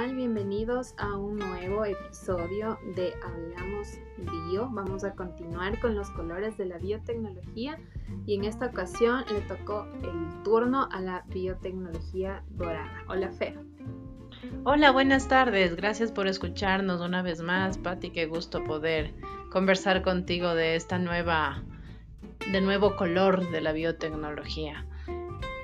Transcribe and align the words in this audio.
tal? 0.00 0.14
Bienvenidos 0.14 0.94
a 0.96 1.16
un 1.16 1.36
nuevo 1.36 1.84
episodio 1.84 2.78
de 2.94 3.12
Hablamos 3.22 3.98
Bio. 4.16 4.68
Vamos 4.70 5.04
a 5.04 5.14
continuar 5.14 5.78
con 5.78 5.94
los 5.94 6.08
colores 6.10 6.56
de 6.56 6.64
la 6.66 6.78
biotecnología 6.78 7.78
y 8.24 8.34
en 8.34 8.44
esta 8.44 8.66
ocasión 8.66 9.24
le 9.30 9.40
tocó 9.42 9.86
el 10.02 10.42
turno 10.42 10.88
a 10.90 11.00
la 11.00 11.24
biotecnología 11.28 12.42
dorada. 12.50 13.04
Hola, 13.08 13.30
Fer. 13.30 13.58
Hola, 14.64 14.90
buenas 14.90 15.28
tardes. 15.28 15.76
Gracias 15.76 16.12
por 16.12 16.28
escucharnos 16.28 17.02
una 17.02 17.20
vez 17.20 17.42
más, 17.42 17.76
Patti. 17.76 18.10
Qué 18.10 18.24
gusto 18.24 18.64
poder 18.64 19.12
conversar 19.50 20.00
contigo 20.02 20.54
de 20.54 20.76
esta 20.76 20.98
nueva, 20.98 21.62
de 22.50 22.60
nuevo 22.62 22.96
color 22.96 23.50
de 23.50 23.60
la 23.60 23.72
biotecnología. 23.72 24.86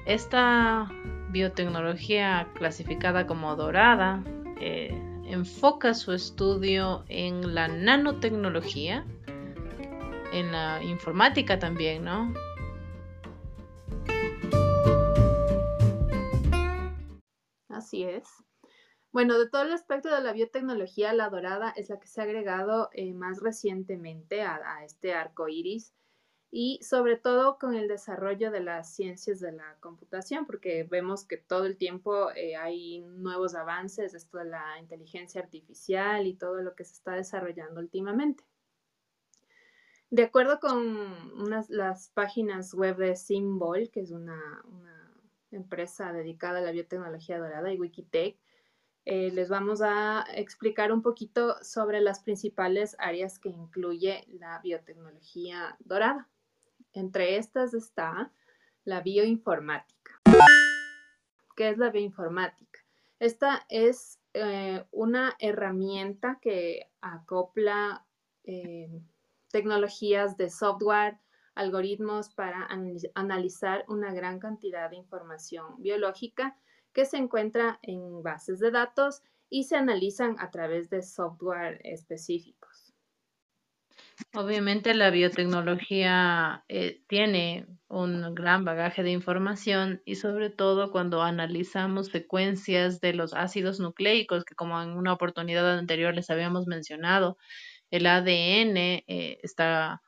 Esta 0.04 0.88
biotecnología 1.30 2.48
clasificada 2.54 3.26
como 3.26 3.56
dorada 3.56 4.22
eh, 4.60 4.90
enfoca 5.26 5.94
su 5.94 6.12
estudio 6.12 7.04
en 7.08 7.54
la 7.54 7.68
nanotecnología, 7.68 9.04
en 10.32 10.52
la 10.52 10.82
informática 10.82 11.58
también, 11.58 12.04
¿no? 12.04 12.32
Así 17.68 18.04
es. 18.04 18.24
Bueno, 19.12 19.38
de 19.38 19.48
todo 19.48 19.62
el 19.62 19.72
aspecto 19.72 20.14
de 20.14 20.20
la 20.20 20.32
biotecnología, 20.32 21.12
la 21.12 21.30
dorada 21.30 21.72
es 21.76 21.88
la 21.88 21.98
que 21.98 22.06
se 22.06 22.20
ha 22.20 22.24
agregado 22.24 22.90
eh, 22.92 23.12
más 23.14 23.40
recientemente 23.40 24.42
a, 24.42 24.56
a 24.56 24.84
este 24.84 25.14
arco 25.14 25.48
iris 25.48 25.95
y 26.58 26.82
sobre 26.82 27.18
todo 27.18 27.58
con 27.58 27.74
el 27.74 27.86
desarrollo 27.86 28.50
de 28.50 28.60
las 28.60 28.90
ciencias 28.90 29.40
de 29.40 29.52
la 29.52 29.76
computación, 29.80 30.46
porque 30.46 30.84
vemos 30.84 31.26
que 31.26 31.36
todo 31.36 31.66
el 31.66 31.76
tiempo 31.76 32.30
eh, 32.30 32.56
hay 32.56 33.00
nuevos 33.00 33.54
avances, 33.54 34.14
esto 34.14 34.38
de 34.38 34.46
la 34.46 34.78
inteligencia 34.80 35.42
artificial 35.42 36.26
y 36.26 36.32
todo 36.32 36.62
lo 36.62 36.74
que 36.74 36.84
se 36.84 36.94
está 36.94 37.12
desarrollando 37.12 37.78
últimamente. 37.78 38.42
De 40.08 40.22
acuerdo 40.22 40.58
con 40.58 40.78
unas, 41.38 41.68
las 41.68 42.08
páginas 42.14 42.72
web 42.72 42.96
de 42.96 43.16
Symbol, 43.16 43.90
que 43.90 44.00
es 44.00 44.10
una, 44.10 44.64
empresa 45.50 46.10
dedicada 46.14 46.60
a 46.60 46.62
la 46.62 46.72
biotecnología 46.72 47.38
dorada, 47.38 47.70
y 47.70 47.78
Wikitech, 47.78 48.38
eh, 49.04 49.30
les 49.30 49.50
vamos 49.50 49.82
a 49.82 50.24
explicar 50.34 50.90
un 50.90 51.02
poquito 51.02 51.62
sobre 51.62 52.00
las 52.00 52.20
principales 52.20 52.96
áreas 52.98 53.38
que 53.38 53.50
incluye 53.50 54.24
la 54.30 54.58
biotecnología 54.60 55.76
dorada. 55.80 56.30
Entre 56.96 57.36
estas 57.36 57.74
está 57.74 58.32
la 58.84 59.02
bioinformática. 59.02 60.18
¿Qué 61.54 61.68
es 61.68 61.76
la 61.76 61.90
bioinformática? 61.90 62.80
Esta 63.18 63.66
es 63.68 64.18
eh, 64.32 64.82
una 64.92 65.36
herramienta 65.38 66.38
que 66.40 66.90
acopla 67.02 68.06
eh, 68.44 68.88
tecnologías 69.50 70.38
de 70.38 70.48
software, 70.48 71.18
algoritmos 71.54 72.30
para 72.30 72.66
analizar 73.14 73.84
una 73.88 74.14
gran 74.14 74.38
cantidad 74.38 74.88
de 74.88 74.96
información 74.96 75.74
biológica 75.82 76.56
que 76.94 77.04
se 77.04 77.18
encuentra 77.18 77.78
en 77.82 78.22
bases 78.22 78.58
de 78.58 78.70
datos 78.70 79.22
y 79.50 79.64
se 79.64 79.76
analizan 79.76 80.36
a 80.38 80.50
través 80.50 80.88
de 80.88 81.02
software 81.02 81.78
específicos. 81.84 82.65
Obviamente 84.34 84.94
la 84.94 85.10
biotecnología 85.10 86.64
eh, 86.68 87.02
tiene 87.06 87.66
un 87.88 88.34
gran 88.34 88.64
bagaje 88.64 89.02
de 89.02 89.10
información 89.10 90.00
y 90.06 90.14
sobre 90.16 90.48
todo 90.48 90.90
cuando 90.90 91.22
analizamos 91.22 92.08
secuencias 92.08 93.00
de 93.00 93.12
los 93.12 93.34
ácidos 93.34 93.78
nucleicos, 93.78 94.44
que 94.44 94.54
como 94.54 94.80
en 94.80 94.90
una 94.90 95.12
oportunidad 95.12 95.78
anterior 95.78 96.14
les 96.14 96.30
habíamos 96.30 96.66
mencionado, 96.66 97.36
el 97.90 98.06
ADN, 98.06 99.04
eh, 99.06 99.38
esta 99.42 100.00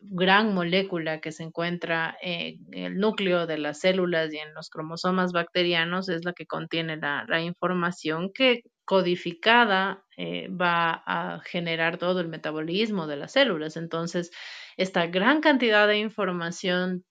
gran 0.00 0.54
molécula 0.54 1.20
que 1.20 1.32
se 1.32 1.42
encuentra 1.42 2.16
en 2.22 2.66
el 2.72 2.98
núcleo 2.98 3.46
de 3.46 3.58
las 3.58 3.80
células 3.80 4.32
y 4.32 4.38
en 4.38 4.54
los 4.54 4.70
cromosomas 4.70 5.32
bacterianos, 5.32 6.08
es 6.08 6.24
la 6.24 6.32
que 6.32 6.46
contiene 6.46 6.96
la, 6.96 7.24
la 7.28 7.40
información 7.42 8.30
que 8.32 8.62
codificada 8.88 10.02
eh, 10.16 10.48
va 10.48 11.02
a 11.04 11.40
generar 11.44 11.98
todo 11.98 12.20
el 12.20 12.28
metabolismo 12.28 13.06
de 13.06 13.18
las 13.18 13.32
células. 13.32 13.76
Entonces, 13.76 14.30
esta 14.78 15.06
gran 15.08 15.42
cantidad 15.42 15.86
de 15.86 15.98
información 15.98 17.04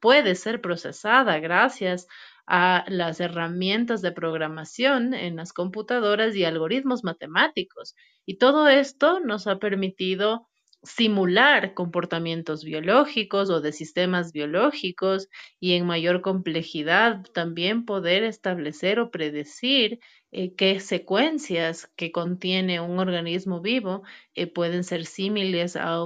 puede 0.00 0.34
ser 0.34 0.60
procesada 0.60 1.38
gracias 1.38 2.08
a 2.48 2.84
las 2.88 3.20
herramientas 3.20 4.02
de 4.02 4.10
programación 4.10 5.14
en 5.14 5.36
las 5.36 5.52
computadoras 5.52 6.34
y 6.34 6.44
algoritmos 6.44 7.04
matemáticos. 7.04 7.94
Y 8.26 8.38
todo 8.38 8.66
esto 8.66 9.20
nos 9.20 9.46
ha 9.46 9.60
permitido 9.60 10.48
simular 10.82 11.74
comportamientos 11.74 12.64
biológicos 12.64 13.48
o 13.48 13.60
de 13.60 13.70
sistemas 13.70 14.32
biológicos 14.32 15.28
y 15.60 15.74
en 15.74 15.86
mayor 15.86 16.20
complejidad 16.20 17.22
también 17.32 17.84
poder 17.84 18.24
establecer 18.24 18.98
o 18.98 19.12
predecir 19.12 20.00
eh, 20.32 20.54
qué 20.54 20.80
secuencias 20.80 21.86
que 21.96 22.10
contiene 22.10 22.80
un 22.80 22.98
organismo 22.98 23.60
vivo 23.60 24.02
eh, 24.34 24.46
pueden 24.46 24.82
ser 24.84 25.06
símiles 25.06 25.76
a 25.76 26.02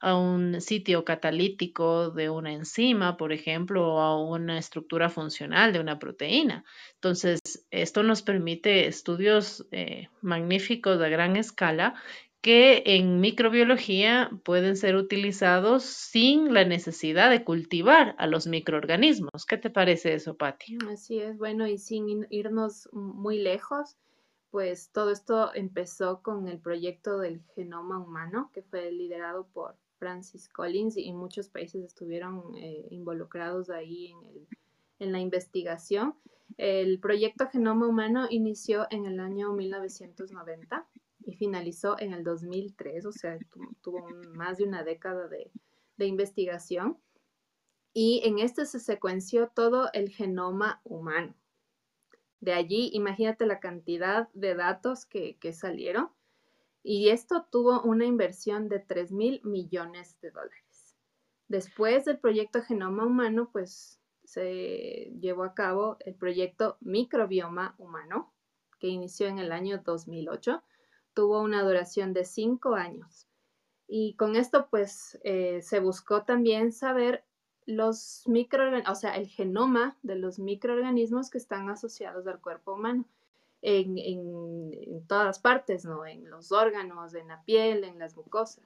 a 0.00 0.16
un 0.16 0.60
sitio 0.60 1.04
catalítico 1.04 2.10
de 2.10 2.30
una 2.30 2.52
enzima, 2.52 3.16
por 3.16 3.32
ejemplo, 3.32 3.94
o 3.94 4.00
a 4.00 4.22
una 4.22 4.58
estructura 4.58 5.10
funcional 5.10 5.72
de 5.72 5.80
una 5.80 5.98
proteína. 5.98 6.64
Entonces, 6.94 7.40
esto 7.70 8.02
nos 8.02 8.22
permite 8.22 8.86
estudios 8.86 9.66
eh, 9.72 10.08
magníficos 10.22 11.00
a 11.00 11.08
gran 11.08 11.36
escala 11.36 11.94
que 12.40 12.82
en 12.86 13.20
microbiología 13.20 14.30
pueden 14.44 14.76
ser 14.76 14.96
utilizados 14.96 15.82
sin 15.82 16.54
la 16.54 16.64
necesidad 16.64 17.30
de 17.30 17.44
cultivar 17.44 18.14
a 18.18 18.26
los 18.26 18.46
microorganismos. 18.46 19.44
¿Qué 19.46 19.58
te 19.58 19.68
parece 19.68 20.14
eso, 20.14 20.36
Patti? 20.36 20.78
Así 20.90 21.18
es, 21.18 21.36
bueno, 21.36 21.66
y 21.66 21.76
sin 21.76 22.26
irnos 22.30 22.88
muy 22.92 23.38
lejos, 23.38 23.96
pues 24.50 24.90
todo 24.90 25.10
esto 25.10 25.54
empezó 25.54 26.22
con 26.22 26.48
el 26.48 26.58
proyecto 26.58 27.18
del 27.18 27.42
genoma 27.54 27.98
humano, 27.98 28.50
que 28.54 28.62
fue 28.62 28.90
liderado 28.90 29.46
por 29.52 29.76
Francis 29.98 30.48
Collins 30.48 30.96
y 30.96 31.12
muchos 31.12 31.48
países 31.50 31.84
estuvieron 31.84 32.56
eh, 32.56 32.86
involucrados 32.90 33.68
ahí 33.68 34.08
en, 34.12 34.46
en 34.98 35.12
la 35.12 35.20
investigación. 35.20 36.14
El 36.56 36.98
proyecto 37.00 37.48
Genoma 37.48 37.86
Humano 37.86 38.26
inició 38.28 38.86
en 38.90 39.06
el 39.06 39.20
año 39.20 39.52
1990 39.52 40.86
y 41.24 41.34
finalizó 41.34 41.98
en 41.98 42.12
el 42.12 42.24
2003, 42.24 43.06
o 43.06 43.12
sea, 43.12 43.38
tuvo 43.82 44.08
más 44.34 44.58
de 44.58 44.64
una 44.64 44.82
década 44.82 45.28
de, 45.28 45.50
investigación. 45.98 46.98
Y 47.92 48.22
en 48.24 48.38
este 48.38 48.64
se 48.64 48.80
secuenció 48.80 49.48
todo 49.54 49.90
el 49.92 50.08
genoma 50.08 50.80
humano. 50.82 51.34
De 52.40 52.54
allí, 52.54 52.88
imagínate 52.94 53.44
la 53.44 53.60
cantidad 53.60 54.30
de 54.32 54.54
datos 54.54 55.04
que, 55.04 55.36
salieron. 55.52 56.08
Y 56.82 57.10
esto 57.10 57.46
tuvo 57.50 57.82
una 57.82 58.06
inversión 58.06 58.70
de 58.70 58.78
3 58.78 59.12
mil 59.12 59.42
millones 59.44 60.18
de 60.22 60.30
dólares. 60.30 60.96
Después 61.48 62.06
del 62.06 62.18
proyecto 62.18 62.62
Genoma 62.62 63.04
Humano, 63.04 63.50
pues 63.52 64.00
se 64.24 65.12
llevó 65.20 65.44
a 65.44 65.52
cabo 65.52 65.98
el 66.00 66.14
proyecto 66.14 66.78
Microbioma 66.80 67.74
Humano, 67.76 68.32
que 68.78 68.86
inició 68.86 69.26
en 69.26 69.38
el 69.38 69.52
año 69.52 69.82
2008 69.84 70.62
tuvo 71.14 71.40
una 71.40 71.62
duración 71.62 72.12
de 72.12 72.24
cinco 72.24 72.74
años. 72.74 73.28
Y 73.86 74.14
con 74.14 74.36
esto, 74.36 74.68
pues, 74.70 75.18
eh, 75.24 75.62
se 75.62 75.80
buscó 75.80 76.22
también 76.22 76.72
saber 76.72 77.24
los 77.66 78.22
microorganismos, 78.26 78.96
o 78.96 79.00
sea, 79.00 79.16
el 79.16 79.26
genoma 79.28 79.96
de 80.02 80.16
los 80.16 80.38
microorganismos 80.38 81.30
que 81.30 81.38
están 81.38 81.68
asociados 81.68 82.26
al 82.26 82.40
cuerpo 82.40 82.74
humano 82.74 83.04
en, 83.62 83.98
en, 83.98 85.06
todas 85.06 85.38
partes, 85.38 85.84
¿no? 85.84 86.06
En 86.06 86.28
los 86.30 86.52
órganos, 86.52 87.14
en 87.14 87.28
la 87.28 87.42
piel, 87.44 87.84
en 87.84 87.98
las 87.98 88.16
mucosas. 88.16 88.64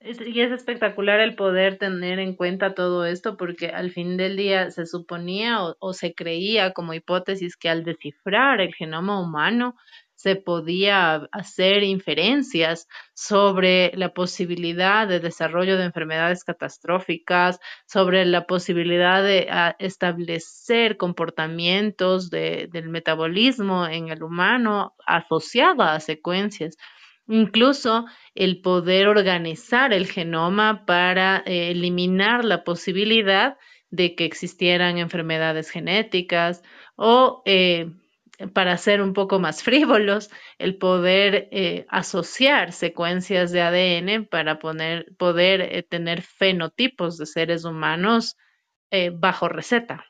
Y 0.00 0.40
es 0.40 0.50
espectacular 0.50 1.20
el 1.20 1.36
poder 1.36 1.78
tener 1.78 2.18
en 2.18 2.34
cuenta 2.34 2.74
todo 2.74 3.06
esto 3.06 3.36
porque 3.36 3.68
al 3.68 3.92
fin 3.92 4.16
del 4.16 4.36
día 4.36 4.70
se 4.72 4.84
suponía 4.84 5.58
o 5.78 5.92
se 5.92 6.12
creía 6.12 6.72
como 6.72 6.92
hipótesis 6.92 7.56
que 7.56 7.68
al 7.68 7.84
descifrar 7.84 8.60
el 8.60 8.74
genoma 8.74 9.20
humano 9.20 9.76
se 10.22 10.36
podía 10.36 11.28
hacer 11.32 11.82
inferencias 11.82 12.86
sobre 13.12 13.90
la 13.96 14.14
posibilidad 14.14 15.08
de 15.08 15.18
desarrollo 15.18 15.76
de 15.76 15.84
enfermedades 15.84 16.44
catastróficas, 16.44 17.58
sobre 17.86 18.24
la 18.24 18.46
posibilidad 18.46 19.20
de 19.24 19.48
ah, 19.50 19.74
establecer 19.80 20.96
comportamientos 20.96 22.30
del 22.30 22.88
metabolismo 22.88 23.88
en 23.88 24.10
el 24.10 24.22
humano 24.22 24.94
asociado 25.06 25.82
a 25.82 25.98
secuencias. 25.98 26.76
Incluso 27.26 28.04
el 28.36 28.60
poder 28.60 29.08
organizar 29.08 29.92
el 29.92 30.06
genoma 30.06 30.86
para 30.86 31.42
eh, 31.46 31.72
eliminar 31.72 32.44
la 32.44 32.62
posibilidad 32.62 33.56
de 33.90 34.14
que 34.14 34.24
existieran 34.24 34.98
enfermedades 34.98 35.68
genéticas 35.68 36.62
o 36.94 37.42
eh, 37.44 37.90
para 38.48 38.76
ser 38.76 39.02
un 39.02 39.12
poco 39.12 39.38
más 39.38 39.62
frívolos, 39.62 40.30
el 40.58 40.76
poder 40.76 41.48
eh, 41.50 41.86
asociar 41.88 42.72
secuencias 42.72 43.52
de 43.52 43.62
ADN 43.62 44.26
para 44.26 44.58
poder 44.58 45.06
eh, 45.18 45.82
tener 45.88 46.22
fenotipos 46.22 47.18
de 47.18 47.26
seres 47.26 47.64
humanos 47.64 48.36
eh, 48.90 49.10
bajo 49.10 49.48
receta. 49.48 50.04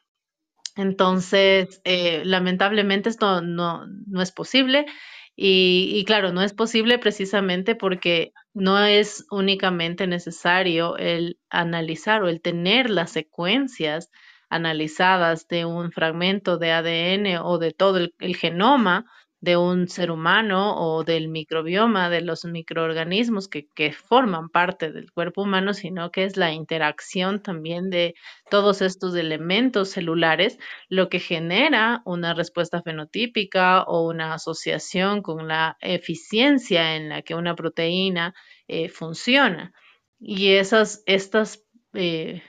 Entonces, 0.74 1.82
lamentablemente 1.84 3.10
esto 3.10 3.42
no, 3.42 3.84
no 4.06 4.22
es 4.22 4.32
posible. 4.32 4.86
Y, 5.34 6.04
claro, 6.06 6.32
no 6.32 6.42
es 6.42 6.52
posible 6.52 6.98
precisamente 6.98 7.74
porque 7.74 8.32
no 8.52 8.78
es 8.84 9.26
únicamente 9.30 10.06
necesario 10.06 10.96
el 10.98 11.38
analizar 11.48 12.22
o 12.22 12.28
el 12.28 12.42
tener 12.42 12.90
las 12.90 13.12
secuencias 13.12 14.10
analizadas 14.54 15.48
de 15.48 15.64
un 15.64 15.92
fragmento 15.92 16.58
de 16.58 16.72
ADN 16.72 17.38
o 17.42 17.58
de 17.58 17.72
todo 17.72 17.98
el 17.98 18.36
genoma, 18.36 19.06
de 19.42 19.56
un 19.56 19.88
ser 19.88 20.12
humano 20.12 20.76
o 20.76 21.02
del 21.02 21.28
microbioma, 21.28 22.08
de 22.08 22.20
los 22.20 22.44
microorganismos 22.44 23.48
que, 23.48 23.92
forman 23.92 24.48
parte 24.48 24.92
del 24.92 25.10
cuerpo 25.10 25.42
humano, 25.42 25.74
sino 25.74 26.12
que 26.12 26.24
es 26.24 26.36
la 26.36 26.52
interacción 26.52 27.42
también 27.42 27.90
de 27.90 28.14
todos 28.50 28.82
estos 28.82 29.16
elementos 29.16 29.90
celulares, 29.90 30.58
lo 30.88 31.08
que 31.08 31.18
genera 31.18 32.02
una 32.04 32.34
respuesta 32.34 32.82
fenotípica 32.82 33.82
o 33.82 34.08
una 34.08 34.34
asociación 34.34 35.22
con 35.22 35.48
la 35.48 35.76
eficiencia 35.80 36.94
en 36.94 37.08
la 37.08 37.22
que 37.22 37.34
una 37.34 37.56
proteína 37.56 38.34
eh, 38.68 38.88
funciona. 38.90 39.72
Y 40.20 40.52
esas, 40.52 41.02
estas 41.06 41.64
eh, 41.94 42.44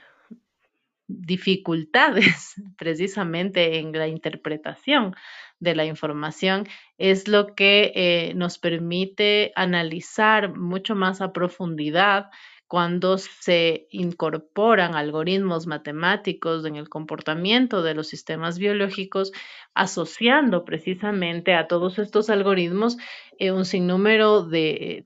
dificultades 1.21 2.55
precisamente 2.77 3.79
en 3.79 3.91
la 3.91 4.07
interpretación 4.07 5.15
de 5.59 5.75
la 5.75 5.85
información 5.85 6.67
es 6.97 7.27
lo 7.27 7.55
que 7.55 7.91
eh, 7.95 8.33
nos 8.35 8.57
permite 8.57 9.51
analizar 9.55 10.55
mucho 10.57 10.95
más 10.95 11.21
a 11.21 11.31
profundidad 11.31 12.29
cuando 12.67 13.19
se 13.19 13.87
incorporan 13.91 14.95
algoritmos 14.95 15.67
matemáticos 15.67 16.65
en 16.65 16.75
el 16.75 16.89
comportamiento 16.89 17.83
de 17.83 17.93
los 17.93 18.07
sistemas 18.07 18.57
biológicos, 18.57 19.31
asociando 19.75 20.65
precisamente 20.65 21.53
a 21.53 21.67
todos 21.67 21.99
estos 21.99 22.31
algoritmos 22.31 22.97
eh, 23.37 23.51
un 23.51 23.65
sinnúmero 23.65 24.43
de, 24.43 25.05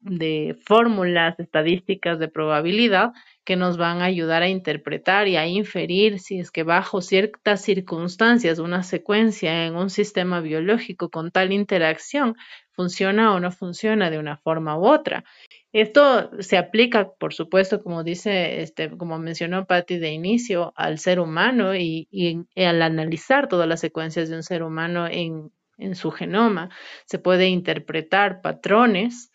de 0.00 0.56
fórmulas 0.64 1.38
estadísticas 1.38 2.18
de 2.18 2.28
probabilidad 2.28 3.12
que 3.44 3.56
nos 3.56 3.76
van 3.76 4.00
a 4.00 4.06
ayudar 4.06 4.42
a 4.42 4.48
interpretar 4.48 5.28
y 5.28 5.36
a 5.36 5.46
inferir 5.46 6.18
si 6.18 6.40
es 6.40 6.50
que 6.50 6.62
bajo 6.62 7.02
ciertas 7.02 7.62
circunstancias 7.62 8.58
una 8.58 8.82
secuencia 8.82 9.66
en 9.66 9.76
un 9.76 9.90
sistema 9.90 10.40
biológico 10.40 11.10
con 11.10 11.30
tal 11.30 11.52
interacción 11.52 12.36
funciona 12.72 13.34
o 13.34 13.40
no 13.40 13.52
funciona 13.52 14.10
de 14.10 14.18
una 14.18 14.36
forma 14.38 14.78
u 14.78 14.86
otra. 14.86 15.24
Esto 15.72 16.30
se 16.40 16.56
aplica, 16.56 17.10
por 17.10 17.34
supuesto, 17.34 17.82
como 17.82 18.02
dice, 18.02 18.62
este, 18.62 18.96
como 18.96 19.18
mencionó 19.18 19.66
Patty 19.66 19.98
de 19.98 20.10
inicio, 20.10 20.72
al 20.74 20.98
ser 20.98 21.20
humano 21.20 21.74
y, 21.76 22.08
al 22.56 22.80
analizar 22.80 23.46
todas 23.48 23.68
las 23.68 23.80
secuencias 23.80 24.30
de 24.30 24.36
un 24.36 24.42
ser 24.42 24.62
humano 24.62 25.06
en, 25.06 25.52
en 25.76 25.94
su 25.94 26.10
genoma, 26.10 26.70
se 27.04 27.18
puede 27.18 27.48
interpretar 27.48 28.40
patrones 28.40 29.30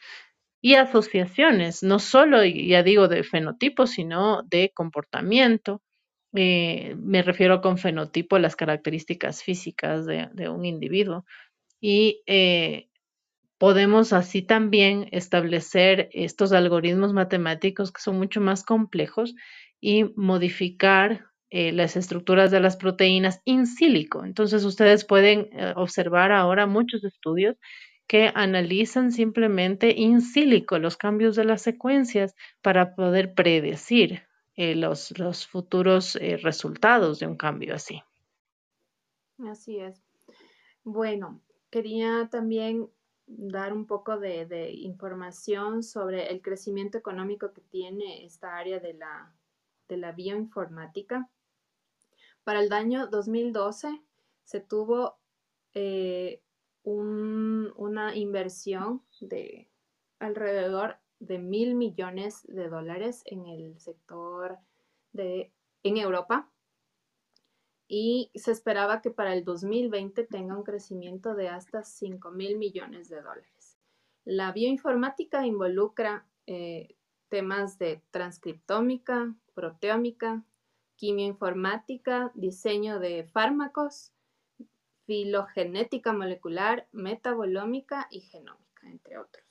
y 0.61 0.75
asociaciones, 0.75 1.81
no 1.81 1.97
solo, 1.97 2.45
ya 2.45 2.83
digo, 2.83 3.07
de 3.07 3.23
fenotipo, 3.23 3.87
sino 3.87 4.43
de 4.43 4.71
comportamiento. 4.73 5.81
Eh, 6.35 6.95
me 6.99 7.23
refiero 7.23 7.61
con 7.61 7.79
fenotipo 7.79 8.35
a 8.35 8.39
las 8.39 8.55
características 8.55 9.43
físicas 9.43 10.05
de, 10.05 10.49
un 10.49 10.65
individuo. 10.65 11.25
Y 11.81 12.21
eh, 12.27 12.89
podemos 13.57 14.13
así 14.13 14.43
también 14.43 15.07
establecer 15.11 16.09
estos 16.13 16.53
algoritmos 16.53 17.11
matemáticos 17.11 17.91
que 17.91 18.01
son 18.01 18.17
mucho 18.17 18.39
más 18.39 18.63
complejos 18.63 19.33
y 19.81 20.05
modificar 20.15 21.25
eh, 21.49 21.71
las 21.71 21.97
estructuras 21.97 22.51
de 22.51 22.59
las 22.59 22.77
proteínas 22.77 23.41
in 23.45 23.65
silico. 23.65 24.23
Entonces 24.23 24.63
ustedes 24.63 25.05
pueden 25.05 25.49
observar 25.75 26.31
ahora 26.31 26.67
muchos 26.67 27.03
estudios 27.03 27.57
que 28.11 28.29
analizan 28.35 29.13
simplemente 29.13 29.89
in 29.91 30.19
silico 30.19 30.77
los 30.79 30.97
cambios 30.97 31.37
de 31.37 31.45
las 31.45 31.61
secuencias 31.61 32.35
para 32.61 32.93
poder 32.93 33.33
predecir 33.33 34.23
eh, 34.57 34.75
los, 34.75 35.17
los, 35.17 35.47
futuros 35.47 36.17
eh, 36.17 36.35
resultados 36.35 37.19
de 37.19 37.27
un 37.27 37.37
cambio 37.37 37.73
así. 37.73 38.03
Así 39.47 39.79
es. 39.79 40.03
Bueno, 40.83 41.39
quería 41.69 42.27
también 42.29 42.89
dar 43.27 43.71
un 43.71 43.85
poco 43.85 44.19
de, 44.19 44.45
de, 44.45 44.71
información 44.71 45.81
sobre 45.81 46.31
el 46.31 46.41
crecimiento 46.41 46.97
económico 46.97 47.53
que 47.53 47.61
tiene 47.61 48.25
esta 48.25 48.57
área 48.57 48.81
de 48.81 48.93
la, 48.93 49.33
de 49.87 49.95
la 49.95 50.11
bioinformática. 50.11 51.29
Para 52.43 52.59
el 52.59 52.73
año 52.73 53.07
2012 53.07 54.01
se 54.43 54.59
tuvo 54.59 55.17
eh, 55.73 56.41
una 56.83 58.15
inversión 58.15 59.03
de 59.19 59.69
alrededor 60.19 60.97
de 61.19 61.37
mil 61.37 61.75
millones 61.75 62.41
de 62.47 62.67
dólares 62.67 63.21
en 63.25 63.45
el 63.45 63.79
sector 63.79 64.57
de 65.13 65.51
en 65.83 65.97
Europa 65.97 66.49
y 67.87 68.31
se 68.35 68.51
esperaba 68.51 69.01
que 69.01 69.11
para 69.11 69.33
el 69.33 69.43
2020 69.43 70.23
tenga 70.25 70.55
un 70.55 70.63
crecimiento 70.63 71.35
de 71.35 71.49
hasta 71.49 71.83
5 71.83 72.31
mil 72.31 72.57
millones 72.57 73.09
de 73.09 73.21
dólares. 73.21 73.77
La 74.23 74.51
bioinformática 74.51 75.45
involucra 75.45 76.25
eh, 76.47 76.95
temas 77.27 77.77
de 77.79 78.01
transcriptómica, 78.11 79.35
proteómica, 79.53 80.43
quimioinformática, 80.95 82.31
diseño 82.35 82.99
de 82.99 83.25
fármacos, 83.25 84.13
filogenética 85.11 86.13
molecular, 86.13 86.87
metabolómica 86.93 88.07
y 88.11 88.21
genómica, 88.21 88.87
entre 88.89 89.17
otros. 89.17 89.43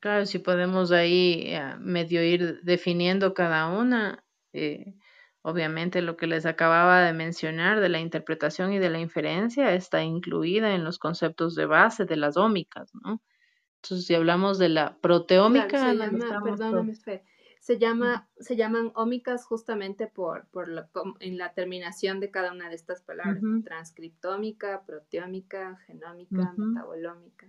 Claro, 0.00 0.24
si 0.24 0.38
podemos 0.38 0.90
ahí 0.90 1.42
eh, 1.48 1.74
medio 1.78 2.24
ir 2.24 2.62
definiendo 2.62 3.34
cada 3.34 3.68
una, 3.68 4.24
eh, 4.54 4.94
obviamente 5.42 6.00
lo 6.00 6.16
que 6.16 6.26
les 6.26 6.46
acababa 6.46 7.02
de 7.02 7.12
mencionar 7.12 7.80
de 7.80 7.90
la 7.90 8.00
interpretación 8.00 8.72
y 8.72 8.78
de 8.78 8.88
la 8.88 9.00
inferencia 9.00 9.74
está 9.74 10.02
incluida 10.02 10.74
en 10.74 10.82
los 10.82 10.98
conceptos 10.98 11.54
de 11.54 11.66
base 11.66 12.06
de 12.06 12.16
las 12.16 12.38
ómicas, 12.38 12.90
¿no? 13.04 13.20
Entonces, 13.82 14.06
si 14.06 14.14
hablamos 14.14 14.58
de 14.58 14.70
la 14.70 14.96
proteómica, 15.02 15.92
perdóname, 16.42 16.94
se, 17.60 17.78
llama, 17.78 18.28
se 18.38 18.56
llaman 18.56 18.90
ómicas 18.94 19.44
justamente 19.44 20.06
por, 20.06 20.48
por 20.48 20.68
en 21.20 21.38
la 21.38 21.52
terminación 21.52 22.18
de 22.18 22.30
cada 22.30 22.52
una 22.52 22.68
de 22.68 22.74
estas 22.74 23.02
palabras, 23.02 23.42
transcriptómica, 23.64 24.84
proteómica, 24.86 25.78
genómica, 25.86 26.54
metabolómica. 26.56 27.48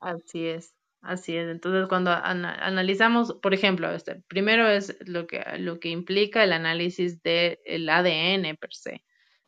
Así 0.00 0.46
es. 0.46 0.74
Así 1.00 1.34
es. 1.34 1.48
Entonces, 1.48 1.88
cuando 1.88 2.10
analizamos, 2.10 3.32
por 3.34 3.54
ejemplo, 3.54 3.90
este, 3.90 4.16
primero 4.28 4.68
es 4.68 4.96
lo 5.08 5.26
que, 5.26 5.42
lo 5.58 5.80
que 5.80 5.88
implica 5.88 6.44
el 6.44 6.52
análisis 6.52 7.22
del 7.22 7.88
ADN 7.88 8.56
per 8.56 8.74
se, 8.74 9.04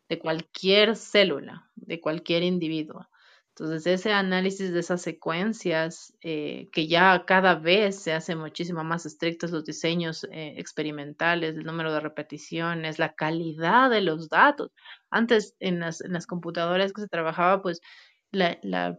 de 0.08 0.18
cualquier 0.18 0.96
célula, 0.96 1.68
de 1.74 2.00
cualquier 2.00 2.42
individuo. 2.42 3.06
Entonces, 3.54 3.86
ese 3.86 4.12
análisis 4.12 4.72
de 4.72 4.80
esas 4.80 5.02
secuencias, 5.02 6.14
eh, 6.22 6.70
que 6.72 6.86
ya 6.88 7.24
cada 7.26 7.54
vez 7.54 7.96
se 8.02 8.14
hace 8.14 8.34
muchísimo 8.34 8.82
más 8.82 9.04
estrictos 9.04 9.50
los 9.50 9.64
diseños 9.66 10.24
eh, 10.32 10.54
experimentales, 10.56 11.56
el 11.56 11.64
número 11.64 11.92
de 11.92 12.00
repeticiones, 12.00 12.98
la 12.98 13.12
calidad 13.14 13.90
de 13.90 14.00
los 14.00 14.30
datos. 14.30 14.70
Antes, 15.10 15.54
en 15.60 15.80
las, 15.80 16.02
computadoras 16.26 16.94
que 16.94 17.02
se 17.02 17.08
trabajaba, 17.08 17.60
pues 17.60 17.82
la, 18.30 18.58
la, 18.62 18.98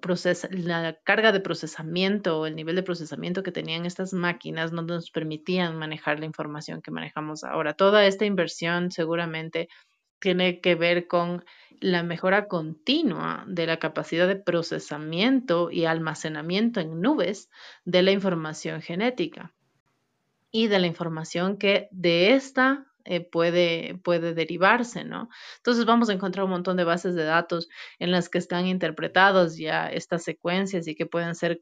la 0.52 1.00
carga 1.04 1.32
de 1.32 1.40
procesamiento 1.40 2.40
o 2.40 2.46
el 2.46 2.56
nivel 2.56 2.76
de 2.76 2.84
procesamiento 2.84 3.42
que 3.42 3.52
tenían 3.52 3.88
estas 3.88 4.14
máquinas 4.14 4.72
no 4.72 4.84
nos 4.84 5.10
permitían 5.10 5.78
manejar 5.80 6.20
la 6.20 6.28
información 6.28 6.84
que 6.84 6.92
manejamos 6.92 7.44
ahora. 7.44 7.74
Toda 7.74 8.06
esta 8.06 8.26
inversión 8.26 8.92
seguramente 8.92 9.68
tiene 10.24 10.62
que 10.62 10.76
ver 10.76 11.08
con 11.08 11.44
la 11.82 12.02
mejora 12.02 12.48
continua 12.48 13.44
de 13.46 13.68
la 13.68 13.78
capacidad 13.78 14.26
de 14.26 14.38
procesamiento 14.38 15.70
y 15.70 15.84
almacenamiento 15.84 16.80
en 16.80 17.02
nubes 17.02 17.50
de 17.84 18.04
la 18.04 18.12
información 18.12 18.82
genética 18.82 19.54
y 20.50 20.68
de 20.68 20.80
la 20.80 20.88
información 20.88 21.58
que 21.58 21.90
de 21.92 22.36
esta 22.36 22.86
eh, 23.04 23.20
puede, 23.20 24.00
puede 24.02 24.34
derivarse, 24.34 25.04
¿no? 25.04 25.28
Entonces 25.58 25.84
vamos 25.84 26.08
a 26.08 26.14
encontrar 26.14 26.46
un 26.46 26.52
montón 26.52 26.78
de 26.78 26.86
bases 26.86 27.16
de 27.16 27.26
datos 27.26 27.68
en 28.00 28.12
las 28.12 28.30
que 28.30 28.38
están 28.38 28.66
interpretados 28.66 29.58
ya 29.58 29.90
estas 29.90 30.24
secuencias 30.24 30.88
y 30.88 30.96
que 30.96 31.06
pueden 31.06 31.36
ser 31.36 31.60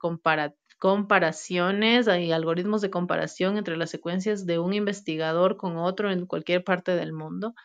comparaciones, 0.78 2.08
hay 2.08 2.32
algoritmos 2.32 2.82
de 2.82 2.92
comparación 2.92 3.58
entre 3.58 3.76
las 3.76 3.90
secuencias 3.90 4.46
de 4.46 4.60
un 4.60 4.76
investigador 4.76 5.58
con 5.58 5.78
otro 5.78 6.12
en 6.12 6.28
cualquier 6.28 6.64
parte 6.64 6.96
del 6.96 7.12
mundo 7.12 7.56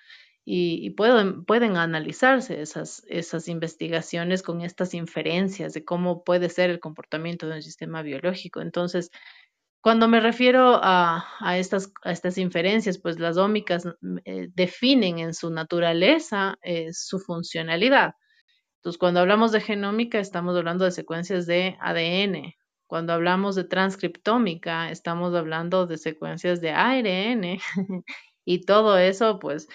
y, 0.48 0.90
pueden, 0.90 1.44
pueden 1.44 1.76
analizarse 1.76 2.60
esas, 2.62 3.02
esas 3.08 3.48
investigaciones 3.48 4.44
con 4.44 4.60
estas 4.60 4.94
inferencias 4.94 5.74
de 5.74 5.84
cómo 5.84 6.22
puede 6.22 6.50
ser 6.50 6.70
el 6.70 6.78
comportamiento 6.78 7.48
de 7.48 7.56
un 7.56 7.62
sistema 7.62 8.02
biológico. 8.02 8.60
Entonces, 8.60 9.10
cuando 9.80 10.06
me 10.06 10.20
refiero 10.20 10.78
a, 10.80 11.26
a, 11.40 11.58
estas, 11.58 11.92
a 12.04 12.12
estas 12.12 12.38
inferencias, 12.38 12.98
pues 12.98 13.18
las 13.18 13.38
ómicas 13.38 13.88
eh, 14.24 14.48
definen 14.54 15.18
en 15.18 15.34
su 15.34 15.50
naturaleza 15.50 16.56
eh, 16.62 16.92
su 16.92 17.18
funcionalidad. 17.18 18.14
Entonces, 18.76 18.98
cuando 18.98 19.20
hablamos 19.20 19.50
de 19.50 19.60
genómica, 19.60 20.20
estamos 20.20 20.56
hablando 20.56 20.84
de 20.84 20.92
secuencias 20.92 21.46
de 21.46 21.76
ADN. 21.80 22.54
Cuando 22.86 23.12
hablamos 23.14 23.56
de 23.56 23.64
transcriptómica, 23.64 24.90
estamos 24.92 25.34
hablando 25.34 25.88
de 25.88 25.98
secuencias 25.98 26.60
de 26.60 26.70
ARN. 26.70 27.58
y 28.46 28.62
todo 28.62 28.96
eso, 28.96 29.38
pues, 29.40 29.68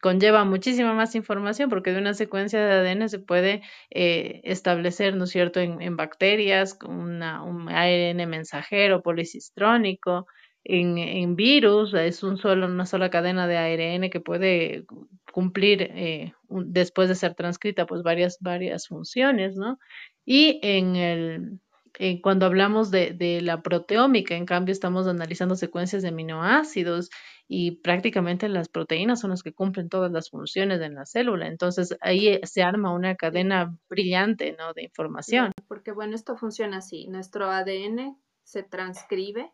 conlleva 0.00 0.44
muchísima 0.44 0.94
más 0.94 1.14
información 1.16 1.68
porque 1.68 1.92
de 1.92 1.98
una 1.98 2.14
secuencia 2.14 2.64
de 2.64 2.72
ADN 2.72 3.08
se 3.08 3.18
puede 3.18 3.62
eh, 3.90 4.40
establecer, 4.44 5.16
¿no 5.16 5.24
es 5.24 5.30
cierto?, 5.30 5.60
en, 5.60 5.96
bacterias, 5.96 6.78
un 6.86 7.22
ARN 7.22 8.30
mensajero 8.30 9.02
policistrónico, 9.02 10.26
en, 10.62 10.96
en, 10.96 11.36
virus 11.36 11.92
es 11.92 12.22
un 12.22 12.38
solo, 12.38 12.66
una 12.66 12.86
sola 12.86 13.10
cadena 13.10 13.46
de 13.46 13.58
ARN 13.58 14.08
que 14.10 14.20
puede 14.20 14.86
cumplir 15.32 15.82
eh, 15.82 16.32
después 16.48 17.08
de 17.08 17.16
ser 17.16 17.34
transcrita 17.34 17.84
pues 17.86 18.02
varias, 18.02 18.38
varias 18.40 18.86
funciones, 18.88 19.56
¿no? 19.56 19.78
Y 20.24 20.60
en 20.62 20.96
el, 20.96 21.60
eh, 21.98 22.20
cuando 22.22 22.46
hablamos 22.46 22.90
de, 22.90 23.12
de, 23.12 23.40
la 23.40 23.62
proteómica, 23.62 24.34
en 24.36 24.46
cambio, 24.46 24.72
estamos 24.72 25.06
analizando 25.06 25.54
secuencias 25.54 26.02
de 26.02 26.08
aminoácidos 26.08 27.10
y 27.46 27.72
prácticamente 27.82 28.48
las 28.48 28.68
proteínas 28.68 29.20
son 29.20 29.30
las 29.30 29.42
que 29.42 29.52
cumplen 29.52 29.88
todas 29.88 30.10
las 30.10 30.30
funciones 30.30 30.80
en 30.80 30.94
la 30.94 31.04
célula. 31.04 31.46
Entonces 31.46 31.96
ahí 32.00 32.28
eh, 32.28 32.40
se 32.44 32.62
arma 32.62 32.94
una 32.94 33.16
cadena 33.16 33.76
brillante 33.88 34.56
¿no? 34.58 34.72
de 34.72 34.84
información. 34.84 35.52
Porque 35.68 35.92
bueno, 35.92 36.14
esto 36.14 36.36
funciona 36.36 36.78
así. 36.78 37.06
Nuestro 37.06 37.50
ADN 37.50 38.18
se 38.42 38.62
transcribe 38.62 39.52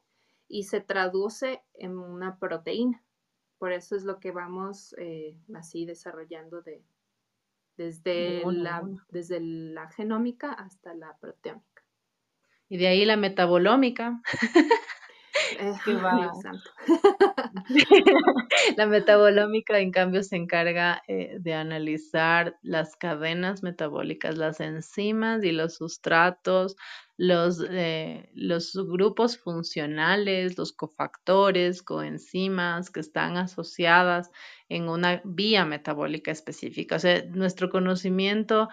y 0.49 0.65
se 0.65 0.81
traduce 0.81 1.63
en 1.75 1.99
una 1.99 2.39
proteína. 2.39 3.03
Por 3.59 3.73
eso 3.73 3.97
es 3.97 4.05
lo 4.05 4.21
que 4.21 4.31
vamos 4.31 4.95
eh, 4.99 5.37
así 5.55 5.85
desarrollando 5.85 6.63
de, 6.63 6.83
desde, 7.77 8.43
la, 8.53 8.83
desde 9.11 9.41
la 9.41 9.91
genómica 9.91 10.53
hasta 10.53 10.95
la 10.95 11.17
proteómica. 11.19 11.83
Y 12.69 12.79
de 12.79 12.87
ahí 12.87 13.05
la 13.05 13.17
metabolómica. 13.17 14.23
Eh, 17.71 17.77
la 18.77 18.87
metabolómica, 18.87 19.79
en 19.79 19.91
cambio, 19.91 20.23
se 20.23 20.37
encarga 20.37 21.03
eh, 21.07 21.37
de 21.39 21.55
analizar 21.55 22.59
las 22.63 22.97
cadenas 22.97 23.63
metabólicas, 23.63 24.37
las 24.37 24.61
enzimas 24.61 25.45
y 25.45 25.53
los 25.53 25.77
sustratos, 25.77 26.77
los, 27.17 27.65
eh, 27.71 28.31
los 28.35 28.75
grupos 28.75 29.39
funcionales, 29.39 30.59
los 30.59 30.73
cofactores, 30.73 31.83
coenzimas 31.83 32.91
que 32.91 33.01
están 33.01 33.37
asociadas 33.37 34.31
en 34.69 34.89
una 34.89 35.21
vía 35.25 35.65
metabólica 35.65 36.31
específica. 36.31 36.97
O 36.97 36.99
sea, 36.99 37.23
nuestro 37.27 37.71
conocimiento 37.71 38.69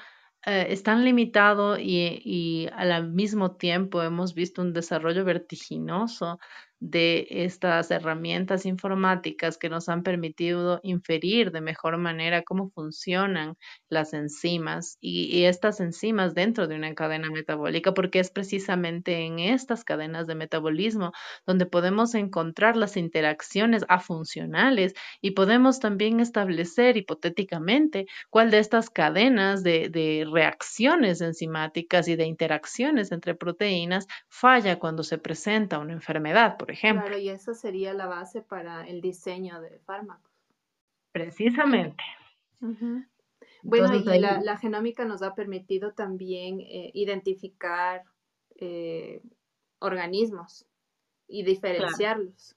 eh, 0.45 0.67
es 0.69 0.83
tan 0.83 1.03
limitado 1.03 1.77
y, 1.77 2.21
y, 2.23 2.69
al 2.73 3.11
mismo 3.11 3.57
tiempo 3.57 4.01
hemos 4.01 4.33
visto 4.33 4.61
un 4.61 4.71
desarrollo 4.71 5.25
vertiginoso 5.25 6.39
de 6.79 7.27
estas 7.29 7.89
herramientas 7.89 8.65
informáticas 8.65 9.57
que 9.57 9.69
nos 9.69 9.89
han 9.89 10.03
permitido 10.03 10.79
inferir 10.83 11.51
de 11.51 11.61
mejor 11.61 11.97
manera 11.97 12.43
cómo 12.43 12.69
funcionan 12.69 13.55
las 13.89 14.13
enzimas 14.13 14.97
y, 15.01 15.45
estas 15.45 15.79
enzimas 15.79 16.35
dentro 16.35 16.67
de 16.67 16.75
una 16.75 16.93
cadena 16.93 17.29
metabólica, 17.31 17.93
porque 17.93 18.19
es 18.19 18.31
precisamente 18.31 19.25
en 19.25 19.39
estas 19.39 19.83
cadenas 19.83 20.27
de 20.27 20.35
metabolismo 20.35 21.11
donde 21.45 21.65
podemos 21.65 22.13
encontrar 22.15 22.75
las 22.75 22.97
interacciones 22.97 23.85
afuncionales 23.87 24.93
y 25.21 25.31
podemos 25.31 25.79
también 25.79 26.19
establecer 26.19 26.97
hipotéticamente 26.97 28.07
cuál 28.29 28.51
de 28.51 28.59
estas 28.59 28.89
cadenas 28.89 29.63
de, 29.63 29.89
de 29.89 30.27
reacciones 30.31 31.21
enzimáticas 31.21 32.07
y 32.07 32.15
de 32.15 32.25
interacciones 32.25 33.11
entre 33.11 33.35
proteínas 33.35 34.07
falla 34.29 34.79
cuando 34.79 35.03
se 35.03 35.17
presenta 35.17 35.79
una 35.79 35.93
enfermedad 35.93 36.57
ejemplo. 36.71 37.05
Claro, 37.05 37.19
y 37.19 37.29
esa 37.29 37.53
sería 37.53 37.93
la 37.93 38.07
base 38.07 38.41
para 38.41 38.87
el 38.87 39.01
diseño 39.01 39.61
de 39.61 39.79
fármacos. 39.79 40.31
Precisamente. 41.11 42.03
Bueno, 43.63 43.95
y 43.95 44.19
la, 44.19 44.57
genómica 44.57 45.05
nos 45.05 45.21
ha 45.21 45.35
permitido 45.35 45.93
también 45.93 46.61
eh, 46.61 46.91
identificar 46.93 48.03
eh, 48.55 49.21
organismos 49.79 50.65
y 51.27 51.43
diferenciarlos. 51.43 52.55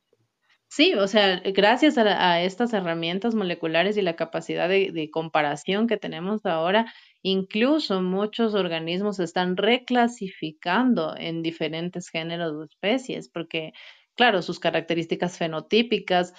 Sí, 0.72 0.94
o 0.94 1.08
sea, 1.08 1.40
gracias 1.40 1.98
a, 1.98 2.42
estas 2.42 2.72
herramientas 2.72 3.34
moleculares 3.34 3.96
y 3.96 4.02
la 4.02 4.14
capacidad 4.14 4.68
de, 4.68 5.10
comparación 5.10 5.88
que 5.88 5.96
tenemos 5.96 6.46
ahora, 6.46 6.92
incluso 7.22 8.00
muchos 8.02 8.54
organismos 8.54 9.16
se 9.16 9.24
están 9.24 9.56
reclasificando 9.56 11.16
en 11.16 11.42
diferentes 11.42 12.08
géneros 12.08 12.52
o 12.52 12.62
especies, 12.62 13.28
porque 13.28 13.72
claro, 14.20 14.42
sus 14.42 14.60
características 14.60 15.38
fenotípicas 15.38 16.34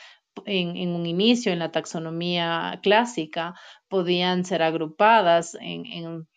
en, 0.46 0.90
un 0.90 1.08
inicio 1.08 1.52
en 1.52 1.58
la 1.58 1.72
taxonomía 1.72 2.80
clásica 2.84 3.56
podían 3.88 4.46
ser 4.46 4.62
agrupadas 4.62 5.58
en, 5.60 6.28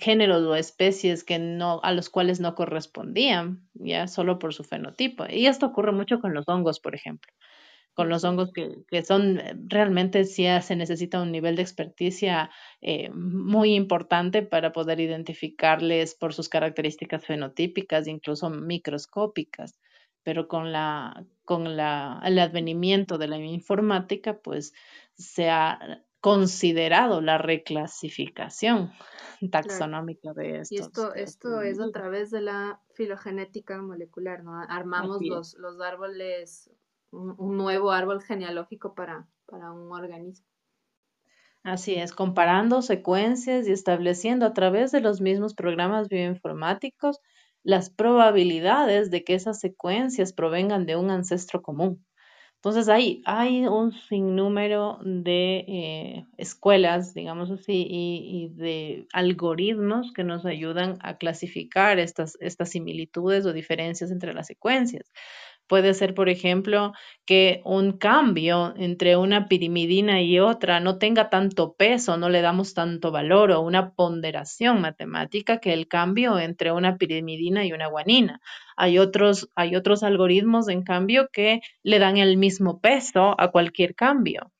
géneros 0.00 0.42
o 0.44 0.54
especies 0.54 1.22
que 1.22 1.38
no, 1.38 1.80
a 1.82 1.92
los 1.92 2.08
cuales 2.08 2.40
no 2.40 2.54
correspondían, 2.54 3.68
ya 3.74 4.06
solo 4.06 4.38
por 4.38 4.54
su 4.54 4.64
fenotipo. 4.64 5.26
Y 5.28 5.48
esto 5.48 5.66
ocurre 5.66 5.92
mucho 5.92 6.18
con 6.18 6.32
los 6.32 6.48
hongos, 6.48 6.80
por 6.80 6.94
ejemplo. 6.94 7.30
Con 7.92 8.08
los 8.08 8.24
hongos 8.24 8.52
que, 8.54 9.04
son 9.04 9.38
realmente 9.68 10.24
sí 10.24 10.46
se 10.62 10.76
necesita 10.76 11.20
un 11.20 11.30
nivel 11.30 11.56
de 11.56 11.62
experticia 11.62 12.50
eh, 12.80 13.10
muy 13.10 13.74
importante 13.74 14.40
para 14.40 14.72
poder 14.72 14.98
identificarles 14.98 16.14
por 16.14 16.32
sus 16.32 16.48
características 16.48 17.26
fenotípicas, 17.26 18.08
incluso 18.08 18.48
microscópicas 18.48 19.78
pero 20.22 20.48
con 20.48 20.72
la 20.72 21.26
con 21.44 21.76
la, 21.76 22.20
el 22.24 22.38
advenimiento 22.38 23.18
de 23.18 23.28
la 23.28 23.36
informática, 23.38 24.38
pues 24.38 24.72
se 25.14 25.50
ha 25.50 26.02
considerado 26.20 27.20
la 27.20 27.36
reclasificación 27.36 28.92
taxonómica 29.50 30.32
de 30.32 30.60
estos. 30.60 30.70
Y 30.70 30.80
esto, 30.80 31.14
esto 31.14 31.62
es 31.62 31.80
a 31.80 31.90
través 31.90 32.30
de 32.30 32.42
la 32.42 32.80
filogenética 32.94 33.82
molecular, 33.82 34.44
¿no? 34.44 34.58
Armamos 34.68 35.20
los, 35.20 35.54
los 35.58 35.80
árboles, 35.80 36.70
un, 37.10 37.34
un, 37.38 37.56
nuevo 37.56 37.90
árbol 37.90 38.22
genealógico 38.22 38.94
para, 38.94 39.26
para 39.46 39.72
un 39.72 39.90
organismo. 39.92 40.46
Así 41.64 41.94
es, 41.94 42.12
comparando 42.12 42.82
secuencias 42.82 43.68
y 43.68 43.72
estableciendo 43.72 44.46
a 44.46 44.52
través 44.52 44.90
de 44.92 45.00
los 45.00 45.20
mismos 45.20 45.54
programas 45.54 46.08
bioinformáticos 46.08 47.20
las 47.64 47.90
probabilidades 47.90 49.10
de 49.10 49.24
que 49.24 49.34
esas 49.34 49.60
secuencias 49.60 50.32
provengan 50.32 50.86
de 50.86 50.96
un 50.96 51.10
ancestro 51.10 51.62
común. 51.62 52.04
Entonces 52.56 52.88
hay, 52.88 53.22
hay 53.24 53.66
un 53.66 53.90
sinnúmero 53.90 55.00
de 55.02 55.64
eh, 55.66 56.26
escuelas, 56.36 57.12
digamos 57.12 57.50
así, 57.50 57.84
y, 57.90 58.20
y, 58.22 58.48
de 58.54 59.08
algoritmos 59.12 60.12
que 60.12 60.22
nos 60.22 60.46
ayudan 60.46 60.96
a 61.00 61.16
clasificar 61.16 61.98
estas, 61.98 62.38
estas 62.40 62.70
similitudes 62.70 63.46
o 63.46 63.52
diferencias 63.52 64.12
entre 64.12 64.32
las 64.32 64.46
secuencias. 64.46 65.10
Puede 65.72 65.94
ser, 65.94 66.12
por 66.12 66.28
ejemplo, 66.28 66.92
que 67.24 67.62
un 67.64 67.96
cambio 67.96 68.74
entre 68.76 69.16
una 69.16 69.48
pirimidina 69.48 70.20
y 70.20 70.38
otra 70.38 70.80
no 70.80 70.98
tenga 70.98 71.30
tanto 71.30 71.72
peso, 71.72 72.18
no 72.18 72.28
le 72.28 72.42
damos 72.42 72.74
tanto 72.74 73.10
valor 73.10 73.52
o 73.52 73.62
una 73.62 73.94
ponderación 73.94 74.82
matemática 74.82 75.60
que 75.60 75.72
el 75.72 75.88
cambio 75.88 76.38
entre 76.38 76.72
una 76.72 76.98
pirimidina 76.98 77.64
y 77.64 77.72
una 77.72 77.86
guanina. 77.86 78.42
Hay 78.76 78.98
otros, 78.98 79.48
hay 79.54 79.74
otros 79.74 80.02
algoritmos, 80.02 80.68
en 80.68 80.82
cambio, 80.82 81.30
que 81.32 81.62
le 81.82 81.98
dan 81.98 82.18
el 82.18 82.36
mismo 82.36 82.78
peso 82.78 83.34
a 83.40 83.50
cualquier 83.50 83.94
cambio. 83.94 84.52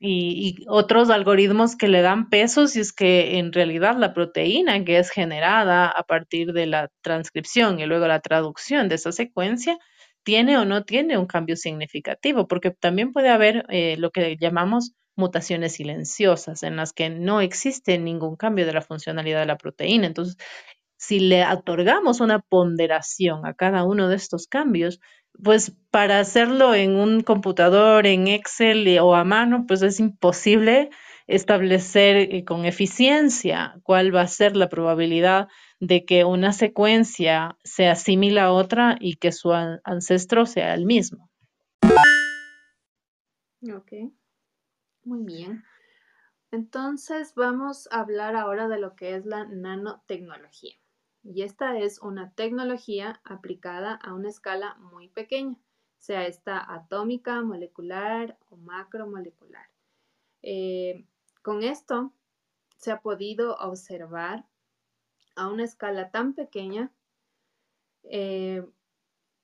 Y, 0.00 0.56
y, 0.60 0.64
otros 0.66 1.10
algoritmos 1.10 1.76
que 1.76 1.88
le 1.88 2.00
dan 2.00 2.30
peso 2.30 2.68
si 2.68 2.80
es 2.80 2.94
que 2.94 3.36
en 3.38 3.52
realidad 3.52 3.98
la 3.98 4.14
proteína 4.14 4.82
que 4.82 4.98
es 4.98 5.10
generada 5.10 5.88
a 5.88 6.04
partir 6.04 6.54
de 6.54 6.64
la 6.64 6.88
transcripción 7.02 7.80
y 7.80 7.84
luego 7.84 8.06
la 8.06 8.20
traducción 8.20 8.88
de 8.88 8.94
esa 8.94 9.12
secuencia 9.12 9.78
tiene 10.24 10.58
o 10.58 10.64
no 10.64 10.84
tiene 10.84 11.18
un 11.18 11.26
cambio 11.26 11.56
significativo, 11.56 12.48
porque 12.48 12.70
también 12.70 13.12
puede 13.12 13.28
haber 13.28 13.66
eh, 13.68 13.96
lo 13.98 14.10
que 14.10 14.36
llamamos 14.40 14.94
mutaciones 15.16 15.74
silenciosas, 15.74 16.62
en 16.62 16.76
las 16.76 16.92
que 16.92 17.10
no 17.10 17.40
existe 17.40 17.98
ningún 17.98 18.36
cambio 18.36 18.66
de 18.66 18.72
la 18.72 18.82
funcionalidad 18.82 19.40
de 19.40 19.46
la 19.46 19.58
proteína. 19.58 20.06
Entonces, 20.06 20.36
si 20.96 21.20
le 21.20 21.46
otorgamos 21.46 22.20
una 22.20 22.40
ponderación 22.40 23.46
a 23.46 23.54
cada 23.54 23.84
uno 23.84 24.08
de 24.08 24.16
estos 24.16 24.46
cambios, 24.46 25.00
pues 25.42 25.76
para 25.90 26.20
hacerlo 26.20 26.74
en 26.74 26.96
un 26.96 27.22
computador, 27.22 28.06
en 28.06 28.28
Excel 28.28 28.98
o 29.00 29.14
a 29.14 29.24
mano, 29.24 29.64
pues 29.66 29.82
es 29.82 30.00
imposible 30.00 30.90
establecer 31.26 32.16
eh, 32.16 32.44
con 32.44 32.64
eficiencia 32.64 33.74
cuál 33.82 34.14
va 34.14 34.22
a 34.22 34.28
ser 34.28 34.56
la 34.56 34.68
probabilidad 34.68 35.48
de 35.86 36.04
que 36.06 36.24
una 36.24 36.52
secuencia 36.52 37.58
se 37.62 37.88
asimile 37.88 38.40
a 38.40 38.52
otra 38.52 38.96
y 39.00 39.16
que 39.16 39.32
su 39.32 39.52
ancestro 39.52 40.46
sea 40.46 40.74
el 40.74 40.86
mismo. 40.86 41.30
Ok, 43.72 43.92
muy 45.04 45.24
bien. 45.24 45.64
Entonces 46.50 47.34
vamos 47.34 47.88
a 47.90 48.00
hablar 48.00 48.36
ahora 48.36 48.68
de 48.68 48.78
lo 48.78 48.94
que 48.94 49.14
es 49.16 49.26
la 49.26 49.44
nanotecnología. 49.44 50.74
Y 51.22 51.42
esta 51.42 51.78
es 51.78 52.00
una 52.00 52.32
tecnología 52.34 53.20
aplicada 53.24 53.94
a 53.94 54.14
una 54.14 54.28
escala 54.28 54.76
muy 54.76 55.08
pequeña, 55.08 55.56
sea 55.98 56.26
esta 56.26 56.72
atómica, 56.72 57.42
molecular 57.42 58.38
o 58.50 58.56
macromolecular. 58.56 59.66
Eh, 60.42 61.06
con 61.42 61.62
esto 61.62 62.12
se 62.76 62.90
ha 62.90 63.00
podido 63.00 63.56
observar 63.56 64.44
a 65.36 65.48
una 65.48 65.64
escala 65.64 66.10
tan 66.10 66.34
pequeña 66.34 66.92
eh, 68.04 68.64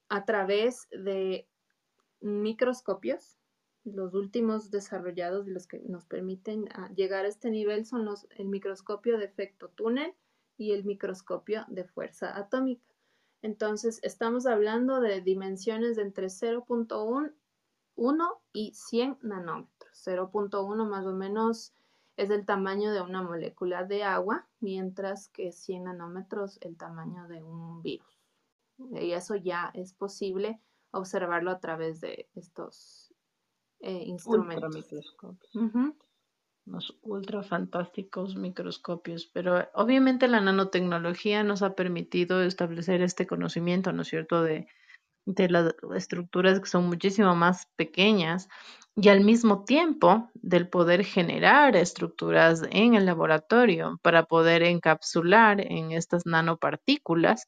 a 0.09 0.25
través 0.25 0.89
de 0.91 1.49
microscopios. 2.21 3.39
Los 3.85 4.15
últimos 4.15 4.71
desarrollados 4.71 5.49
y 5.49 5.53
los 5.53 5.67
que 5.67 5.81
nos 5.81 6.05
permiten 6.05 6.69
ah, 6.75 6.91
llegar 6.95 7.25
a 7.25 7.29
este 7.29 7.51
nivel 7.51 7.87
son 7.87 8.05
los, 8.05 8.27
el 8.37 8.47
microscopio 8.47 9.17
de 9.17 9.25
efecto 9.25 9.71
túnel 9.71 10.13
y 10.59 10.73
el 10.73 10.85
microscopio 10.85 11.65
de 11.69 11.85
fuerza 11.85 12.37
atómica. 12.37 12.85
Entonces, 13.43 14.01
estamos 14.03 14.45
hablando 14.45 15.01
de 15.01 15.23
dimensiones 15.23 15.97
de 15.97 16.03
entre 16.03 16.27
0.1 16.27 18.39
y 18.53 18.75
100 18.75 19.19
nanómetros. 19.23 20.07
0.1 20.07 20.87
más 20.87 21.07
o 21.07 21.13
menos 21.13 21.73
es 22.21 22.29
el 22.29 22.45
tamaño 22.45 22.93
de 22.93 23.01
una 23.01 23.23
molécula 23.23 23.85
de 23.85 24.05
agua, 24.05 24.47
mientras 24.61 25.29
que 25.29 25.53
100 25.53 25.85
nanómetros 25.85 26.59
el 26.61 26.77
tamaño 26.77 27.27
de 27.29 27.43
un 27.43 27.81
virus. 27.81 28.21
Y 28.93 29.13
eso 29.13 29.37
ya 29.37 29.71
es 29.73 29.95
posible 29.95 30.61
observarlo 30.91 31.51
a 31.51 31.61
través 31.61 32.01
de 32.03 32.29
estos 32.35 33.15
eh, 33.81 34.03
instrumentos. 34.05 34.87
Los 36.67 36.99
ultra 37.01 37.43
fantásticos 37.43 38.37
microscopios, 38.37 39.27
pero 39.33 39.67
obviamente 39.73 40.29
la 40.29 40.43
nanotecnología 40.43 41.43
nos 41.43 41.63
ha 41.63 41.75
permitido 41.75 42.43
establecer 42.43 43.01
este 43.01 43.27
conocimiento, 43.27 43.93
¿no 43.93 44.03
es 44.03 44.09
cierto?, 44.09 44.43
de, 44.43 44.67
de 45.25 45.49
las 45.49 45.75
estructuras 45.97 46.61
que 46.61 46.67
son 46.69 46.87
muchísimo 46.87 47.35
más 47.35 47.67
pequeñas 47.77 48.49
y 49.03 49.09
al 49.09 49.23
mismo 49.23 49.65
tiempo 49.65 50.31
del 50.35 50.69
poder 50.69 51.05
generar 51.05 51.75
estructuras 51.75 52.63
en 52.71 52.95
el 52.95 53.07
laboratorio 53.07 53.99
para 54.03 54.25
poder 54.25 54.63
encapsular 54.63 55.61
en 55.61 55.93
estas 55.93 56.27
nanopartículas 56.27 57.47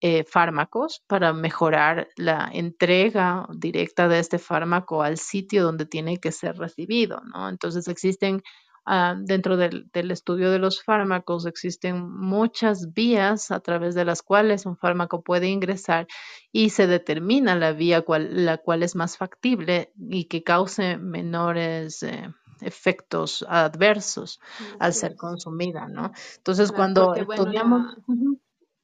eh, 0.00 0.22
fármacos 0.24 1.02
para 1.08 1.32
mejorar 1.32 2.08
la 2.16 2.48
entrega 2.52 3.48
directa 3.52 4.06
de 4.06 4.20
este 4.20 4.38
fármaco 4.38 5.02
al 5.02 5.18
sitio 5.18 5.64
donde 5.64 5.86
tiene 5.86 6.18
que 6.18 6.30
ser 6.30 6.56
recibido, 6.56 7.20
¿no? 7.34 7.48
Entonces 7.48 7.88
existen 7.88 8.42
ah, 8.84 9.14
dentro 9.18 9.56
del, 9.56 9.90
estudio 9.92 10.50
de 10.50 10.58
los 10.58 10.82
fármacos 10.82 11.46
existen 11.46 12.10
muchas 12.10 12.92
vías 12.92 13.50
a 13.50 13.60
través 13.60 13.94
de 13.94 14.04
las 14.04 14.22
cuales 14.22 14.66
un 14.66 14.76
fármaco 14.76 15.22
puede 15.22 15.48
ingresar 15.48 16.06
y 16.50 16.70
se 16.70 16.86
determina 16.86 17.54
la 17.54 17.72
vía 17.72 18.02
cual, 18.02 18.44
la 18.44 18.58
cual 18.58 18.82
es 18.82 18.94
más 18.94 19.16
factible 19.16 19.92
y 19.96 20.24
que 20.24 20.42
cause 20.42 20.98
menores 20.98 22.02
eh, 22.02 22.28
efectos 22.60 23.44
adversos 23.48 24.40
al 24.78 24.94
ser 24.94 25.16
consumida, 25.16 25.88
¿no? 25.88 26.12
Entonces, 26.36 26.72
cuando 26.72 27.14
estudiamos... 27.14 27.96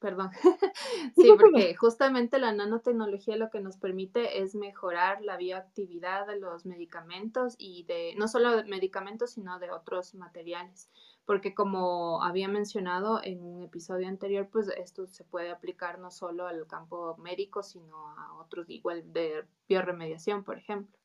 Perdón. 0.01 0.31
sí, 1.17 1.29
porque 1.39 1.75
justamente 1.75 2.39
la 2.39 2.53
nanotecnología 2.53 3.37
lo 3.37 3.51
que 3.51 3.61
nos 3.61 3.79
permite 3.79 4.43
es 4.43 4.55
mejorar 4.55 5.23
la 5.23 5.37
bioactividad 5.37 6.27
de 6.27 6.39
los 6.39 6.67
medicamentos 6.67 7.57
y 7.59 7.83
de 7.85 8.15
no 8.17 8.29
solo 8.29 8.57
de 8.57 8.65
medicamentos, 8.65 9.33
sino 9.33 9.59
de 9.59 9.73
otros 9.73 10.15
materiales. 10.15 10.89
Porque 11.25 11.53
como 11.53 12.23
había 12.23 12.49
mencionado 12.49 13.21
en 13.23 13.43
un 13.43 13.65
episodio 13.65 14.07
anterior, 14.07 14.49
pues 14.51 14.69
esto 14.69 15.07
se 15.09 15.25
puede 15.25 15.51
aplicar 15.51 15.99
no 15.99 16.11
solo 16.13 16.47
al 16.47 16.67
campo 16.69 17.17
médico, 17.19 17.63
sino 17.65 18.09
a 18.17 18.35
otros 18.41 18.71
igual 18.71 19.13
de 19.13 19.45
bioremediación, 19.69 20.45
por 20.45 20.59
ejemplo. 20.59 20.97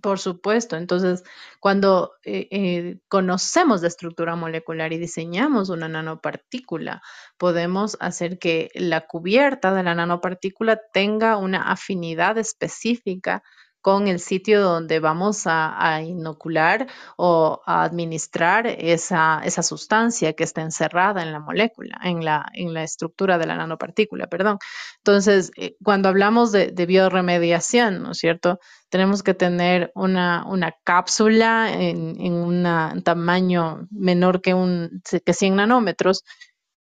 Por 0.00 0.18
supuesto. 0.18 0.76
Entonces, 0.76 1.22
cuando 1.60 2.12
eh, 2.24 2.48
eh, 2.50 2.98
conocemos 3.08 3.82
la 3.82 3.88
estructura 3.88 4.36
molecular 4.36 4.90
y 4.92 4.98
diseñamos 4.98 5.68
una 5.68 5.86
nanopartícula, 5.88 7.02
podemos 7.36 7.98
hacer 8.00 8.38
que 8.38 8.70
la 8.74 9.02
cubierta 9.06 9.74
de 9.74 9.82
la 9.82 9.94
nanopartícula 9.94 10.80
tenga 10.94 11.36
una 11.36 11.70
afinidad 11.70 12.38
específica 12.38 13.42
con 13.82 14.06
el 14.08 14.20
sitio 14.20 14.62
donde 14.62 15.00
vamos 15.00 15.42
a, 15.46 16.00
inocular 16.02 16.86
o 17.16 17.60
a 17.66 17.82
administrar 17.82 18.66
esa, 18.66 19.42
esa, 19.44 19.62
sustancia 19.62 20.32
que 20.32 20.44
está 20.44 20.62
encerrada 20.62 21.22
en 21.22 21.32
la 21.32 21.40
molécula, 21.40 21.98
en 22.02 22.24
la, 22.24 22.46
en 22.54 22.72
la 22.72 22.84
estructura 22.84 23.38
de 23.38 23.46
la 23.46 23.56
nanopartícula, 23.56 24.28
perdón. 24.28 24.58
Entonces, 24.98 25.50
eh, 25.56 25.76
cuando 25.82 26.08
hablamos 26.08 26.52
de, 26.52 26.72
bioremediación, 26.86 28.02
¿no 28.02 28.12
es 28.12 28.18
cierto? 28.18 28.58
Tenemos 28.88 29.22
que 29.22 29.34
tener 29.34 29.90
una, 29.94 30.44
una 30.46 30.74
cápsula 30.84 31.72
en, 31.72 32.20
en 32.20 32.32
un 32.34 33.02
tamaño 33.02 33.88
menor 33.90 34.40
que, 34.40 34.54
un, 34.54 35.02
que 35.24 35.34
100 35.34 35.56
nanómetros 35.56 36.24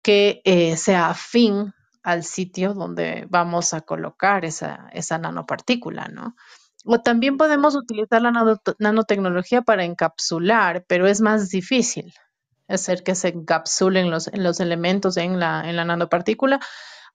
que 0.02 0.42
eh, 0.44 0.76
sea 0.76 1.10
afín 1.10 1.72
al 2.02 2.24
sitio 2.24 2.74
donde 2.74 3.26
vamos 3.30 3.74
a 3.74 3.82
colocar 3.82 4.44
esa, 4.44 4.88
esa 4.92 5.18
nanopartícula, 5.18 6.08
¿no? 6.08 6.34
O 6.84 7.00
también 7.00 7.36
podemos 7.36 7.76
utilizar 7.76 8.22
la 8.22 8.32
nanotecnología 8.78 9.62
para 9.62 9.84
encapsular, 9.84 10.84
pero 10.88 11.06
es 11.06 11.20
más 11.20 11.48
difícil 11.48 12.12
hacer 12.68 13.02
que 13.02 13.14
se 13.14 13.28
encapsulen 13.28 14.10
los, 14.10 14.28
elementos 14.60 15.16
en 15.16 15.38
la, 15.38 15.62
nanopartícula 15.72 16.60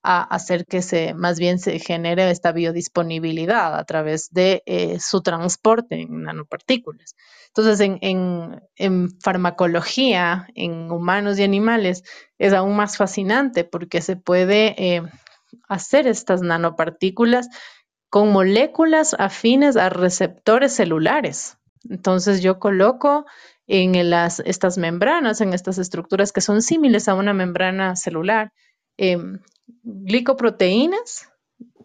a 0.03 0.23
hacer 0.23 0.65
que 0.65 0.81
se 0.81 1.13
más 1.15 1.39
bien 1.39 1.59
se 1.59 1.79
genere 1.79 2.29
esta 2.29 2.51
biodisponibilidad 2.51 3.77
a 3.77 3.83
través 3.83 4.29
de 4.31 4.61
eh, 4.65 4.99
su 4.99 5.21
transporte 5.21 6.01
en 6.01 6.23
nanopartículas. 6.23 7.15
Entonces, 7.47 7.79
en, 7.79 8.61
en, 8.75 9.19
farmacología, 9.19 10.47
en 10.53 10.91
humanos 10.91 11.39
y 11.39 11.43
animales, 11.43 12.03
es 12.37 12.53
aún 12.53 12.75
más 12.75 12.95
fascinante 12.95 13.63
porque 13.63 14.01
se 14.01 14.15
puede 14.15 14.75
eh, 14.77 15.01
hacer 15.67 16.07
estas 16.07 16.41
nanopartículas 16.41 17.49
con 18.17 18.31
moléculas 18.31 19.15
afines 19.19 19.77
a 19.77 19.89
receptores 19.89 20.73
celulares. 20.73 21.59
Entonces 21.87 22.41
yo 22.41 22.57
coloco 22.57 23.27
en 23.67 23.93
estas 23.93 24.79
membranas, 24.79 25.39
en 25.39 25.53
estas 25.53 25.77
estructuras 25.77 26.31
que 26.31 26.41
son 26.41 26.63
similares 26.63 27.07
a 27.09 27.13
una 27.13 27.33
membrana 27.33 27.95
celular, 27.95 28.53
em, 28.97 29.37
glicoproteínas 29.83 31.29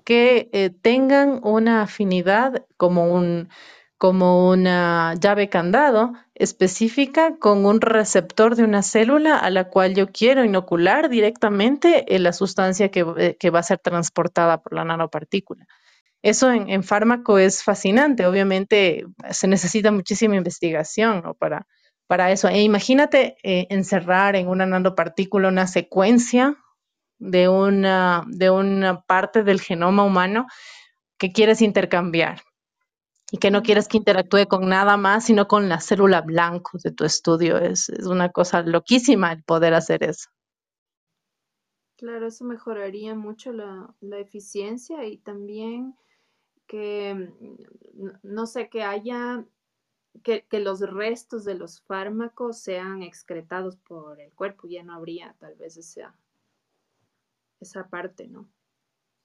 que 0.06 0.48
eh, 0.54 0.70
tengan 0.70 1.38
una 1.42 1.82
afinidad 1.82 2.64
como, 2.78 3.12
un, 3.12 3.50
como 3.98 4.48
una 4.48 5.12
llave 5.20 5.50
candado 5.50 6.14
específica 6.34 7.36
con 7.40 7.66
un 7.66 7.82
receptor 7.82 8.56
de 8.56 8.64
una 8.64 8.80
célula 8.80 9.36
a 9.36 9.50
la 9.50 9.68
cual 9.68 9.94
yo 9.94 10.06
quiero 10.06 10.46
inocular 10.46 11.10
directamente 11.10 12.06
la 12.08 12.32
sustancia 12.32 12.90
que, 12.90 13.04
eh, 13.18 13.36
que 13.38 13.50
va 13.50 13.58
a 13.58 13.64
ser 13.64 13.80
transportada 13.80 14.62
por 14.62 14.72
la 14.72 14.86
nanopartícula. 14.86 15.66
Eso 16.22 16.50
en, 16.52 16.84
fármaco 16.84 17.38
es 17.38 17.64
fascinante. 17.64 18.26
Obviamente 18.26 19.04
se 19.30 19.48
necesita 19.48 19.90
muchísima 19.90 20.36
investigación 20.36 21.34
para, 21.38 21.66
para 22.06 22.30
eso. 22.30 22.48
E 22.48 22.62
imagínate 22.62 23.36
eh, 23.42 23.66
encerrar 23.70 24.36
en 24.36 24.48
una 24.48 24.64
nanopartícula 24.64 25.48
una 25.48 25.66
secuencia 25.66 26.56
de 27.18 27.48
una, 27.48 28.24
de 28.28 28.50
una 28.50 29.02
parte 29.02 29.42
del 29.42 29.60
genoma 29.60 30.04
humano 30.04 30.46
que 31.18 31.32
quieres 31.32 31.60
intercambiar 31.60 32.42
y 33.32 33.38
que 33.38 33.50
no 33.50 33.62
quieres 33.62 33.88
que 33.88 33.96
interactúe 33.96 34.46
con 34.46 34.68
nada 34.68 34.96
más, 34.96 35.24
sino 35.24 35.48
con 35.48 35.68
la 35.68 35.80
célula 35.80 36.20
blanco 36.20 36.78
de 36.84 36.92
tu 36.92 37.04
estudio. 37.04 37.58
Es, 37.58 37.88
es 37.88 38.06
una 38.06 38.28
cosa 38.30 38.62
loquísima 38.62 39.32
el 39.32 39.42
poder 39.42 39.74
hacer 39.74 40.04
eso. 40.04 40.28
Claro, 41.96 42.26
eso 42.26 42.44
mejoraría 42.44 43.14
mucho 43.14 43.52
la, 43.52 43.94
la 44.00 44.18
eficiencia 44.18 45.04
y 45.04 45.18
también 45.18 45.96
que, 46.72 47.14
mm, 47.14 48.08
no 48.22 48.46
sé, 48.46 48.70
que 48.70 48.82
haya, 48.82 49.44
que, 50.22 50.46
los 50.52 50.80
restos 50.80 51.44
de 51.44 51.54
los 51.54 51.82
fármacos 51.82 52.60
sean 52.60 53.02
excretados 53.02 53.76
por 53.76 54.18
el 54.18 54.32
cuerpo, 54.32 54.66
ya 54.66 54.82
no 54.82 54.94
habría 54.94 55.36
tal 55.38 55.54
vez 55.56 55.76
esa, 55.76 56.16
esa 57.60 57.90
parte, 57.90 58.26
¿no? 58.26 58.48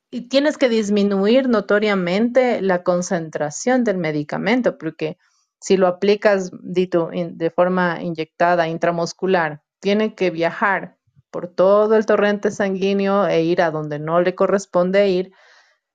y 0.10 0.30
tienes 0.30 0.58
que 0.58 0.70
disminuir 0.70 1.50
notoriamente 1.50 2.62
la 2.62 2.84
concentración 2.84 3.84
del 3.84 3.98
medicamento, 3.98 4.78
porque 4.78 5.18
si 5.60 5.76
lo 5.76 5.88
aplicas 5.88 6.52
dito, 6.62 7.10
de 7.12 7.50
forma 7.50 8.02
inyectada 8.02 8.70
intramuscular, 8.70 9.64
tiene 9.80 10.16
que 10.16 10.32
viajar 10.32 10.98
por 11.30 11.50
todo 11.50 11.96
el 11.96 12.06
torrente 12.06 12.52
sanguíneo 12.52 13.28
e 13.28 13.44
ir 13.44 13.62
a 13.62 13.72
donde 13.72 14.00
no 14.00 14.22
le 14.22 14.34
corresponde 14.34 15.10
ir, 15.10 15.34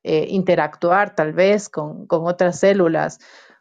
eh, 0.05 0.27
interactuar 0.31 1.15
tal 1.15 1.33
vez 1.33 1.69
con, 1.69 2.09
con 2.09 2.27
otras 2.27 2.59
células 2.59 3.21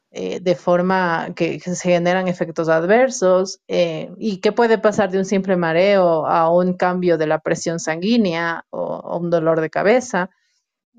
eh, 0.10 0.40
de 0.40 0.56
forma 0.56 1.34
que, 1.36 1.60
se 1.60 1.76
generan 1.76 2.28
efectos 2.28 2.68
adversos 2.68 3.62
eh, 3.68 4.12
y 4.18 4.42
qué 4.42 4.52
puede 4.52 4.80
pasar 4.80 5.12
de 5.12 5.20
un 5.20 5.26
simple 5.26 5.56
mareo 5.56 6.26
a 6.26 6.50
un 6.50 6.74
cambio 6.74 7.20
de 7.20 7.28
la 7.28 7.40
presión 7.40 7.80
sanguínea 7.80 8.66
o, 8.72 9.20
un 9.20 9.30
dolor 9.30 9.62
de 9.62 9.70
cabeza. 9.70 10.32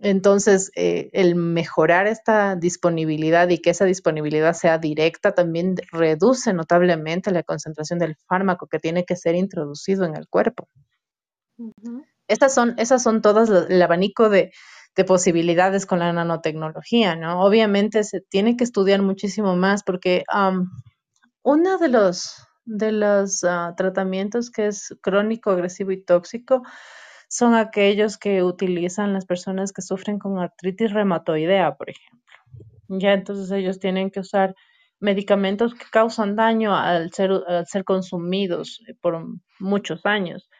Entonces, 0.01 0.71
el 0.75 1.35
mejorar 1.35 2.07
esta 2.07 2.57
disponibilidad 2.57 3.49
y 3.49 3.59
que 3.59 3.71
esa 3.71 3.85
disponibilidad 3.85 4.53
sea 4.53 4.79
directa 4.79 5.33
también 5.33 5.77
reduce 5.93 6.53
notablemente 6.53 7.31
la 7.31 7.43
concentración 7.43 7.99
del 7.99 8.17
fármaco 8.27 8.67
que 8.67 8.79
tiene 8.79 9.05
que 9.05 9.17
ser 9.17 9.35
introducido 9.35 10.05
en 10.05 10.17
el 10.17 10.29
cuerpo. 10.29 10.69
Estas 12.27 12.55
son, 12.55 12.75
esas 12.79 13.03
son 13.03 13.23
todas 13.23 13.51
el 13.51 13.83
abanico 13.83 14.29
de, 14.29 14.53
de 14.95 15.05
posibilidades 15.05 15.87
con 15.87 15.99
la 15.99 16.13
nanotecnología, 16.13 17.17
¿no? 17.17 17.43
Obviamente 17.43 18.05
se 18.05 18.21
tiene 18.21 18.57
que 18.57 18.65
estudiar 18.65 19.03
muchísimo 19.03 19.57
más 19.57 19.83
porque 19.83 20.25
uno 21.43 21.79
de 21.79 21.89
los, 21.89 22.47
de 22.65 22.93
los 22.93 23.45
ah, 23.45 23.75
tratamientos 23.77 24.51
que 24.51 24.67
es 24.67 24.95
crónico, 25.01 25.51
agresivo 25.51 25.93
y 25.93 26.03
tóxico 26.05 26.63
son 27.29 27.55
aquellos 27.55 28.19
que 28.19 28.43
utilizan 28.43 29.15
las 29.15 29.25
personas 29.25 29.73
que 29.73 29.81
sufren 29.81 30.19
con 30.19 30.39
artritis 30.39 30.93
reumatoidea, 30.93 31.75
por 31.77 31.89
ejemplo. 31.89 32.21
Ya 32.89 33.15
entonces 33.15 33.51
ellos 33.51 33.79
tienen 33.79 34.11
que 34.11 34.21
usar 34.21 34.55
medicamentos 35.01 35.75
que 35.75 35.87
causan 35.91 36.37
daño 36.37 36.77
al 36.77 37.11
ser, 37.13 37.31
al 37.49 37.67
ser 37.67 37.85
consumidos 37.85 38.83
por 39.01 39.25
muchos 39.59 40.05
años. 40.05 40.51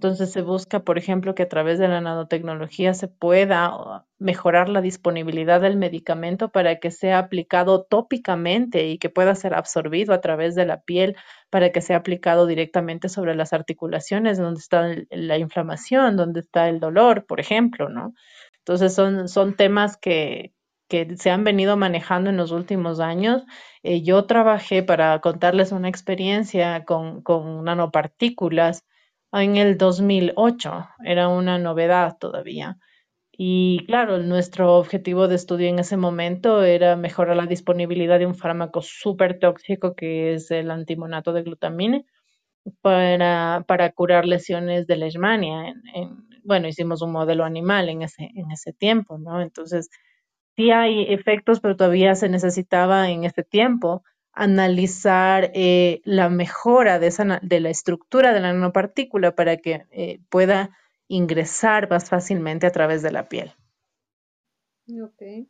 Entonces 0.00 0.32
se 0.32 0.40
busca, 0.40 0.80
por 0.80 0.96
ejemplo, 0.96 1.34
que 1.34 1.42
a 1.42 1.48
través 1.50 1.78
de 1.78 1.86
la 1.86 2.00
nanotecnología 2.00 2.94
se 2.94 3.06
pueda 3.06 4.06
mejorar 4.18 4.70
la 4.70 4.80
disponibilidad 4.80 5.60
del 5.60 5.76
medicamento 5.76 6.48
para 6.48 6.76
que 6.80 6.90
sea 6.90 7.18
aplicado 7.18 7.84
tópicamente 7.84 8.88
y 8.88 8.96
que 8.96 9.10
pueda 9.10 9.34
ser 9.34 9.52
absorbido 9.52 10.14
a 10.14 10.22
través 10.22 10.54
de 10.54 10.64
la 10.64 10.80
piel 10.80 11.16
para 11.50 11.70
que 11.70 11.82
sea 11.82 11.98
aplicado 11.98 12.46
directamente 12.46 13.10
sobre 13.10 13.34
las 13.34 13.52
articulaciones 13.52 14.38
donde 14.38 14.60
está 14.60 14.88
la 15.10 15.36
inflamación, 15.36 16.16
donde 16.16 16.40
está 16.40 16.70
el 16.70 16.80
dolor, 16.80 17.26
por 17.26 17.38
ejemplo, 17.38 17.90
¿no? 17.90 18.14
Entonces 18.60 18.94
son, 18.94 19.28
son 19.28 19.54
temas 19.54 19.98
que, 19.98 20.54
que 20.88 21.14
se 21.18 21.30
han 21.30 21.44
venido 21.44 21.76
manejando 21.76 22.30
en 22.30 22.38
los 22.38 22.52
últimos 22.52 23.00
años. 23.00 23.42
Eh, 23.82 24.00
yo 24.00 24.24
trabajé 24.24 24.82
para 24.82 25.20
contarles 25.20 25.72
una 25.72 25.90
experiencia 25.90 26.86
con, 26.86 27.20
con 27.20 27.64
nanopartículas 27.64 28.86
en 29.32 29.56
el 29.56 29.76
2008. 29.78 30.88
Era 31.04 31.28
una 31.28 31.58
novedad 31.58 32.16
todavía. 32.18 32.78
Y 33.32 33.86
claro, 33.86 34.18
nuestro 34.18 34.76
objetivo 34.76 35.26
de 35.26 35.36
estudio 35.36 35.68
en 35.68 35.78
ese 35.78 35.96
momento 35.96 36.62
era 36.62 36.96
mejorar 36.96 37.36
la 37.36 37.46
disponibilidad 37.46 38.18
de 38.18 38.26
un 38.26 38.34
fármaco 38.34 38.82
súper 38.82 39.38
tóxico 39.38 39.94
que 39.94 40.34
es 40.34 40.50
el 40.50 40.70
antimonato 40.70 41.32
de 41.32 41.42
glutamina 41.42 42.02
para, 42.82 43.92
curar 43.94 44.26
lesiones 44.26 44.86
de 44.86 44.96
leishmania. 44.96 45.74
bueno, 46.44 46.68
hicimos 46.68 47.02
un 47.02 47.12
modelo 47.12 47.44
animal 47.44 47.88
en 47.88 48.02
ese, 48.02 48.30
en 48.34 48.50
ese 48.50 48.72
tiempo, 48.72 49.18
¿no? 49.18 49.40
Entonces, 49.40 49.88
sí 50.56 50.70
hay 50.70 51.04
efectos, 51.12 51.60
pero 51.60 51.76
todavía 51.76 52.14
se 52.14 52.28
necesitaba 52.28 53.10
en 53.10 53.24
ese 53.24 53.42
tiempo 53.42 54.02
analizar 54.40 55.50
eh, 55.52 56.00
la 56.04 56.30
mejora 56.30 56.98
de, 56.98 57.08
esa, 57.08 57.40
de, 57.42 57.60
la 57.60 57.68
estructura 57.68 58.32
de 58.32 58.40
la 58.40 58.54
nanopartícula 58.54 59.34
para 59.34 59.58
que 59.58 59.86
eh, 59.90 60.18
pueda 60.30 60.74
ingresar 61.08 61.90
más 61.90 62.08
fácilmente 62.08 62.66
a 62.66 62.72
través 62.72 63.02
de 63.02 63.12
la 63.12 63.28
piel. 63.28 63.52
Ok. 65.02 65.46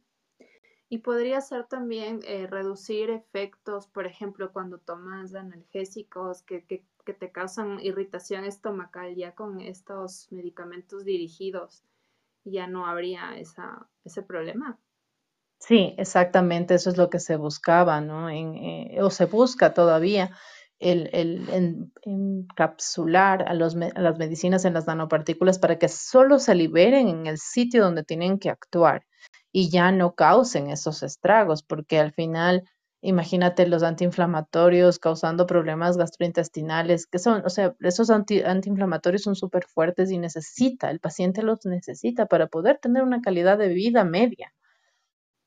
Y 0.88 0.98
podría 0.98 1.40
ser 1.40 1.66
también 1.66 2.18
eh, 2.26 2.48
reducir 2.48 3.10
efectos, 3.10 3.86
por 3.86 4.06
ejemplo, 4.06 4.52
cuando 4.52 4.78
tomas 4.78 5.36
analgésicos 5.36 6.42
que, 6.42 6.64
que, 6.64 6.84
que, 7.04 7.14
te 7.14 7.30
causan 7.30 7.78
irritación 7.78 8.44
estomacal, 8.44 9.14
ya 9.14 9.36
con 9.36 9.60
estos 9.60 10.26
medicamentos 10.32 11.04
dirigidos, 11.04 11.84
ya 12.42 12.66
no 12.66 12.86
habría 12.86 13.38
esa, 13.38 13.88
ese 14.04 14.22
problema. 14.24 14.80
Sí, 15.60 15.94
exactamente, 15.98 16.74
eso 16.74 16.88
es 16.90 16.96
lo 16.96 17.10
que 17.10 17.20
se 17.20 17.36
buscaba, 17.36 18.00
¿no? 18.00 18.30
En, 18.30 18.54
eh, 18.56 18.98
o 19.02 19.10
se 19.10 19.26
busca 19.26 19.74
todavía, 19.74 20.30
el, 20.78 21.10
el 21.12 21.92
encapsular 22.02 23.46
a, 23.46 23.52
los, 23.54 23.76
a 23.76 24.00
las 24.00 24.18
medicinas 24.18 24.64
en 24.64 24.72
las 24.72 24.86
nanopartículas 24.86 25.58
para 25.58 25.78
que 25.78 25.88
solo 25.88 26.38
se 26.38 26.54
liberen 26.54 27.08
en 27.08 27.26
el 27.26 27.36
sitio 27.38 27.84
donde 27.84 28.02
tienen 28.04 28.38
que 28.38 28.48
actuar 28.48 29.04
y 29.52 29.68
ya 29.70 29.92
no 29.92 30.14
causen 30.14 30.70
esos 30.70 31.02
estragos, 31.02 31.62
porque 31.62 31.98
al 31.98 32.12
final, 32.12 32.64
imagínate 33.02 33.66
los 33.66 33.82
antiinflamatorios 33.82 34.98
causando 34.98 35.46
problemas 35.46 35.98
gastrointestinales, 35.98 37.06
que 37.06 37.18
son, 37.18 37.42
o 37.44 37.50
sea, 37.50 37.74
esos 37.80 38.08
antiinflamatorios 38.10 39.22
son 39.22 39.34
súper 39.36 39.64
fuertes 39.66 40.10
y 40.10 40.16
necesita, 40.18 40.90
el 40.90 41.00
paciente 41.00 41.42
los 41.42 41.66
necesita 41.66 42.24
para 42.26 42.46
poder 42.46 42.78
tener 42.78 43.02
una 43.02 43.20
calidad 43.20 43.58
de 43.58 43.68
vida 43.68 44.04
media 44.04 44.52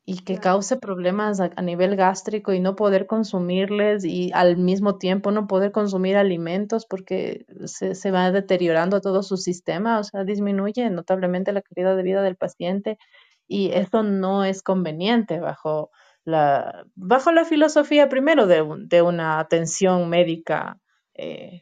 y 0.06 0.24
que 0.24 0.38
cause 0.38 0.78
problemas 0.78 1.40
a, 1.40 1.50
nivel 1.62 1.96
gástrico 1.96 2.52
y 2.52 2.60
no 2.60 2.76
poder 2.76 3.08
consumirles 3.08 4.04
y 4.04 4.32
al 4.34 4.58
mismo 4.58 4.98
tiempo 4.98 5.32
no 5.32 5.48
poder 5.48 5.72
consumir 5.72 6.18
alimentos 6.18 6.86
porque 6.86 7.46
se, 7.66 7.96
se, 7.96 8.12
va 8.12 8.32
deteriorando 8.32 9.00
todo 9.00 9.24
su 9.24 9.38
sistema, 9.38 10.00
o 10.00 10.04
sea, 10.04 10.26
disminuye 10.26 10.90
notablemente 10.90 11.54
la 11.54 11.62
calidad 11.62 11.96
de 11.96 12.04
vida 12.04 12.22
del 12.22 12.36
paciente 12.36 12.98
y 13.48 13.72
eso 13.72 14.04
no 14.04 14.44
es 14.44 14.62
conveniente 14.62 15.40
bajo 15.40 15.90
la, 16.26 16.86
bajo 16.96 17.32
la 17.32 17.46
filosofía 17.46 18.10
primero 18.10 18.46
de, 18.46 18.66
de 18.88 19.02
una 19.02 19.40
atención 19.40 20.10
médica 20.10 20.80
eh, 21.14 21.62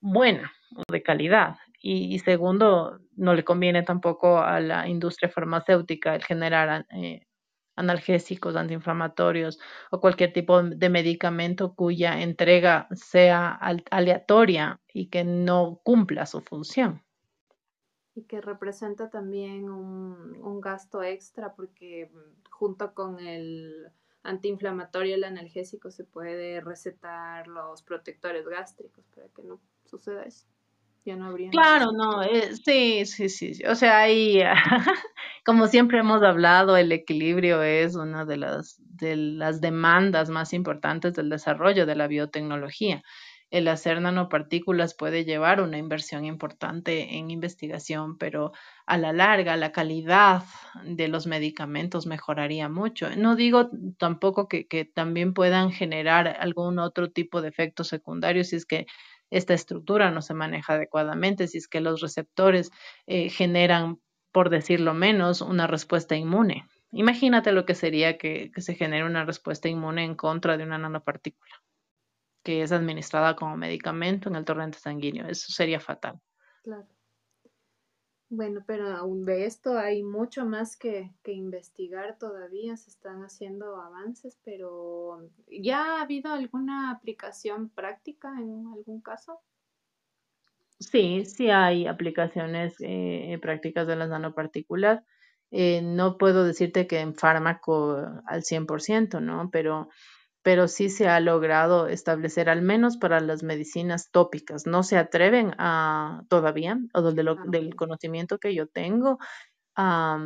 buena 0.00 0.52
o 0.76 0.92
de 0.92 1.02
calidad. 1.02 1.56
Y, 1.80 2.14
y, 2.14 2.18
segundo, 2.18 2.98
no 3.16 3.34
le 3.34 3.44
conviene 3.44 3.84
tampoco 3.84 4.38
a 4.38 4.58
la 4.60 4.88
industria 4.88 5.30
farmacéutica 5.30 6.14
el 6.16 6.24
generar 6.24 6.86
eh, 6.90 7.27
analgésicos, 7.78 8.56
antiinflamatorios 8.56 9.58
o 9.90 10.00
cualquier 10.00 10.32
tipo 10.32 10.62
de 10.62 10.88
medicamento 10.88 11.74
cuya 11.74 12.20
entrega 12.20 12.88
sea 12.92 13.58
aleatoria 13.90 14.80
y 14.92 15.06
que 15.06 15.24
no 15.24 15.80
cumpla 15.84 16.26
su 16.26 16.40
función. 16.40 17.02
Y 18.14 18.24
que 18.24 18.40
representa 18.40 19.10
también 19.10 19.70
un, 19.70 20.60
gasto 20.60 21.02
extra 21.02 21.54
porque 21.54 22.10
mm, 22.12 22.50
junto 22.50 22.92
con 22.92 23.20
el 23.20 23.92
antiinflamatorio, 24.24 25.14
el 25.14 25.24
analgésico, 25.24 25.90
se 25.92 26.04
puede 26.04 26.60
recetar 26.60 27.46
los 27.46 27.82
protectores 27.82 28.46
gástricos 28.46 29.04
para 29.14 29.28
que 29.28 29.44
no 29.44 29.60
suceda 29.84 30.24
eso 30.24 30.46
no 31.06 31.26
habría. 31.26 31.50
Claro, 31.50 31.92
no, 31.92 32.22
eh, 32.22 32.54
sí, 32.62 33.06
sí, 33.06 33.28
sí, 33.28 33.52
O 33.66 33.74
sea, 33.74 34.00
ahí, 34.00 34.40
como 35.44 35.66
siempre 35.66 36.00
hemos 36.00 36.22
hablado, 36.22 36.76
el 36.76 36.92
equilibrio 36.92 37.62
es 37.62 37.94
una 37.96 38.24
de 38.26 38.36
las, 38.36 38.76
de 38.80 39.16
las 39.16 39.60
demandas 39.60 40.28
más 40.28 40.52
importantes 40.52 41.14
del 41.14 41.30
desarrollo 41.30 41.86
de 41.86 41.96
la 41.96 42.06
biotecnología. 42.06 43.02
El 43.50 43.66
hacer 43.68 44.02
nanopartículas 44.02 44.94
puede 44.94 45.24
llevar 45.24 45.62
una 45.62 45.78
inversión 45.78 46.26
importante 46.26 47.16
en 47.16 47.30
investigación, 47.30 48.18
pero 48.18 48.52
a 48.84 48.98
la 48.98 49.14
larga 49.14 49.56
la 49.56 49.72
calidad 49.72 50.42
de 50.84 51.08
los 51.08 51.26
medicamentos 51.26 52.06
mejoraría 52.06 52.68
mucho. 52.68 53.08
No 53.16 53.36
digo 53.36 53.70
tampoco 53.96 54.48
que, 54.48 54.66
que 54.68 54.84
también 54.84 55.32
puedan 55.32 55.72
generar 55.72 56.36
algún 56.40 56.78
otro 56.78 57.10
tipo 57.10 57.40
de 57.40 57.48
efectos 57.48 57.88
secundarios 57.88 58.48
si 58.48 58.56
es 58.56 58.66
que 58.66 58.86
esta 59.30 59.54
estructura 59.54 60.10
no 60.10 60.22
se 60.22 60.34
maneja 60.34 60.74
adecuadamente, 60.74 61.48
si 61.48 61.58
es 61.58 61.68
que 61.68 61.80
los 61.80 62.00
receptores 62.00 62.70
eh, 63.06 63.28
generan, 63.30 64.00
por 64.32 64.50
decirlo 64.50 64.94
menos, 64.94 65.40
una 65.40 65.66
respuesta 65.66 66.16
inmune. 66.16 66.66
Imagínate 66.92 67.52
lo 67.52 67.66
que 67.66 67.74
sería 67.74 68.18
que, 68.18 68.50
que 68.54 68.60
se 68.60 68.74
genere 68.74 69.04
una 69.04 69.24
respuesta 69.24 69.68
inmune 69.68 70.04
en 70.04 70.14
contra 70.14 70.56
de 70.56 70.64
una 70.64 70.78
nanopartícula 70.78 71.52
que 72.42 72.62
es 72.62 72.72
administrada 72.72 73.36
como 73.36 73.58
medicamento 73.58 74.30
en 74.30 74.36
el 74.36 74.44
torrente 74.46 74.78
sanguíneo. 74.78 75.28
Eso 75.28 75.52
sería 75.52 75.80
fatal. 75.80 76.18
Claro. 76.62 76.88
Bueno, 78.30 78.62
pero 78.66 78.88
aún 78.88 79.24
de 79.24 79.46
esto 79.46 79.78
hay 79.78 80.02
mucho 80.02 80.44
más 80.44 80.76
que, 80.76 81.10
investigar 81.24 82.18
todavía, 82.18 82.76
se 82.76 82.90
están 82.90 83.22
haciendo 83.22 83.80
avances, 83.80 84.38
pero 84.44 85.30
¿ya 85.46 85.96
ha 85.96 86.02
habido 86.02 86.32
alguna 86.32 86.90
aplicación 86.90 87.70
práctica 87.70 88.28
en 88.38 88.66
algún 88.66 89.00
caso? 89.00 89.40
Sí, 90.78 91.24
sí 91.24 91.48
hay 91.48 91.86
aplicaciones 91.86 92.76
eh, 92.80 93.38
prácticas 93.40 93.86
de 93.86 93.96
las 93.96 94.10
nanopartículas. 94.10 95.02
Eh, 95.50 95.80
no 95.82 96.18
puedo 96.18 96.44
decirte 96.44 96.86
que 96.86 97.00
en 97.00 97.14
fármaco 97.14 97.96
al 98.26 98.42
100%, 98.44 99.20
¿no? 99.20 99.48
Pero, 99.50 99.88
pero 100.42 100.68
sí 100.68 100.88
se 100.88 101.08
ha 101.08 101.20
logrado 101.20 101.88
establecer, 101.88 102.48
al 102.48 102.62
menos 102.62 102.96
para 102.96 103.20
las 103.20 103.42
medicinas 103.42 104.10
tópicas. 104.10 104.66
No 104.66 104.82
se 104.82 104.96
atreven 104.96 105.54
a 105.58 106.22
todavía, 106.28 106.78
o 106.94 107.02
del, 107.02 107.28
Ah, 107.28 107.36
del 107.46 107.74
conocimiento 107.76 108.38
que 108.38 108.54
yo 108.54 108.66
tengo, 108.66 109.18
a 109.76 110.18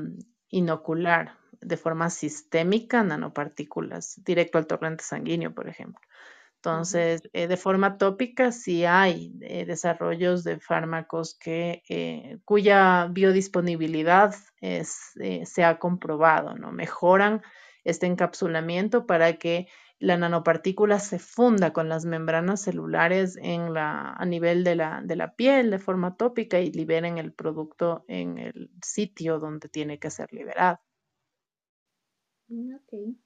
inocular 0.51 1.37
de 1.61 1.77
forma 1.77 2.11
sistémica 2.11 3.03
nanopartículas 3.03 4.21
directo 4.25 4.59
al 4.59 4.67
torrente 4.67 5.05
sanguíneo, 5.05 5.55
por 5.55 5.69
ejemplo. 5.69 6.01
Entonces, 6.57 7.23
eh, 7.33 7.49
de 7.49 7.57
forma 7.57 7.99
tópica 7.99 8.53
sí 8.53 8.85
hay 8.85 9.33
eh, 9.41 9.65
desarrollos 9.67 10.45
de 10.45 10.61
fármacos 10.61 11.37
que, 11.37 11.83
eh, 11.89 12.39
cuya 12.45 13.09
biodisponibilidad 13.11 14.33
es, 14.61 15.13
se 15.45 15.65
ha 15.65 15.81
comprobado, 15.81 16.55
¿no? 16.55 16.71
Mejoran 16.71 17.43
este 17.83 18.07
encapsulamiento 18.07 19.07
para 19.07 19.33
que 19.35 19.67
la 20.03 20.17
nanopartícula 20.17 20.99
se 20.99 21.21
funda 21.21 21.73
con 21.73 21.89
las 21.89 22.05
membranas 22.05 22.61
celulares 22.63 23.39
en 23.41 23.73
la, 23.73 24.13
a 24.13 24.25
nivel 24.25 24.65
de 24.65 24.75
la, 24.75 25.01
de 25.01 25.15
la 25.15 25.37
piel 25.37 25.71
de 25.71 25.79
forma 25.79 26.17
tópica 26.17 26.59
y 26.59 26.73
liberen 26.73 27.19
el 27.19 27.33
producto 27.33 28.05
en 28.09 28.37
el 28.37 28.69
sitio 28.83 29.39
donde 29.39 29.69
tiene 29.69 30.01
que 30.01 30.11
ser 30.11 30.33
liberado. 30.33 30.81
Mm, 32.49 32.75
Ok. 32.75 33.17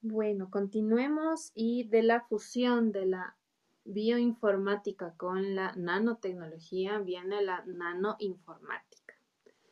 Bueno, 0.00 0.50
continuemos 0.50 1.52
y 1.54 1.86
de 1.88 2.02
la 2.02 2.22
fusión 2.22 2.90
de 2.90 3.06
la 3.06 3.36
bioinformática 3.84 5.14
con 5.16 5.54
la 5.54 5.72
nanotecnología 5.76 6.98
viene 6.98 7.42
la 7.42 7.62
nanoinformática, 7.66 9.14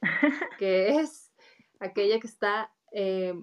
que 0.58 1.00
es 1.00 1.32
aquella 1.80 2.20
que 2.20 2.26
está, 2.26 2.72
eh, 2.92 3.34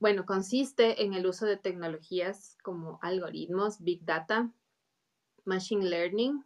bueno, 0.00 0.26
consiste 0.26 1.02
en 1.04 1.14
el 1.14 1.26
uso 1.26 1.46
de 1.46 1.56
tecnologías 1.56 2.56
como 2.62 2.98
algoritmos, 3.02 3.80
big 3.80 4.04
data, 4.04 4.52
machine 5.44 5.84
learning, 5.84 6.44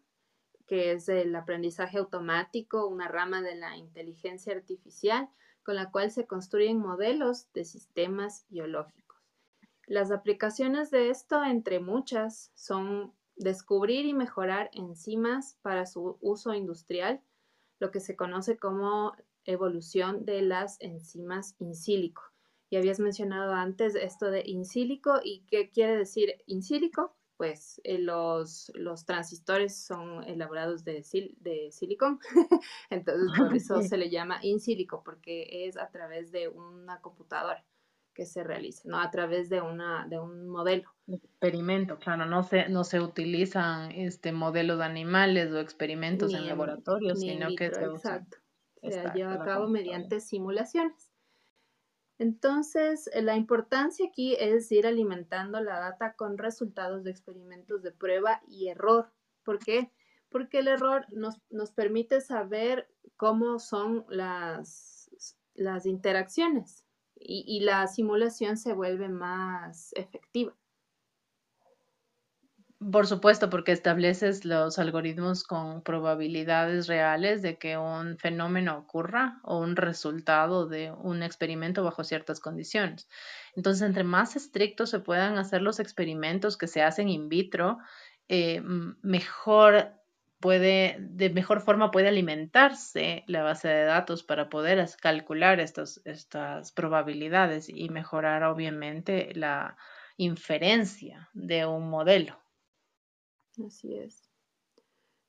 que 0.66 0.92
es 0.92 1.08
el 1.08 1.34
aprendizaje 1.36 1.98
automático, 1.98 2.86
una 2.86 3.08
rama 3.08 3.42
de 3.42 3.56
la 3.56 3.76
inteligencia 3.76 4.54
artificial 4.54 5.28
con 5.64 5.76
la 5.76 5.90
cual 5.90 6.10
se 6.10 6.26
construyen 6.26 6.78
modelos 6.78 7.52
de 7.52 7.64
sistemas 7.64 8.46
biológicos. 8.48 9.20
Las 9.86 10.10
aplicaciones 10.10 10.90
de 10.90 11.10
esto, 11.10 11.44
entre 11.44 11.78
muchas, 11.78 12.50
son 12.54 13.12
descubrir 13.36 14.06
y 14.06 14.14
mejorar 14.14 14.70
enzimas 14.72 15.58
para 15.62 15.86
su 15.86 16.16
uso 16.20 16.54
industrial, 16.54 17.22
lo 17.78 17.90
que 17.90 18.00
se 18.00 18.16
conoce 18.16 18.56
como 18.56 19.12
evolución 19.44 20.24
de 20.24 20.42
las 20.42 20.80
enzimas 20.80 21.54
in 21.58 21.74
silico. 21.74 22.31
Y 22.72 22.76
habías 22.78 23.00
mencionado 23.00 23.52
antes 23.52 23.94
esto 23.94 24.30
de 24.30 24.44
in 24.46 24.64
silico 24.64 25.20
y 25.22 25.44
qué 25.46 25.68
quiere 25.68 25.94
decir 25.94 26.36
in 26.46 26.62
silico? 26.62 27.14
Pues 27.36 27.82
eh, 27.84 27.98
los, 27.98 28.72
los, 28.74 29.04
transistores 29.04 29.84
son 29.84 30.24
elaborados 30.24 30.82
de, 30.82 31.02
sil 31.04 31.36
de 31.40 31.70
silicón, 31.70 32.18
entonces 32.88 33.28
por 33.36 33.54
eso 33.54 33.82
se 33.82 33.98
le 33.98 34.08
llama 34.08 34.38
in 34.40 34.58
silico, 34.58 35.02
porque 35.04 35.66
es 35.66 35.76
a 35.76 35.90
través 35.90 36.32
de 36.32 36.48
una 36.48 37.02
computadora 37.02 37.62
que 38.14 38.24
se 38.24 38.42
realice, 38.42 38.88
no 38.88 39.00
a 39.00 39.10
través 39.10 39.50
de, 39.50 39.60
una, 39.60 40.06
de 40.08 40.18
un 40.18 40.48
modelo. 40.48 40.90
Experimento, 41.08 41.98
claro, 41.98 42.24
no 42.24 42.42
se, 42.42 42.70
no 42.70 42.84
se 42.84 43.00
utilizan 43.00 43.92
este 43.92 44.32
modelos 44.32 44.78
de 44.78 44.84
animales 44.84 45.52
o 45.52 45.60
experimentos 45.60 46.32
en 46.32 46.38
Ni 46.38 46.44
en, 46.44 46.48
laboratorio, 46.48 47.12
ni 47.16 47.28
en 47.32 47.38
sino 47.38 47.48
que 47.54 47.70
se 47.70 47.84
exacto. 47.84 48.38
Se 48.82 49.12
lleva 49.14 49.34
a 49.34 49.44
cabo 49.44 49.68
mediante 49.68 50.20
simulaciones. 50.20 51.11
Entonces, 52.22 53.10
la 53.20 53.34
importancia 53.34 54.06
aquí 54.06 54.36
es 54.38 54.70
ir 54.70 54.86
alimentando 54.86 55.60
la 55.60 55.80
data 55.80 56.14
con 56.14 56.38
resultados 56.38 57.02
de 57.02 57.10
experimentos 57.10 57.82
de 57.82 57.90
prueba 57.90 58.40
y 58.46 58.68
error. 58.68 59.10
¿Por 59.42 59.58
qué? 59.58 59.90
Porque 60.28 60.60
el 60.60 60.68
error 60.68 61.04
nos, 61.10 61.40
nos 61.50 61.72
permite 61.72 62.20
saber 62.20 62.88
cómo 63.16 63.58
son 63.58 64.06
las, 64.08 65.10
las 65.54 65.84
interacciones 65.84 66.86
y, 67.16 67.42
y, 67.44 67.58
la 67.58 67.88
simulación 67.88 68.56
se 68.56 68.72
vuelve 68.72 69.08
más 69.08 69.92
efectiva. 69.96 70.54
Por 72.90 73.06
supuesto, 73.06 73.48
porque 73.48 73.70
estableces 73.70 74.44
los 74.44 74.78
algoritmos 74.78 75.44
con 75.44 75.82
probabilidades 75.82 76.88
reales 76.88 77.40
de 77.40 77.56
que 77.56 77.76
un 77.76 78.18
fenómeno 78.18 78.76
ocurra 78.76 79.40
o 79.44 79.58
un 79.58 79.76
resultado 79.76 80.66
de 80.66 80.90
un 80.90 81.22
experimento 81.22 81.84
bajo 81.84 82.02
ciertas 82.02 82.40
condiciones. 82.40 83.08
Entonces, 83.54 83.82
entre 83.86 84.04
más 84.04 84.34
estrictos 84.36 84.90
se 84.90 85.00
puedan 85.00 85.38
hacer 85.38 85.62
los 85.62 85.78
experimentos 85.80 86.56
que 86.56 86.66
se 86.66 86.82
hacen 86.82 87.08
in 87.08 87.28
vitro, 87.28 87.78
eh, 88.28 88.62
mejor 89.02 89.92
puede, 90.40 90.96
de 90.98 91.30
mejor 91.30 91.60
forma 91.60 91.90
puede 91.92 92.08
alimentarse 92.08 93.22
la 93.28 93.44
base 93.44 93.68
de 93.68 93.84
datos 93.84 94.24
para 94.24 94.48
poder 94.48 94.84
calcular 95.00 95.60
estos, 95.60 96.00
estas 96.04 96.72
probabilidades 96.72 97.68
y 97.68 97.90
mejorar, 97.90 98.42
obviamente, 98.44 99.30
la 99.34 99.76
inferencia 100.16 101.28
de 101.32 101.64
un 101.66 101.88
modelo. 101.88 102.41
Así 103.58 103.94
es. 103.94 104.28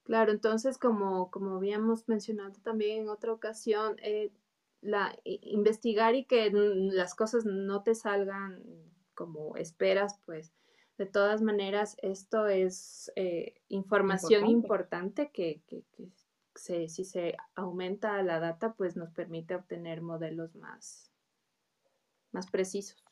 Claro, 0.03 0.31
entonces, 0.31 0.77
como, 0.77 1.31
como 1.31 1.55
habíamos 1.55 2.07
mencionado 2.07 2.53
también 2.62 3.03
en 3.03 3.09
otra 3.09 3.31
ocasión, 3.31 3.95
eh, 4.01 4.31
la, 4.81 5.17
investigar 5.23 6.13
y 6.15 6.25
que 6.25 6.51
las 6.51 7.15
cosas 7.15 7.45
no 7.45 7.83
te 7.83 7.95
salgan 7.95 8.62
como 9.13 9.55
esperas, 9.55 10.19
pues 10.25 10.53
de 10.97 11.05
todas 11.05 11.41
maneras 11.41 11.95
esto 12.01 12.47
es 12.47 13.12
eh, 13.15 13.55
información 13.69 14.45
importante, 14.45 15.23
importante 15.23 15.31
que, 15.31 15.62
que, 15.67 15.83
que 15.95 16.12
se, 16.55 16.89
si 16.89 17.05
se 17.05 17.38
aumenta 17.55 18.21
la 18.23 18.39
data, 18.39 18.73
pues 18.73 18.95
nos 18.97 19.12
permite 19.12 19.55
obtener 19.55 20.01
modelos 20.01 20.53
más, 20.55 21.12
más 22.31 22.49
precisos. 22.51 23.03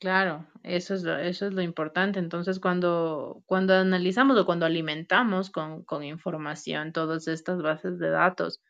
Claro, 0.00 0.46
eso 0.62 0.94
es 0.94 1.02
lo, 1.02 1.16
eso 1.18 1.46
es 1.48 1.52
lo 1.54 1.62
importante. 1.62 2.20
Entonces, 2.20 2.60
cuando, 2.60 3.42
cuando 3.46 3.74
analizamos 3.74 4.38
o 4.38 4.46
cuando 4.46 4.64
alimentamos 4.64 5.50
con, 5.50 5.82
con 5.84 6.04
información 6.04 6.92
todas 6.92 7.26
estas 7.26 7.60
bases 7.62 7.98
de 7.98 8.08
datos, 8.10 8.60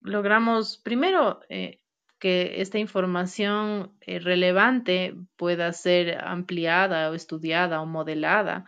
logramos 0.00 0.78
primero 0.78 1.40
eh, 1.50 1.80
que 2.20 2.60
esta 2.62 2.78
información 2.78 3.96
eh, 4.02 4.20
relevante 4.20 5.14
pueda 5.36 5.72
ser 5.72 6.18
ampliada 6.24 7.10
o 7.10 7.14
estudiada 7.14 7.80
o 7.82 7.86
modelada 7.86 8.66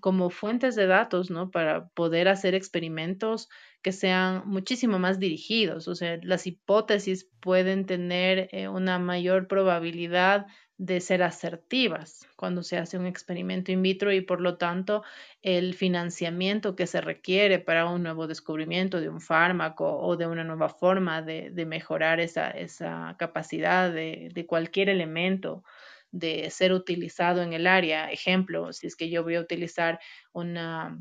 como 0.00 0.30
fuentes 0.30 0.74
de 0.76 0.86
datos, 0.86 1.30
¿no? 1.30 1.50
Para 1.50 1.88
poder 1.90 2.28
hacer 2.28 2.54
experimentos 2.54 3.48
que 3.82 3.92
sean 3.92 4.42
muchísimo 4.46 4.98
más 4.98 5.18
dirigidos. 5.20 5.88
O 5.88 5.94
sea, 5.94 6.18
las 6.22 6.46
hipótesis 6.46 7.30
pueden 7.40 7.86
tener 7.86 8.48
eh, 8.52 8.68
una 8.68 8.98
mayor 8.98 9.46
probabilidad 9.46 10.46
de 10.76 11.00
ser 11.00 11.22
asertivas 11.22 12.26
cuando 12.36 12.62
se 12.62 12.78
hace 12.78 12.98
un 12.98 13.06
experimento 13.06 13.70
in 13.70 13.82
vitro 13.82 14.12
y 14.12 14.20
por 14.20 14.40
lo 14.40 14.58
tanto 14.58 15.04
el 15.42 15.74
financiamiento 15.74 16.74
que 16.74 16.86
se 16.86 17.00
requiere 17.00 17.60
para 17.60 17.86
un 17.86 18.02
nuevo 18.02 18.26
descubrimiento 18.26 19.00
de 19.00 19.08
un 19.08 19.20
fármaco 19.20 19.98
o 19.98 20.16
de 20.16 20.26
una 20.26 20.42
nueva 20.42 20.68
forma 20.68 21.22
de, 21.22 21.50
de 21.50 21.66
mejorar 21.66 22.18
esa, 22.18 22.50
esa 22.50 23.14
capacidad 23.18 23.92
de, 23.92 24.30
de 24.34 24.46
cualquier 24.46 24.88
elemento 24.88 25.62
de 26.10 26.50
ser 26.50 26.72
utilizado 26.72 27.42
en 27.42 27.52
el 27.52 27.66
área. 27.66 28.10
Ejemplo, 28.10 28.72
si 28.72 28.86
es 28.86 28.96
que 28.96 29.10
yo 29.10 29.22
voy 29.22 29.36
a 29.36 29.40
utilizar 29.40 30.00
una, 30.32 30.98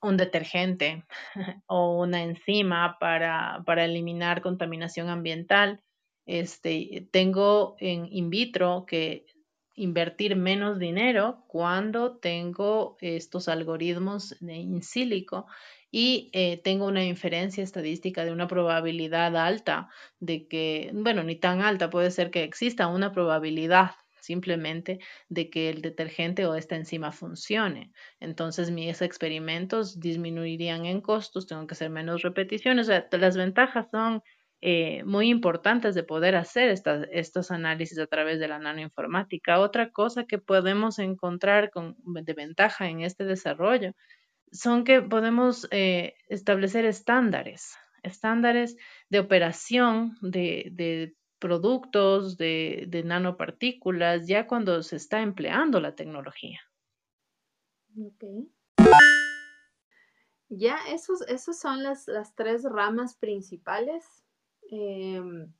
un 0.00 0.16
detergente 0.16 1.04
o 1.66 2.00
una 2.00 2.22
enzima 2.22 2.98
para, 2.98 3.62
para 3.66 3.84
eliminar 3.84 4.42
contaminación 4.42 5.08
ambiental, 5.08 5.82
este, 6.26 7.08
tengo 7.10 7.76
en 7.78 8.06
in 8.10 8.30
vitro 8.30 8.84
que 8.86 9.26
invertir 9.74 10.36
menos 10.36 10.78
dinero 10.78 11.44
cuando 11.48 12.16
tengo 12.16 12.96
estos 13.00 13.48
algoritmos 13.48 14.34
de 14.40 14.56
in 14.56 14.82
silico 14.82 15.46
y 15.90 16.30
eh, 16.32 16.60
tengo 16.62 16.86
una 16.86 17.04
inferencia 17.04 17.62
estadística 17.62 18.24
de 18.24 18.32
una 18.32 18.48
probabilidad 18.48 19.36
alta 19.36 19.88
de 20.18 20.48
que, 20.48 20.90
bueno, 20.92 21.22
ni 21.22 21.36
tan 21.36 21.60
alta, 21.60 21.90
puede 21.90 22.10
ser 22.10 22.30
que 22.30 22.42
exista 22.42 22.88
una 22.88 23.12
probabilidad 23.12 23.92
simplemente 24.20 24.98
de 25.28 25.50
que 25.50 25.70
el 25.70 25.82
detergente 25.82 26.46
o 26.46 26.54
esta 26.56 26.74
enzima 26.74 27.12
funcione. 27.12 27.92
Entonces 28.18 28.70
mis 28.72 29.00
experimentos 29.00 30.00
disminuirían 30.00 30.84
en 30.84 31.00
costos, 31.00 31.46
tengo 31.46 31.66
que 31.66 31.74
hacer 31.74 31.90
menos 31.90 32.22
repeticiones. 32.22 32.88
Las 32.88 33.36
ventajas 33.36 33.86
son 33.90 34.22
eh, 34.62 35.04
muy 35.04 35.28
importantes 35.28 35.94
de 35.94 36.02
poder 36.02 36.34
hacer 36.34 36.70
estas, 36.70 37.06
estos 37.12 37.50
análisis 37.50 37.98
a 37.98 38.06
través 38.06 38.40
de 38.40 38.48
la 38.48 38.58
nanoinformática. 38.58 39.60
Otra 39.60 39.90
cosa 39.90 40.24
que 40.24 40.38
podemos 40.38 40.98
encontrar 40.98 41.70
con, 41.70 41.96
de 42.04 42.32
ventaja 42.32 42.88
en 42.88 43.02
este 43.02 43.24
desarrollo 43.24 43.92
son 44.52 44.84
que 44.84 45.02
podemos 45.02 45.68
eh, 45.72 46.14
establecer 46.28 46.86
estándares, 46.86 47.76
estándares 48.02 48.76
de 49.10 49.18
operación 49.18 50.16
de, 50.22 51.14
productos, 51.38 52.38
de, 52.38 53.02
nanopartículas, 53.04 54.26
ya 54.26 54.46
cuando 54.46 54.82
se 54.82 54.96
está 54.96 55.20
empleando 55.20 55.80
la 55.80 55.94
tecnología. 55.94 56.60
Ok. 57.98 58.24
Ya, 60.48 60.78
esos, 60.88 61.22
esos 61.28 61.58
son 61.58 61.82
las, 61.82 62.06
las 62.08 62.34
tres 62.34 62.62
ramas 62.64 63.16
principales. 63.16 64.25
Em, 64.70 65.52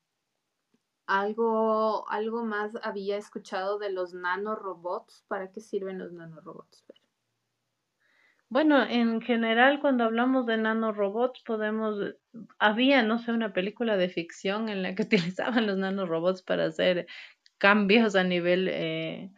algo, 1.07 2.09
algo 2.11 2.45
más 2.45 2.73
había 2.83 3.16
escuchado 3.16 3.79
de 3.79 3.90
los 3.90 4.14
nanorobots. 4.14 5.25
¿Para 5.29 5.51
qué 5.51 5.61
sirven 5.61 5.99
los 5.99 6.12
nanorobots? 6.12 6.85
Bueno, 8.49 8.85
en 8.85 9.21
general, 9.21 9.81
cuando 9.81 10.05
hablamos 10.05 10.47
de 10.47 10.57
nanorobots, 10.57 11.42
podemos, 11.42 11.99
había, 12.59 13.03
no 13.03 13.19
sé, 13.19 13.33
una 13.33 13.53
película 13.53 13.97
de 13.97 14.09
ficción 14.09 14.69
en 14.69 14.83
la 14.83 14.95
que 14.95 15.03
utilizaban 15.35 15.66
los 15.66 15.77
nanorobots 15.77 16.42
para 16.42 16.66
hacer 16.66 17.07
cambios 17.59 18.14
a 18.14 18.25
nivel 18.25 18.69
eh, 18.69 19.31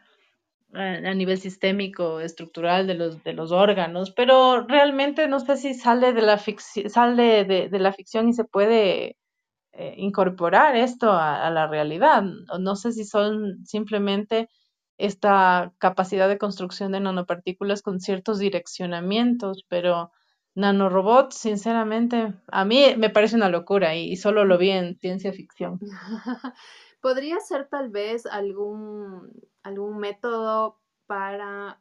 a, 0.73 1.13
nivel 1.13 1.37
sistémico, 1.37 2.19
estructural 2.19 2.87
de 2.87 2.95
los, 2.95 3.23
de 3.23 3.33
los 3.33 3.51
órganos, 3.51 4.11
pero 4.11 4.65
realmente 4.67 5.27
no 5.27 5.39
sé 5.39 5.57
si 5.57 5.73
sale 5.73 6.13
de 6.13 6.21
la, 6.21 6.37
sale 6.37 7.45
de, 7.45 7.79
la 7.79 7.93
ficción 7.93 8.29
y 8.29 8.33
se 8.33 8.43
puede 8.43 9.17
eh, 9.73 9.95
incorporar 9.97 10.75
esto 10.75 11.11
a, 11.11 11.49
la 11.49 11.67
realidad. 11.67 12.23
No 12.59 12.75
sé 12.75 12.91
si 12.91 13.05
son 13.05 13.65
simplemente 13.65 14.49
esta 14.97 15.73
capacidad 15.77 16.27
de 16.27 16.37
construcción 16.37 16.91
de 16.91 16.99
nanopartículas 16.99 17.81
con 17.81 17.99
ciertos 17.99 18.39
direccionamientos, 18.39 19.65
pero 19.69 20.11
nanorobots, 20.55 21.37
sinceramente, 21.37 22.33
a 22.47 22.65
mí 22.65 22.95
me 22.97 23.09
parece 23.09 23.35
una 23.35 23.49
locura 23.49 23.95
y 23.95 24.17
solo 24.17 24.43
lo 24.43 24.57
vi 24.57 24.71
en 24.71 24.97
ciencia 24.97 25.31
ficción. 25.31 25.79
¿Podría 27.01 27.39
ser 27.39 27.67
tal 27.69 27.89
vez 27.89 28.25
algún, 28.25 29.31
algún 29.63 29.99
método 29.99 30.79
para 31.07 31.79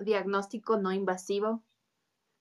diagnóstico 0.00 0.78
no 0.78 0.92
invasivo? 0.92 1.62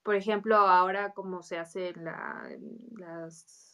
Por 0.01 0.15
ejemplo, 0.15 0.57
ahora 0.57 1.13
como 1.13 1.43
se 1.43 1.59
hace 1.59 1.93
la, 1.93 2.49
las... 2.97 3.70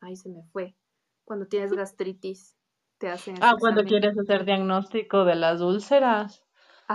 Ay, 0.00 0.16
se 0.16 0.28
me 0.28 0.42
fue. 0.52 0.76
Cuando 1.24 1.46
tienes 1.46 1.72
gastritis, 1.72 2.56
te 2.98 3.08
hacen... 3.08 3.36
Ah, 3.40 3.56
cuando 3.58 3.84
quieres 3.84 4.16
hacer 4.18 4.44
diagnóstico 4.44 5.24
de 5.24 5.34
las 5.34 5.60
úlceras. 5.60 6.44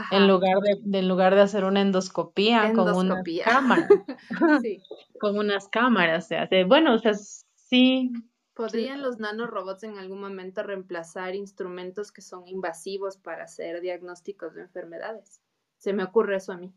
En 0.10 0.28
lugar 0.28 0.58
de, 0.62 0.98
en 0.98 1.08
lugar 1.08 1.36
de 1.36 1.42
hacer 1.42 1.66
una 1.66 1.82
endoscopía, 1.82 2.74
con 2.74 2.92
una 2.96 3.22
cámara. 3.46 3.88
sí. 4.64 4.82
Con 5.20 5.38
unas 5.38 5.68
cámaras 5.68 6.28
se 6.28 6.38
hace. 6.38 6.64
Bueno, 6.64 6.96
o 6.96 6.98
sea, 6.98 7.14
sí, 7.14 8.12
¿Podrían 8.54 9.02
los 9.02 9.18
nanorobots 9.18 9.84
en 9.84 9.98
algún 9.98 10.22
momento 10.22 10.62
reemplazar 10.62 11.34
instrumentos 11.34 12.12
que 12.12 12.22
son 12.22 12.48
invasivos 12.48 13.18
para 13.18 13.46
hacer 13.46 13.82
diagnósticos 13.82 14.54
de 14.54 14.62
enfermedades? 14.62 15.42
Se 15.78 15.92
me 15.92 16.04
ocurre 16.04 16.36
eso 16.36 16.52
a 16.52 16.58
mí. 16.58 16.72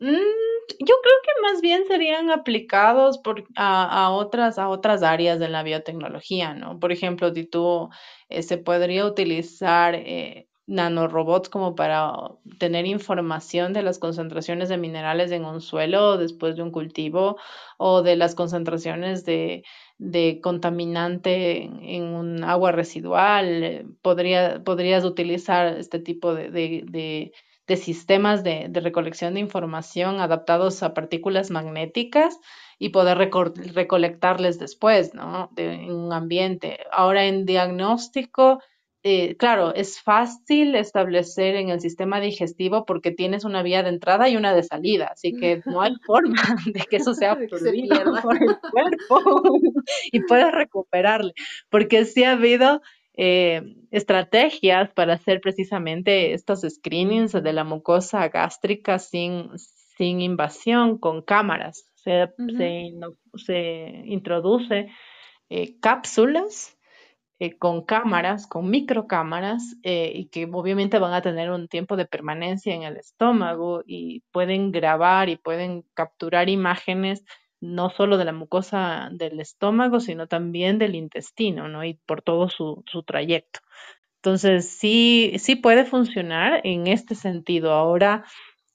Mm, 0.00 0.06
yo 0.78 0.94
creo 1.02 1.14
que 1.24 1.42
más 1.42 1.60
bien 1.60 1.84
serían 1.86 2.30
aplicados 2.30 3.18
por, 3.18 3.44
a, 3.56 4.10
otras, 4.10 4.58
a 4.58 4.68
otras 4.68 5.02
áreas 5.02 5.38
de 5.38 5.48
la 5.48 5.62
biotecnología, 5.62 6.54
¿no? 6.54 6.78
Por 6.80 6.90
ejemplo, 6.92 7.32
si 7.34 7.44
tú, 7.44 7.90
eh, 8.30 8.42
se 8.42 8.56
podría 8.58 9.04
utilizar 9.04 9.94
eh, 9.94 10.48
nanorobots 10.66 11.48
como 11.50 11.74
para 11.74 12.12
tener 12.58 12.86
información 12.86 13.72
de 13.74 13.82
las 13.82 13.98
concentraciones 13.98 14.68
de 14.70 14.78
minerales 14.78 15.32
en 15.32 15.44
un 15.44 15.60
suelo 15.60 16.16
después 16.16 16.56
de 16.56 16.62
un 16.62 16.70
cultivo 16.70 17.36
o 17.76 18.02
de 18.02 18.16
las 18.16 18.34
concentraciones 18.34 19.24
de, 19.24 19.64
de 19.98 20.40
contaminante 20.42 21.64
en, 21.64 22.04
un 22.04 22.44
agua 22.44 22.72
residual. 22.72 23.96
Podría, 24.00 24.62
podrías 24.64 25.04
utilizar 25.04 25.76
este 25.76 25.98
tipo 25.98 26.34
de, 26.34 27.32
sistemas 27.76 28.42
de, 28.44 28.70
recolección 28.72 29.34
de 29.34 29.40
información 29.40 30.20
adaptados 30.20 30.82
a 30.82 30.94
partículas 30.94 31.50
magnéticas 31.50 32.38
y 32.78 32.90
poder 32.90 33.18
recolectarles 33.18 34.58
después, 34.58 35.14
¿no? 35.14 35.50
en 35.56 35.92
un 35.92 36.12
ambiente. 36.12 36.78
Ahora 36.90 37.26
en 37.26 37.44
diagnóstico 37.44 38.60
eh, 39.02 39.36
claro, 39.38 39.74
es 39.74 39.98
fácil 39.98 40.74
establecer 40.74 41.56
en 41.56 41.70
el 41.70 41.80
sistema 41.80 42.20
digestivo 42.20 42.84
porque 42.84 43.10
tienes 43.10 43.44
una 43.44 43.62
vía 43.62 43.82
de 43.82 43.88
entrada 43.88 44.28
y 44.28 44.36
una 44.36 44.54
de 44.54 44.62
salida, 44.62 45.08
así 45.12 45.32
que 45.32 45.62
no 45.64 45.80
hay 45.80 45.94
forma 46.06 46.42
de 46.66 46.80
que 46.80 46.96
eso 46.96 47.14
sea 47.14 47.32
absorbido 47.32 47.96
por 48.22 48.36
el 48.36 48.58
cuerpo 48.70 49.42
y 50.12 50.20
puedas 50.24 50.52
recuperarle, 50.52 51.32
porque 51.70 52.04
sí 52.04 52.24
ha 52.24 52.32
habido 52.32 52.82
eh, 53.14 53.62
estrategias 53.90 54.92
para 54.92 55.14
hacer 55.14 55.40
precisamente 55.40 56.32
estos 56.32 56.60
screenings 56.60 57.32
de 57.32 57.52
la 57.52 57.64
mucosa 57.64 58.28
gástrica 58.28 58.98
sin, 58.98 59.50
sin 59.96 60.20
invasión 60.20 60.98
con 60.98 61.22
cámaras. 61.22 61.84
Se, 61.96 62.28
se, 63.46 64.02
introduce 64.06 64.88
eh, 65.50 65.78
cápsulas 65.80 66.78
eh, 67.42 67.56
con 67.56 67.86
cámaras, 67.86 68.46
con 68.46 68.68
microcámaras, 68.68 69.76
eh, 69.82 70.12
y 70.14 70.26
que 70.28 70.44
obviamente 70.52 70.98
van 70.98 71.14
a 71.14 71.22
tener 71.22 71.50
un 71.50 71.68
tiempo 71.68 71.96
de 71.96 72.04
permanencia 72.04 72.74
en 72.74 72.82
el 72.82 72.98
estómago 72.98 73.82
y 73.86 74.20
pueden 74.30 74.72
grabar 74.72 75.30
y 75.30 75.36
pueden 75.36 75.86
capturar 75.94 76.50
imágenes 76.50 77.24
no 77.60 77.90
solo 77.90 78.16
de 78.18 78.24
la 78.24 78.32
mucosa 78.32 79.08
del 79.12 79.40
estómago, 79.40 80.00
sino 80.00 80.26
también 80.26 80.78
del 80.78 80.94
intestino, 80.94 81.68
¿no? 81.68 81.84
Y 81.84 81.94
por 81.94 82.22
todo 82.22 82.48
su, 82.48 82.84
trayecto. 83.06 83.60
Entonces, 84.16 84.68
sí, 84.68 85.34
sí 85.38 85.56
puede 85.56 85.84
funcionar 85.84 86.60
en 86.64 86.86
este 86.86 87.14
sentido. 87.14 87.72
Ahora, 87.72 88.24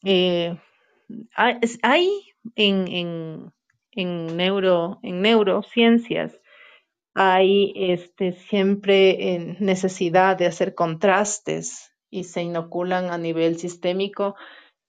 eh, 0.03 0.57
hay, 1.35 2.09
en, 2.55 2.87
en, 2.87 3.53
en, 3.91 4.37
neuro, 4.37 4.99
en 5.03 5.21
neurociencias 5.21 6.39
hay 7.15 7.71
este, 7.75 8.33
siempre 8.33 9.55
necesidad 9.59 10.37
de 10.37 10.47
hacer 10.47 10.75
contrastes 10.75 11.93
y 12.09 12.25
se 12.25 12.43
inoculan 12.43 13.09
a 13.09 13.17
nivel 13.17 13.57
sistémico 13.57 14.35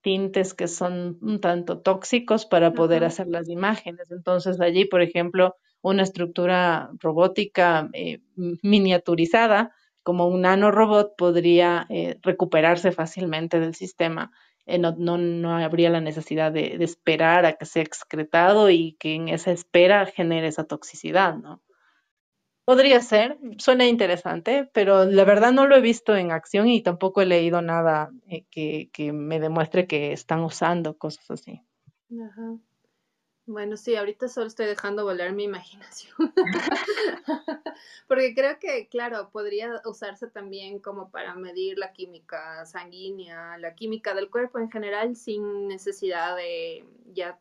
tintes 0.07 0.55
que 0.55 0.69
son 0.69 1.19
un 1.21 1.41
tanto 1.41 1.81
tóxicos 1.81 2.47
para 2.47 2.75
poder 2.75 3.03
hacer 3.03 3.27
las 3.27 3.49
imágenes. 3.49 4.13
Entonces 4.13 4.61
allí, 4.61 4.85
por 4.85 5.03
ejemplo, 5.03 5.57
una 5.83 6.05
estructura 6.05 6.91
robótica 7.01 7.91
eh, 7.93 8.21
miniaturizada 8.37 9.73
como 10.05 10.29
un 10.29 10.43
nanorobot 10.43 11.17
podría 11.17 11.87
eh, 11.89 12.21
recuperarse 12.23 12.93
fácilmente 12.93 13.59
del 13.59 13.75
sistema. 13.75 14.31
Eh, 14.65 14.79
no, 14.79 14.95
no, 14.97 15.57
habría 15.57 15.91
la 15.91 16.01
necesidad 16.01 16.53
de, 16.53 16.79
de, 16.79 16.85
esperar 16.85 17.45
a 17.45 17.55
que 17.55 17.67
sea 17.67 17.83
excretado 17.83 18.71
y 18.71 18.93
que 19.01 19.17
en 19.17 19.29
esa 19.29 19.51
espera 19.51 20.07
genere 20.07 20.47
esa 20.47 20.69
toxicidad, 20.69 21.35
¿no? 21.35 21.61
Podría 22.67 23.01
ser, 23.01 23.39
suena 23.59 23.87
interesante, 23.87 24.69
pero 24.73 25.05
la 25.05 25.23
verdad 25.23 25.53
no 25.53 25.69
lo 25.69 25.77
he 25.77 25.81
visto 25.81 26.17
en 26.17 26.33
acción 26.33 26.67
y 26.67 26.83
tampoco 26.83 27.23
he 27.23 27.27
leído 27.27 27.63
nada 27.63 28.11
eh, 28.27 28.45
que, 28.51 29.13
me 29.13 29.39
demuestre 29.39 29.87
que 29.87 30.13
están 30.13 30.41
usando 30.41 30.99
cosas 30.99 31.31
así. 31.31 31.63
Ajá. 32.11 32.59
Bueno, 33.47 33.77
sí, 33.77 33.95
ahorita 33.95 34.27
solo 34.27 34.49
estoy 34.49 34.67
dejando 34.67 35.05
volar 35.05 35.33
mi 35.33 35.45
imaginación. 35.45 36.13
Porque 38.09 38.35
creo 38.35 38.59
que, 38.59 38.89
claro, 38.89 39.31
podría 39.31 39.81
usarse 39.85 40.27
también 40.27 40.81
como 40.81 41.13
para 41.13 41.37
medir 41.37 41.79
la 41.79 41.93
química 41.93 42.67
sanguínea, 42.67 43.59
la 43.59 43.77
química 43.77 44.13
del 44.13 44.29
cuerpo 44.29 44.59
en 44.59 44.73
general, 44.73 45.15
sin 45.15 45.69
necesidad 45.69 46.35
de 46.35 46.85
ya 47.13 47.39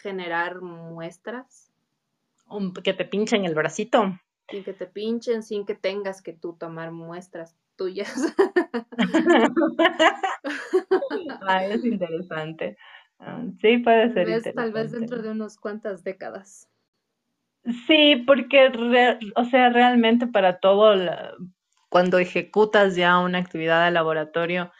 generar 0.00 0.60
muestras. 0.60 1.72
que 2.84 2.92
te 2.92 3.04
pinchen 3.04 3.44
el 3.46 3.56
bracito 3.56 4.16
sin 4.48 4.64
que 4.64 4.72
te 4.72 4.86
pinchen, 4.86 5.42
sin 5.42 5.66
que 5.66 5.74
tengas 5.74 6.22
que 6.22 6.32
tú 6.32 6.54
tomar 6.54 6.92
muestras 6.92 7.56
tuyas. 7.76 8.34
ah, 11.42 11.64
es 11.64 11.84
interesante. 11.84 12.76
Ah, 13.18 13.42
sí, 13.60 13.78
puede 13.78 14.12
ser. 14.12 14.28
interesante. 14.28 14.52
Tal 14.52 14.72
vez 14.72 14.92
dentro 14.92 15.22
de 15.22 15.30
unas 15.30 15.56
cuantas 15.56 16.04
décadas. 16.04 16.68
Sí, 17.86 18.22
porque, 18.26 18.70
o 19.36 19.44
sea, 19.46 19.70
realmente 19.70 20.26
para 20.26 20.58
todo, 20.58 20.94
cuando 21.88 22.18
ejecutas 22.18 22.94
ya 22.94 23.18
una 23.18 23.38
actividad 23.38 23.86
de 23.86 23.90
laboratorio, 23.90 24.70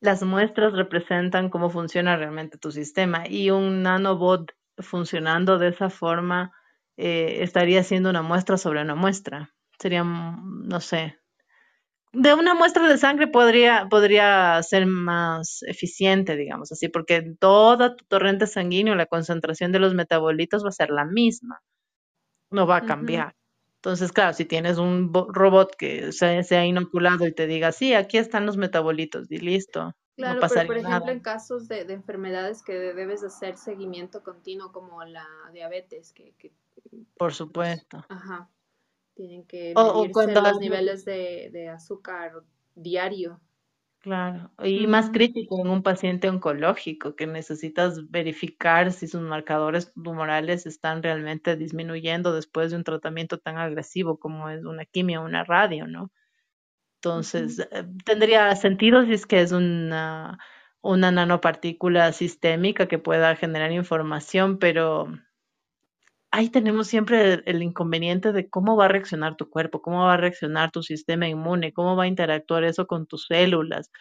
las 0.00 0.22
muestras 0.22 0.72
representan 0.72 1.50
cómo 1.50 1.70
funciona 1.70 2.16
realmente 2.16 2.56
tu 2.56 2.70
sistema 2.70 3.24
y 3.28 3.50
un 3.50 3.82
nanobot 3.82 4.52
funcionando 4.78 5.58
de 5.58 5.68
esa 5.68 5.90
forma 5.90 6.52
eh, 6.96 7.38
estaría 7.42 7.80
haciendo 7.80 8.10
una 8.10 8.22
muestra 8.22 8.56
sobre 8.58 8.82
una 8.82 8.94
muestra. 8.94 9.54
Sería, 9.78 10.04
mm, 10.04 10.68
no 10.68 10.80
sé, 10.80 11.18
de 12.14 12.32
una 12.32 12.54
muestra 12.54 12.88
de 12.88 12.96
sangre 12.96 13.26
podría, 13.26 13.88
podría 13.90 14.62
ser 14.62 14.86
más 14.86 15.62
eficiente, 15.64 16.36
digamos 16.36 16.70
así, 16.70 16.88
porque 16.88 17.16
en 17.16 17.36
toda 17.36 17.96
tu 17.96 18.04
torrente 18.04 18.46
sanguíneo 18.46 18.94
la 18.94 19.06
concentración 19.06 19.72
de 19.72 19.80
los 19.80 19.94
metabolitos 19.94 20.64
va 20.64 20.68
a 20.68 20.72
ser 20.72 20.90
la 20.90 21.04
misma, 21.04 21.60
no 22.50 22.66
va 22.66 22.76
a 22.76 22.86
cambiar. 22.86 23.34
Entonces, 23.76 24.12
claro, 24.12 24.32
si 24.32 24.44
tienes 24.44 24.78
un 24.78 25.12
robot 25.12 25.74
que 25.76 26.12
se, 26.12 26.42
se, 26.44 26.56
ha 26.56 26.64
inoculado 26.64 27.26
y 27.26 27.34
te 27.34 27.46
diga, 27.46 27.72
sí, 27.72 27.94
aquí 27.94 28.16
están 28.16 28.46
los 28.46 28.56
metabolitos 28.56 29.30
y 29.30 29.38
listo. 29.38 29.92
Claro, 30.16 30.40
no 30.40 30.48
pero 30.48 30.66
por 30.66 30.78
ejemplo, 30.78 31.12
en 31.12 31.20
casos 31.20 31.66
de, 31.66 31.80
enfermedades 31.92 32.62
que 32.62 32.72
debes 32.72 33.24
hacer 33.24 33.56
seguimiento 33.56 34.22
continuo, 34.22 34.72
como 34.72 35.04
la 35.04 35.26
diabetes, 35.52 36.12
que... 36.12 36.32
por 36.90 37.06
pues, 37.16 37.36
supuesto. 37.36 38.04
ajá. 38.08 38.50
Tienen 39.14 39.44
que 39.44 39.74
medirse 39.74 40.34
los 40.34 40.58
niveles 40.58 41.04
de, 41.04 41.68
azúcar 41.72 42.32
diario. 42.74 43.40
Claro, 44.00 44.50
y 44.62 44.86
más 44.86 45.08
crítico 45.08 45.62
en 45.62 45.68
un 45.68 45.82
paciente 45.82 46.28
oncológico 46.28 47.16
que 47.16 47.26
necesitas 47.26 48.10
verificar 48.10 48.92
si 48.92 49.06
sus 49.06 49.22
marcadores 49.22 49.94
tumorales 49.94 50.66
están 50.66 51.02
realmente 51.02 51.56
disminuyendo 51.56 52.34
después 52.34 52.70
de 52.70 52.76
un 52.76 52.84
tratamiento 52.84 53.38
tan 53.38 53.56
agresivo 53.56 54.18
como 54.18 54.50
es 54.50 54.62
una 54.64 54.84
quimio 54.84 55.22
o 55.22 55.24
una 55.24 55.44
radio, 55.44 55.86
¿no? 55.86 56.12
Entonces, 56.96 57.60
eh, 57.60 57.86
tendría 58.04 58.54
sentido 58.56 59.04
si 59.04 59.14
es 59.14 59.26
que 59.26 59.40
es 59.40 59.52
una, 59.52 60.38
una 60.82 61.10
nanopartícula 61.10 62.12
sistémica 62.12 62.88
que 62.88 62.98
pueda 62.98 63.36
generar 63.36 63.72
información, 63.72 64.58
pero 64.58 65.08
ahí 66.34 66.48
tenemos 66.50 66.88
siempre 66.88 67.42
el, 67.46 67.62
inconveniente 67.62 68.32
de 68.32 68.48
cómo 68.48 68.76
va 68.76 68.86
a 68.86 68.88
reaccionar 68.88 69.36
tu 69.36 69.48
cuerpo, 69.48 69.80
cómo 69.80 70.00
va 70.00 70.14
a 70.14 70.16
reaccionar 70.16 70.72
tu 70.72 70.82
sistema 70.82 71.28
inmune, 71.28 71.72
cómo 71.72 71.94
va 71.94 72.04
a 72.04 72.08
interactuar 72.08 72.64
eso 72.64 72.88
con 72.88 73.06
tus 73.06 73.26
células. 73.26 73.92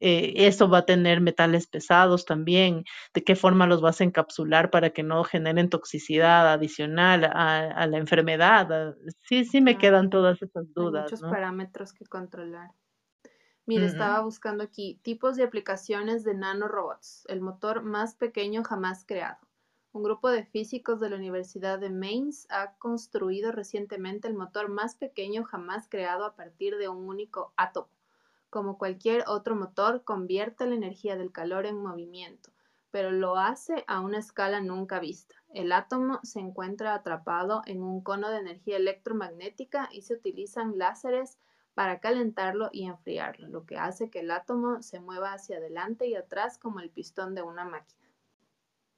Eh, 0.00 0.46
eso 0.46 0.68
va 0.68 0.78
a 0.78 0.86
tener 0.86 1.20
metales 1.20 1.66
pesados 1.66 2.24
también, 2.24 2.84
de 3.14 3.22
qué 3.22 3.36
forma 3.36 3.66
los 3.66 3.82
vas 3.82 4.00
a 4.00 4.04
encapsular 4.04 4.70
para 4.70 4.90
que 4.90 5.02
no 5.02 5.22
generen 5.22 5.68
toxicidad 5.68 6.50
adicional 6.50 7.24
a, 7.24 7.86
la 7.86 7.98
enfermedad. 7.98 8.96
Sí, 9.20 9.44
sí 9.44 9.60
me 9.60 9.76
quedan 9.76 10.08
todas 10.08 10.40
esas 10.42 10.72
dudas. 10.72 11.04
Hay 11.04 11.12
muchos 11.12 11.30
parámetros 11.30 11.92
que 11.92 12.06
controlar. 12.06 12.70
Mire, 13.66 13.84
estaba 13.86 14.20
buscando 14.20 14.64
aquí 14.64 14.98
tipos 15.02 15.36
de 15.36 15.44
aplicaciones 15.44 16.24
de 16.24 16.34
nanorobots, 16.34 17.24
el 17.28 17.40
motor 17.40 17.82
más 17.82 18.16
pequeño 18.16 18.64
jamás 18.64 19.04
creado. 19.06 19.38
Un 19.94 20.02
grupo 20.02 20.30
de 20.30 20.46
físicos 20.46 21.00
de 21.00 21.10
la 21.10 21.16
Universidad 21.16 21.78
de 21.78 21.90
Mainz 21.90 22.46
ha 22.48 22.76
construido 22.78 23.52
recientemente 23.52 24.26
el 24.26 24.32
motor 24.32 24.70
más 24.70 24.94
pequeño 24.94 25.44
jamás 25.44 25.86
creado 25.86 26.24
a 26.24 26.34
partir 26.34 26.78
de 26.78 26.88
un 26.88 27.06
único 27.06 27.52
átomo. 27.58 27.90
Como 28.48 28.78
cualquier 28.78 29.24
otro 29.28 29.54
motor, 29.54 30.02
convierte 30.02 30.66
la 30.66 30.76
energía 30.76 31.18
del 31.18 31.30
calor 31.30 31.66
en 31.66 31.76
movimiento, 31.76 32.48
pero 32.90 33.10
lo 33.10 33.36
hace 33.36 33.84
a 33.86 34.00
una 34.00 34.18
escala 34.18 34.62
nunca 34.62 34.98
vista. 34.98 35.34
El 35.52 35.72
átomo 35.72 36.20
se 36.22 36.40
encuentra 36.40 36.94
atrapado 36.94 37.60
en 37.66 37.82
un 37.82 38.00
cono 38.00 38.30
de 38.30 38.38
energía 38.38 38.78
electromagnética 38.78 39.90
y 39.92 40.00
se 40.00 40.14
utilizan 40.14 40.78
láseres 40.78 41.36
para 41.74 42.00
calentarlo 42.00 42.70
y 42.72 42.86
enfriarlo, 42.86 43.46
lo 43.48 43.66
que 43.66 43.76
hace 43.76 44.08
que 44.08 44.20
el 44.20 44.30
átomo 44.30 44.80
se 44.80 45.00
mueva 45.00 45.34
hacia 45.34 45.58
adelante 45.58 46.06
y 46.06 46.14
atrás 46.14 46.56
como 46.56 46.80
el 46.80 46.88
pistón 46.88 47.34
de 47.34 47.42
una 47.42 47.66
máquina. 47.66 48.01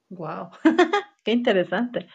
Wow, 0.09 0.49
qué 1.23 1.31
interesante. 1.31 2.07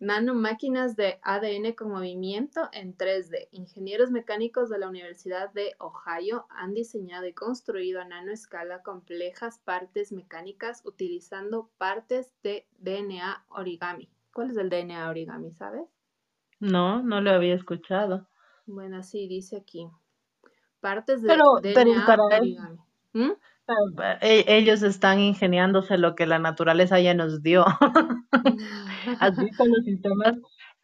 Nanomáquinas 0.00 0.94
de 0.94 1.18
ADN 1.22 1.74
con 1.74 1.90
movimiento 1.90 2.68
en 2.72 2.96
3D. 2.96 3.48
Ingenieros 3.50 4.12
mecánicos 4.12 4.70
de 4.70 4.78
la 4.78 4.88
Universidad 4.88 5.52
de 5.52 5.74
Ohio 5.78 6.46
han 6.50 6.72
diseñado 6.72 7.26
y 7.26 7.32
construido 7.32 8.00
a 8.00 8.04
nanoescala 8.04 8.84
complejas 8.84 9.58
partes 9.58 10.12
mecánicas 10.12 10.82
utilizando 10.84 11.68
partes 11.78 12.32
de 12.44 12.68
DNA 12.78 13.44
origami. 13.48 14.08
¿Cuál 14.32 14.50
es 14.50 14.56
el 14.56 14.70
DNA 14.70 15.08
origami, 15.10 15.50
sabes? 15.50 15.88
No, 16.60 17.02
no 17.02 17.20
lo 17.20 17.32
había 17.32 17.54
escuchado. 17.54 18.28
Bueno, 18.66 19.02
sí, 19.02 19.26
dice 19.26 19.56
aquí. 19.56 19.88
Partes 20.78 21.22
de 21.22 21.34
DNA 21.60 22.06
origami. 22.06 22.78
¿Mm? 23.14 23.32
E, 24.20 24.44
ellos 24.48 24.82
están 24.82 25.20
ingeniándose 25.20 25.98
lo 25.98 26.14
que 26.14 26.26
la 26.26 26.38
naturaleza 26.38 27.00
ya 27.00 27.14
nos 27.14 27.42
dio. 27.42 27.64
Así 29.20 29.50
que 29.50 29.66
los 29.66 29.84
sistemas 29.84 30.36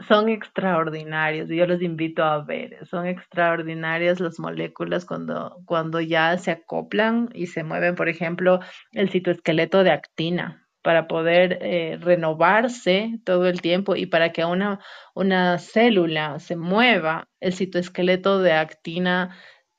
son 0.07 0.28
extraordinarios 0.28 1.51
y 1.51 1.57
yo 1.57 1.66
los 1.66 1.80
invito 1.80 2.22
a 2.24 2.45
ver. 2.45 2.87
Son 2.87 3.07
extraordinarias 3.07 4.20
las 4.20 4.39
moléculas 4.39 5.07
cuando, 5.07 5.57
cuando 5.64 6.01
ya 6.01 6.37
se 6.37 6.51
acoplan 6.51 7.30
y 7.32 7.47
se 7.47 7.64
mueven, 7.64 7.95
por 7.95 8.09
ejemplo, 8.09 8.61
el 8.93 9.09
citoesqueleto 9.09 9.82
de 9.82 9.93
actina 9.93 10.68
para 10.82 11.09
poder 11.09 11.59
eh, 11.62 11.97
renovarse 11.99 13.18
todo 13.24 13.47
el 13.47 13.62
tiempo 13.62 13.97
y 13.97 14.05
para 14.05 14.32
que 14.32 14.45
una, 14.45 14.80
una 15.14 15.59
célula 15.59 16.39
se 16.41 16.57
mueva, 16.57 17.30
el 17.41 17.55
citoesqueleto 17.55 18.41
de 18.41 18.53
actina 18.53 19.35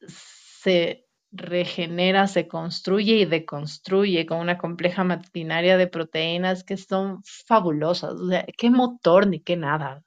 se 0.08 1.05
regenera, 1.36 2.28
se 2.28 2.48
construye 2.48 3.16
y 3.16 3.26
deconstruye 3.26 4.26
con 4.26 4.40
una 4.40 4.58
compleja 4.58 5.04
maquinaria 5.04 5.78
de 5.78 5.88
proteínas 5.88 6.64
que 6.64 6.78
son 6.78 7.22
fabulosas. 7.24 8.14
O 8.14 8.30
sea, 8.30 8.46
qué 8.58 8.70
motor 8.70 9.28
ni 9.28 9.40
qué 9.40 9.56
nada. 9.56 10.04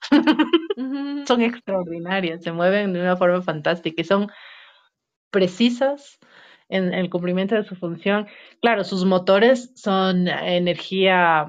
son 1.27 1.43
extraordinarias, 1.43 2.43
se 2.43 2.53
mueven 2.53 2.93
de 2.93 3.01
una 3.01 3.17
forma 3.17 3.43
fantástica 3.43 4.03
y 4.03 4.05
son 4.05 4.29
precisas 5.31 6.19
en 6.69 6.93
el 6.95 7.11
cumplimiento 7.11 7.55
de 7.55 7.65
su 7.65 7.77
función. 7.77 8.27
Claro, 8.61 8.85
sus 8.85 9.05
motores 9.05 9.73
son 9.75 10.29
energía 10.29 11.47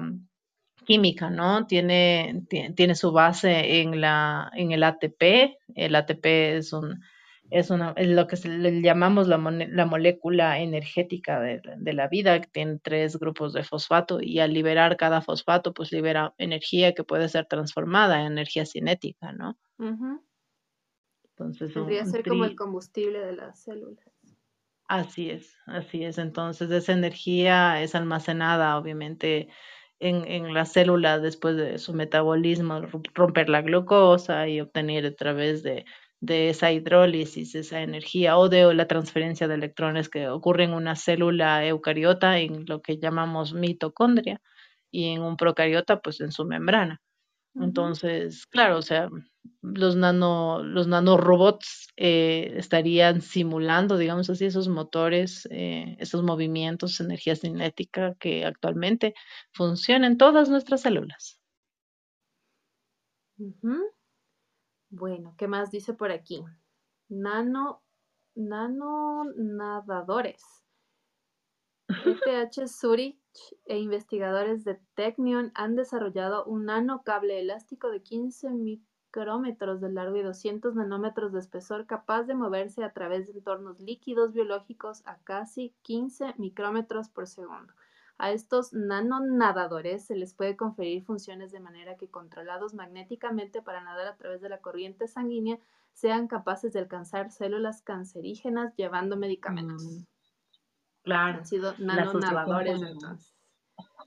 química, 0.84 1.30
¿no? 1.30 1.66
Tiene, 1.66 2.42
tiene 2.74 2.94
su 2.94 3.12
base 3.12 3.80
en, 3.80 4.00
la, 4.00 4.50
en 4.54 4.72
el 4.72 4.82
ATP. 4.82 5.56
El 5.74 5.94
ATP 5.94 6.26
es 6.56 6.72
un 6.72 7.02
es, 7.50 7.70
una, 7.70 7.92
es 7.96 8.08
lo 8.08 8.26
que 8.26 8.36
le 8.48 8.80
llamamos 8.80 9.26
la, 9.26 9.36
la 9.38 9.86
molécula 9.86 10.60
energética 10.60 11.40
de, 11.40 11.60
de, 11.76 11.92
la 11.92 12.08
vida, 12.08 12.40
que 12.40 12.48
tiene 12.48 12.78
tres 12.82 13.18
grupos 13.18 13.52
de 13.52 13.64
fosfato 13.64 14.20
y 14.20 14.38
al 14.38 14.52
liberar 14.52 14.96
cada 14.96 15.20
fosfato, 15.20 15.74
pues 15.74 15.90
libera 15.92 16.34
energía 16.38 16.94
que 16.94 17.04
puede 17.04 17.28
ser 17.28 17.46
transformada 17.46 18.20
en 18.20 18.32
energía 18.32 18.64
cinética, 18.66 19.32
¿no? 19.32 19.58
Entonces, 21.30 21.72
Podría 21.72 22.04
ser 22.06 22.22
como 22.26 22.44
el 22.44 22.54
combustible 22.54 23.18
de 23.18 23.34
las 23.34 23.62
células. 23.62 24.04
Así 24.86 25.30
es, 25.30 25.56
así 25.66 26.04
es. 26.04 26.18
Entonces, 26.18 26.70
esa 26.70 26.92
energía 26.92 27.82
es 27.82 27.94
almacenada, 27.94 28.76
obviamente, 28.76 29.48
en, 29.98 30.24
en 30.26 30.52
la 30.54 30.64
célula 30.64 31.18
después 31.18 31.56
de 31.56 31.78
su 31.78 31.94
metabolismo, 31.94 32.82
romper 33.14 33.48
la 33.48 33.62
glucosa 33.62 34.48
y 34.48 34.60
obtener 34.60 35.06
a 35.06 35.14
través 35.14 35.62
de 35.62 35.84
de 36.20 36.50
esa 36.50 36.72
hidrólisis, 36.72 37.54
esa 37.54 37.80
energía 37.82 38.36
o 38.38 38.48
de 38.48 38.74
la 38.74 38.86
transferencia 38.86 39.48
de 39.48 39.54
electrones 39.54 40.08
que 40.08 40.28
ocurre 40.28 40.64
en 40.64 40.74
una 40.74 40.96
célula 40.96 41.66
eucariota 41.66 42.38
en 42.38 42.66
lo 42.66 42.82
que 42.82 42.98
llamamos 42.98 43.54
mitocondria 43.54 44.40
y 44.90 45.08
en 45.08 45.22
un 45.22 45.36
procariota 45.36 46.00
pues 46.00 46.20
en 46.20 46.32
su 46.32 46.44
membrana. 46.44 47.00
Entonces, 47.54 48.46
claro, 48.46 48.78
o 48.78 48.82
sea, 48.82 49.08
los 49.62 49.96
nano, 49.96 50.62
los 50.62 50.86
nanorobots 50.86 51.88
eh, 51.96 52.52
estarían 52.56 53.22
simulando, 53.22 53.98
digamos 53.98 54.30
así, 54.30 54.44
esos 54.46 54.68
motores, 54.68 55.48
eh, 55.50 55.96
esos 55.98 56.22
movimientos, 56.22 57.00
energía 57.00 57.36
cinética 57.36 58.14
que 58.20 58.44
actualmente 58.46 59.14
funcionan 59.52 60.12
en 60.12 60.18
todas 60.18 60.48
nuestras 60.48 60.82
células. 60.82 61.40
Bueno, 64.90 65.34
¿qué 65.38 65.46
más 65.46 65.70
dice 65.70 65.94
por 65.94 66.10
aquí? 66.10 66.44
Nano, 67.08 67.80
nano 68.34 69.24
nadadores. 69.36 70.42
ETH 71.88 72.66
Zurich 72.68 73.20
e 73.66 73.78
investigadores 73.78 74.64
de 74.64 74.80
Technion 74.94 75.52
han 75.54 75.76
desarrollado 75.76 76.44
un 76.44 76.66
nanocable 76.66 77.38
elástico 77.38 77.88
de 77.90 78.02
15 78.02 78.50
micrómetros 78.50 79.80
de 79.80 79.92
largo 79.92 80.16
y 80.16 80.22
200 80.22 80.74
nanómetros 80.74 81.32
de 81.32 81.38
espesor 81.38 81.86
capaz 81.86 82.24
de 82.24 82.34
moverse 82.34 82.82
a 82.82 82.92
través 82.92 83.26
de 83.26 83.32
entornos 83.32 83.80
líquidos 83.80 84.32
biológicos 84.32 85.02
a 85.06 85.18
casi 85.22 85.72
15 85.82 86.34
micrómetros 86.36 87.08
por 87.10 87.28
segundo. 87.28 87.72
A 88.22 88.32
estos 88.32 88.74
nanonadadores 88.74 90.04
se 90.04 90.14
les 90.14 90.34
puede 90.34 90.54
conferir 90.54 91.02
funciones 91.04 91.52
de 91.52 91.60
manera 91.60 91.96
que 91.96 92.10
controlados 92.10 92.74
magnéticamente 92.74 93.62
para 93.62 93.82
nadar 93.82 94.08
a 94.08 94.16
través 94.16 94.42
de 94.42 94.50
la 94.50 94.60
corriente 94.60 95.08
sanguínea 95.08 95.58
sean 95.94 96.28
capaces 96.28 96.74
de 96.74 96.80
alcanzar 96.80 97.30
células 97.30 97.80
cancerígenas 97.80 98.76
llevando 98.76 99.16
medicamentos. 99.16 99.82
Mm, 99.82 100.02
claro. 101.02 101.38
Han 101.38 101.46
sido 101.46 101.74
nanonadadores 101.78 102.82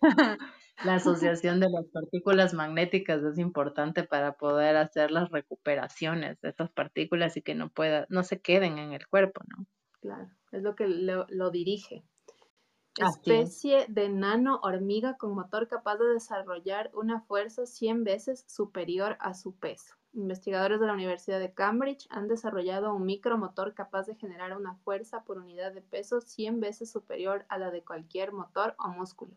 La 0.85 0.95
asociación 0.95 1.59
de 1.59 1.69
las 1.69 1.85
partículas 1.87 2.53
magnéticas 2.53 3.23
es 3.23 3.39
importante 3.39 4.03
para 4.03 4.33
poder 4.33 4.75
hacer 4.75 5.09
las 5.09 5.31
recuperaciones 5.31 6.39
de 6.41 6.49
esas 6.49 6.69
partículas 6.71 7.35
y 7.37 7.41
que 7.41 7.55
no 7.55 7.69
pueda, 7.69 8.05
no 8.09 8.23
se 8.23 8.41
queden 8.41 8.77
en 8.77 8.93
el 8.93 9.07
cuerpo, 9.07 9.41
¿no? 9.47 9.65
Claro, 10.01 10.29
es 10.51 10.61
lo 10.61 10.75
que 10.75 10.87
lo, 10.87 11.49
dirige. 11.49 12.03
Especie 12.95 13.87
de 13.89 14.07
nano 14.07 14.59
hormiga 14.61 15.17
con 15.17 15.33
motor 15.33 15.67
capaz 15.67 15.97
de 15.97 16.13
desarrollar 16.13 16.91
una 16.93 17.21
fuerza 17.21 17.65
100 17.65 18.03
veces 18.03 18.45
superior 18.47 19.17
a 19.19 19.33
su 19.33 19.55
peso. 19.55 19.95
Investigadores 20.13 20.79
de 20.79 20.85
la 20.85 20.93
Universidad 20.93 21.39
de 21.39 21.55
Cambridge 21.55 22.05
han 22.11 22.27
desarrollado 22.27 22.93
un 22.93 23.07
micromotor 23.07 23.73
capaz 23.73 24.05
de 24.05 24.13
generar 24.13 24.55
una 24.55 24.75
fuerza 24.75 25.23
por 25.23 25.39
unidad 25.39 25.73
de 25.73 25.81
peso 25.81 26.21
100 26.21 26.59
veces 26.59 26.91
superior 26.91 27.47
a 27.49 27.57
la 27.57 27.71
de 27.71 27.83
cualquier 27.83 28.31
motor 28.31 28.75
o 28.77 28.89
músculo. 28.89 29.33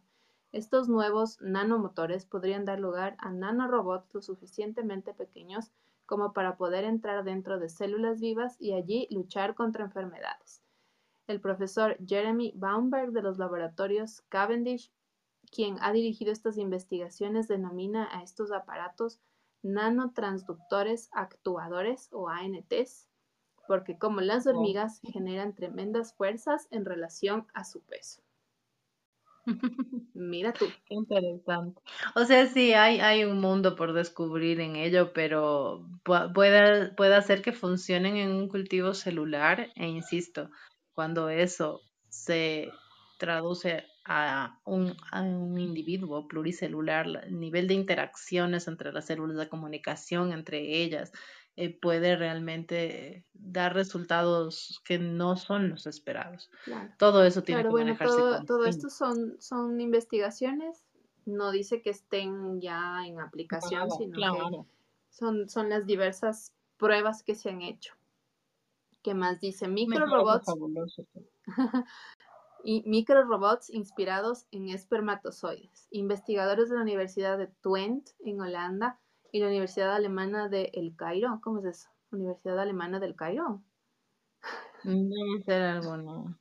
Estos 0.53 0.91
nuevos 0.91 1.41
nanomotores 1.41 2.27
podrían 2.27 2.67
dar 2.67 2.79
lugar 2.79 3.17
a 3.19 3.31
nanorobots 3.31 4.13
lo 4.13 4.21
suficientemente 4.21 5.15
pequeños 5.15 5.73
como 6.05 6.35
para 6.35 6.59
poder 6.59 6.85
entrar 6.85 7.25
dentro 7.25 7.59
de 7.59 7.71
células 7.71 8.21
vivas 8.21 8.57
y 8.61 8.75
allí 8.75 9.09
luchar 9.11 9.55
contra 9.55 9.85
enfermedades. 9.85 10.66
El 11.27 11.41
profesor 11.41 11.97
Jeremy 12.07 12.53
Baumberg 12.55 13.11
de 13.11 13.23
los 13.23 13.39
laboratorios 13.39 14.23
Cavendish, 14.29 14.93
quien 15.51 15.77
ha 15.81 15.93
dirigido 15.93 16.33
estas 16.33 16.57
investigaciones, 16.57 17.49
denomina 17.49 18.09
a 18.13 18.23
estos 18.23 18.53
aparatos 18.53 19.21
nanotransductores 19.63 21.09
actuadores 21.13 22.09
o 22.13 22.29
ANTs, 22.29 23.09
porque 23.67 23.99
como 23.99 24.21
las 24.21 24.47
hormigas 24.47 25.01
generan 25.03 25.55
tremendas 25.55 26.15
fuerzas 26.15 26.69
en 26.71 26.85
relación 26.85 27.47
a 27.53 27.65
su 27.65 27.81
peso. 27.81 28.23
Mira 30.15 30.53
tú. 30.53 30.67
interesante. 30.89 31.81
O 32.15 32.25
sea, 32.25 32.47
sí, 32.47 32.73
hay, 32.73 33.01
hay 33.01 33.25
un 33.25 33.41
mundo 33.41 33.77
por 33.77 33.93
descubrir 33.93 34.61
en 34.61 34.77
ello, 34.77 35.13
pero 35.13 35.87
puede, 36.05 36.91
puede 36.93 37.15
hacer 37.15 37.43
que 37.43 37.53
funcionen 37.53 38.17
en 38.17 38.33
un 38.33 38.49
cultivo 38.49 38.95
celular, 38.95 39.71
e 39.75 39.87
insisto, 39.89 40.51
cuando 40.97 41.29
eso 41.29 41.83
se 42.09 42.73
traduce 43.19 43.85
a 44.07 44.59
un, 44.65 44.97
a 45.13 45.21
un 45.21 45.59
individuo 45.59 46.27
pluricelular, 46.27 47.07
el 47.07 47.39
nivel 47.39 47.69
de 47.69 47.75
interacciones 47.75 48.67
entre 48.67 48.93
las 48.93 49.07
células 49.07 49.37
de 49.37 49.49
comunicación 49.49 50.33
entre 50.33 50.83
ellas 50.83 51.13
eh, 51.57 51.79
puede 51.79 52.17
realmente 52.17 53.27
dar 53.35 53.75
resultados 53.75 54.81
que 54.87 54.99
no 54.99 55.37
son 55.37 55.69
los 55.69 55.87
esperados. 55.87 56.51
Todo 56.99 57.25
eso 57.25 57.43
tiene 57.43 57.63
que 57.63 57.69
bueno, 57.69 57.89
manejarse. 57.89 58.17
Todo, 58.17 58.45
todo 58.45 58.65
esto 58.65 58.89
son, 58.89 59.37
son 59.39 59.79
investigaciones, 59.81 60.83
no 61.27 61.51
dice 61.51 61.83
que 61.83 61.91
estén 61.91 62.61
ya 62.63 63.07
en 63.07 63.21
aplicación, 63.21 63.91
sino 63.91 64.15
que 64.15 64.65
son, 65.11 65.49
son 65.51 65.69
las 65.69 65.85
diversas 65.85 66.55
pruebas 66.79 67.23
que 67.23 67.35
se 67.35 67.51
han 67.51 67.61
hecho. 67.61 67.95
¿Qué 69.07 69.15
más 69.15 69.39
dice? 69.39 69.69
Microrobots. 69.69 70.53
y 72.65 72.83
microrobots 72.87 73.71
inspirados 73.71 74.49
en 74.51 74.69
espermatozoides. 74.69 75.87
Investigadores 75.93 76.71
de 76.71 76.75
la 76.75 76.83
Universidad 76.83 77.39
de 77.39 77.47
Twente, 77.47 78.11
en 78.25 78.41
Holanda, 78.41 78.99
y 79.31 79.39
la 79.39 79.47
Universidad 79.47 79.95
Alemana 79.95 80.49
de 80.49 80.73
El 80.75 80.97
Cairo. 80.97 81.39
¿Cómo 81.41 81.61
es 81.61 81.67
eso? 81.67 81.89
Universidad 82.11 82.59
Alemana 82.59 82.99
del 82.99 83.15
Cairo. 83.15 83.63
Debe 84.83 85.41
ser 85.45 85.63
algo, 85.63 86.35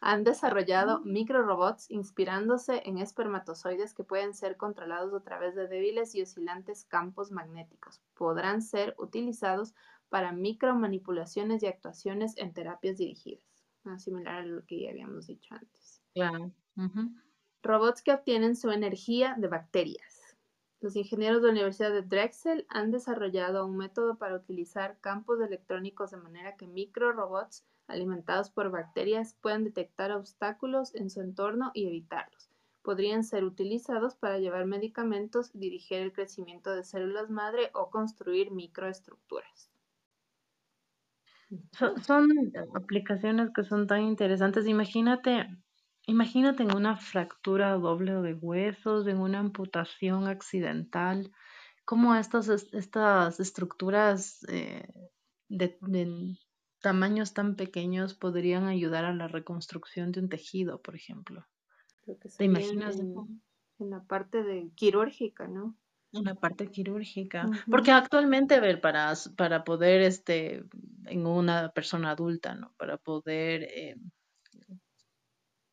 Han 0.00 0.24
desarrollado 0.24 1.00
microrobots 1.04 1.88
inspirándose 1.92 2.82
en 2.86 2.98
espermatozoides 2.98 3.94
que 3.94 4.02
pueden 4.02 4.34
ser 4.34 4.56
controlados 4.56 5.14
a 5.14 5.22
través 5.22 5.54
de 5.54 5.68
débiles 5.68 6.16
y 6.16 6.22
oscilantes 6.22 6.86
campos 6.86 7.30
magnéticos. 7.30 8.02
Podrán 8.14 8.62
ser 8.62 8.96
utilizados 8.98 9.74
para 10.08 10.32
micromanipulaciones 10.32 11.62
y 11.62 11.66
actuaciones 11.66 12.36
en 12.36 12.52
terapias 12.52 12.98
dirigidas 12.98 13.54
similar 13.98 14.36
a 14.36 14.46
lo 14.46 14.64
que 14.64 14.80
ya 14.80 14.90
habíamos 14.90 15.26
dicho 15.26 15.54
antes. 15.54 16.00
Claro. 16.14 16.50
Robots 17.62 18.02
que 18.02 18.12
obtienen 18.12 18.56
su 18.56 18.70
energía 18.70 19.36
de 19.38 19.48
bacterias. 19.48 20.36
Los 20.80 20.96
ingenieros 20.96 21.40
de 21.40 21.48
la 21.48 21.52
Universidad 21.52 21.92
de 21.92 22.02
Drexel 22.02 22.66
han 22.68 22.90
desarrollado 22.90 23.64
un 23.64 23.76
método 23.76 24.18
para 24.18 24.36
utilizar 24.36 24.98
campos 25.00 25.40
electrónicos 25.40 26.10
de 26.10 26.18
manera 26.18 26.56
que 26.56 26.66
microrobots 26.66 27.64
alimentados 27.86 28.50
por 28.50 28.70
bacterias 28.70 29.34
puedan 29.40 29.64
detectar 29.64 30.12
obstáculos 30.12 30.94
en 30.94 31.10
su 31.10 31.20
entorno 31.20 31.70
y 31.74 31.86
evitarlos. 31.86 32.50
Podrían 32.82 33.24
ser 33.24 33.44
utilizados 33.44 34.14
para 34.14 34.38
llevar 34.38 34.66
medicamentos, 34.66 35.50
dirigir 35.54 35.98
el 35.98 36.12
crecimiento 36.12 36.74
de 36.74 36.84
células 36.84 37.30
madre 37.30 37.70
o 37.72 37.88
construir 37.88 38.50
microestructuras. 38.50 39.73
Son, 42.02 42.30
aplicaciones 42.74 43.50
que 43.54 43.64
son 43.64 43.86
tan 43.86 44.02
interesantes. 44.02 44.66
Imagínate, 44.66 45.46
imagínate 46.06 46.62
en 46.62 46.74
una 46.74 46.96
fractura 46.96 47.72
doble 47.74 48.14
de 48.14 48.34
huesos, 48.34 49.06
en 49.06 49.18
una 49.18 49.40
amputación 49.40 50.26
accidental, 50.26 51.32
cómo 51.84 52.14
estas, 52.14 52.48
estas 52.48 53.40
estructuras 53.40 54.44
eh, 54.48 54.88
de, 55.48 55.78
tamaños 56.80 57.34
tan 57.34 57.56
pequeños 57.56 58.14
podrían 58.14 58.64
ayudar 58.64 59.04
a 59.04 59.14
la 59.14 59.28
reconstrucción 59.28 60.12
de 60.12 60.20
un 60.20 60.28
tejido, 60.28 60.82
por 60.82 60.94
ejemplo. 60.96 61.46
¿Te 62.36 62.44
imaginas? 62.44 62.98
En, 62.98 63.42
en 63.78 63.90
la 63.90 64.02
parte 64.02 64.42
de 64.42 64.70
quirúrgica, 64.74 65.48
¿no? 65.48 65.76
Una 66.14 66.34
parte 66.34 66.68
quirúrgica. 66.68 67.50
Porque 67.70 67.90
actualmente, 67.90 68.54
a 68.54 68.60
ver, 68.60 68.80
para, 68.80 69.12
para 69.36 69.64
poder, 69.64 70.02
este, 70.02 70.64
en 71.06 71.26
una 71.26 71.70
persona 71.70 72.10
adulta, 72.10 72.54
¿no? 72.54 72.72
Para 72.76 72.96
poder 72.96 73.64
eh, 73.64 73.96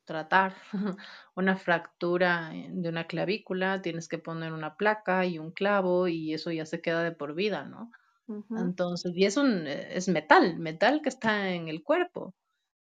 tratar 0.05 0.55
una 1.35 1.55
fractura 1.55 2.53
eh, 2.53 2.67
de 2.69 2.89
una 2.89 3.05
clavícula, 3.05 3.81
tienes 3.81 4.07
que 4.07 4.17
poner 4.17 4.51
una 4.51 4.75
placa 4.75 5.25
y 5.25 5.39
un 5.39 5.51
clavo 5.51 6.07
y 6.07 6.33
eso 6.33 6.51
ya 6.51 6.65
se 6.65 6.81
queda 6.81 7.03
de 7.03 7.11
por 7.11 7.33
vida, 7.33 7.65
¿no? 7.65 7.91
Entonces, 8.57 9.11
y 9.13 9.25
es 9.25 9.35
un, 9.35 9.67
es 9.67 10.07
metal, 10.07 10.57
metal 10.57 11.01
que 11.01 11.09
está 11.09 11.49
en 11.49 11.67
el 11.67 11.83
cuerpo. 11.83 12.33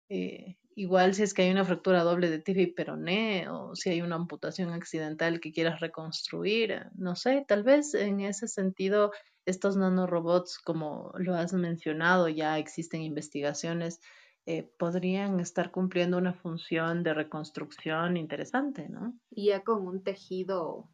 Eh, 0.08 0.56
igual 0.80 1.12
si 1.14 1.22
es 1.22 1.34
que 1.34 1.42
hay 1.42 1.50
una 1.50 1.66
fractura 1.66 2.02
doble 2.02 2.30
de 2.30 2.38
tibia 2.38 2.62
y 2.62 2.72
peroné 2.72 3.50
o 3.50 3.76
si 3.76 3.90
hay 3.90 4.00
una 4.00 4.16
amputación 4.16 4.70
accidental 4.70 5.38
que 5.38 5.52
quieras 5.52 5.78
reconstruir, 5.80 6.70
eh, 6.70 6.84
no 6.94 7.16
sé, 7.16 7.44
tal 7.46 7.62
vez 7.62 7.92
en 7.92 8.20
ese 8.20 8.48
sentido 8.48 9.12
estos 9.44 9.76
nanorobots, 9.76 10.58
como 10.58 11.12
lo 11.18 11.34
has 11.34 11.52
mencionado, 11.52 12.30
ya 12.30 12.58
existen 12.58 13.02
investigaciones, 13.02 14.00
eh, 14.46 14.70
podrían 14.78 15.38
estar 15.38 15.70
cumpliendo 15.70 16.16
una 16.16 16.32
función 16.32 17.02
de 17.02 17.12
reconstrucción 17.12 18.16
interesante, 18.16 18.88
¿no? 18.88 19.12
Y 19.30 19.48
ya 19.48 19.62
con 19.62 19.86
un 19.86 20.02
tejido 20.02 20.88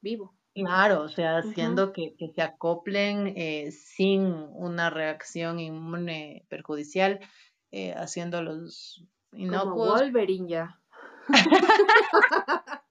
vivo. 0.00 0.36
Claro, 0.54 1.02
o 1.02 1.08
sea, 1.08 1.38
haciendo 1.38 1.92
que, 1.92 2.14
que, 2.16 2.28
se 2.32 2.40
acoplen 2.40 3.34
sin 3.72 4.22
una 4.22 4.88
reacción 4.88 5.60
inmune 5.60 6.46
perjudicial 6.48 7.20
eh, 7.72 7.92
haciendo 7.92 8.42
los 8.42 9.04
inocuos. 9.36 9.74
Como 9.74 9.86
Wolverine 9.86 10.48
ya. 10.48 10.80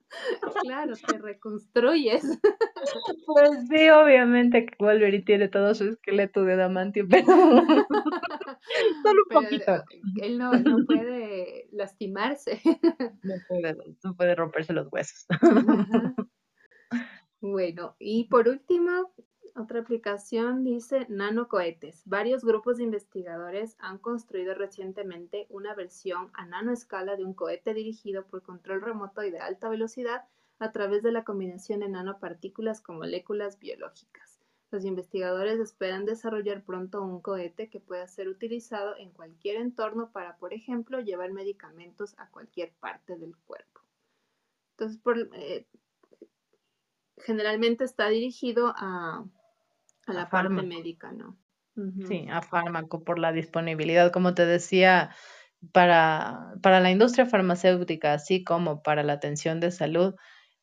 claro, 0.62 0.94
te 0.96 1.18
reconstruyes. 1.18 2.24
Pues 3.26 3.50
sí, 3.70 3.90
obviamente 3.90 4.66
que 4.66 4.76
Wolverine 4.80 5.24
tiene 5.24 5.48
todo 5.48 5.74
su 5.76 5.90
esqueleto 5.90 6.44
de 6.44 6.56
damantio, 6.56 7.06
pero 7.10 7.26
solo 9.04 9.22
un 9.30 9.34
poquito. 9.34 9.84
Él 10.22 10.38
no, 10.38 10.54
no, 10.54 10.86
puede 10.86 11.68
lastimarse. 11.72 12.62
No 13.24 13.36
puede, 13.48 13.76
no 14.04 14.16
puede 14.16 14.36
romperse 14.36 14.74
los 14.74 14.88
huesos. 14.92 15.26
Bueno, 17.42 17.96
y 18.00 18.28
por 18.28 18.48
último, 18.48 19.14
otra 19.56 19.80
aplicación 19.80 20.64
dice 20.64 21.06
nanocohetes. 21.10 22.04
Varios 22.06 22.44
grupos 22.44 22.78
de 22.78 22.84
investigadores 22.84 23.78
han 23.80 23.98
construido 23.98 24.54
recientemente 24.54 25.48
una 25.50 25.74
versión 25.74 26.30
a 26.34 26.46
nanoescala 26.46 27.16
de 27.16 27.24
un 27.24 27.34
cohete 27.34 27.74
dirigido 27.74 28.26
por 28.26 28.44
control 28.44 28.82
remoto 28.82 29.24
y 29.24 29.32
de 29.32 29.40
alta 29.40 29.70
velocidad 29.70 30.26
a 30.60 30.72
través 30.72 31.04
de 31.04 31.14
la 31.14 31.24
combinación 31.24 31.80
de 31.80 31.90
nanopartículas 31.90 32.82
con 32.82 32.98
moléculas 32.98 33.58
biológicas. 33.58 34.40
Los 34.72 34.84
investigadores 34.84 35.60
esperan 35.60 36.06
desarrollar 36.06 36.64
pronto 36.64 37.02
un 37.02 37.22
cohete 37.22 37.70
que 37.70 37.80
pueda 37.80 38.06
ser 38.08 38.28
utilizado 38.28 38.98
en 38.98 39.12
cualquier 39.12 39.58
entorno 39.58 40.12
para, 40.12 40.38
por 40.38 40.54
ejemplo, 40.54 41.00
llevar 41.00 41.32
medicamentos 41.32 42.14
a 42.18 42.30
cualquier 42.30 42.74
parte 42.82 43.16
del 43.16 43.38
cuerpo. 43.38 43.82
Entonces, 44.72 45.00
eh, 45.34 45.66
generalmente 47.18 47.86
está 47.86 48.10
dirigido 48.10 48.74
a 48.76 49.24
a 50.06 50.14
la 50.14 50.30
parte 50.30 50.62
médica, 50.62 51.12
¿no? 51.12 51.38
Sí, 52.08 52.26
a 52.32 52.42
fármaco 52.42 53.04
por 53.04 53.20
la 53.20 53.34
disponibilidad, 53.34 54.12
como 54.12 54.34
te 54.34 54.46
decía, 54.46 55.14
para, 55.74 56.54
para 56.62 56.80
la 56.80 56.90
industria 56.90 57.26
farmacéutica, 57.26 58.14
así 58.14 58.46
como 58.46 58.82
para 58.82 59.04
la 59.04 59.14
atención 59.14 59.60
de 59.60 59.72
salud, 59.72 60.16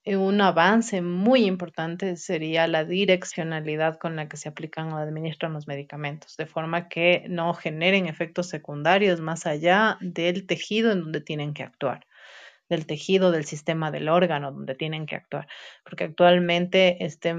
eh, 0.05 0.17
un 0.17 0.41
avance 0.41 1.01
muy 1.01 1.45
importante 1.45 2.17
sería 2.17 2.67
la 2.67 2.85
direccionalidad 2.85 3.99
con 3.99 4.17
la 4.17 4.29
que 4.29 4.37
se 4.37 4.49
aplican 4.49 4.93
o 4.93 4.97
administran 4.97 5.53
los 5.53 5.69
medicamentos, 5.69 6.37
de 6.37 6.47
forma 6.47 6.89
que 6.89 7.25
no 7.29 7.55
generen 7.55 8.07
efectos 8.07 8.49
secundarios 8.49 9.21
más 9.21 9.47
allá 9.47 9.99
del 10.01 10.47
tejido 10.47 10.91
en 10.91 11.03
donde 11.03 11.21
tienen 11.21 11.55
que 11.55 11.63
actuar, 11.63 12.07
del 12.69 12.87
tejido 12.87 13.31
del 13.31 13.45
sistema 13.45 13.93
del 13.93 14.09
órgano 14.09 14.51
donde 14.51 14.75
tienen 14.75 15.07
que 15.07 15.17
actuar, 15.17 15.47
porque 15.85 16.05
actualmente 16.05 17.05
este, 17.05 17.37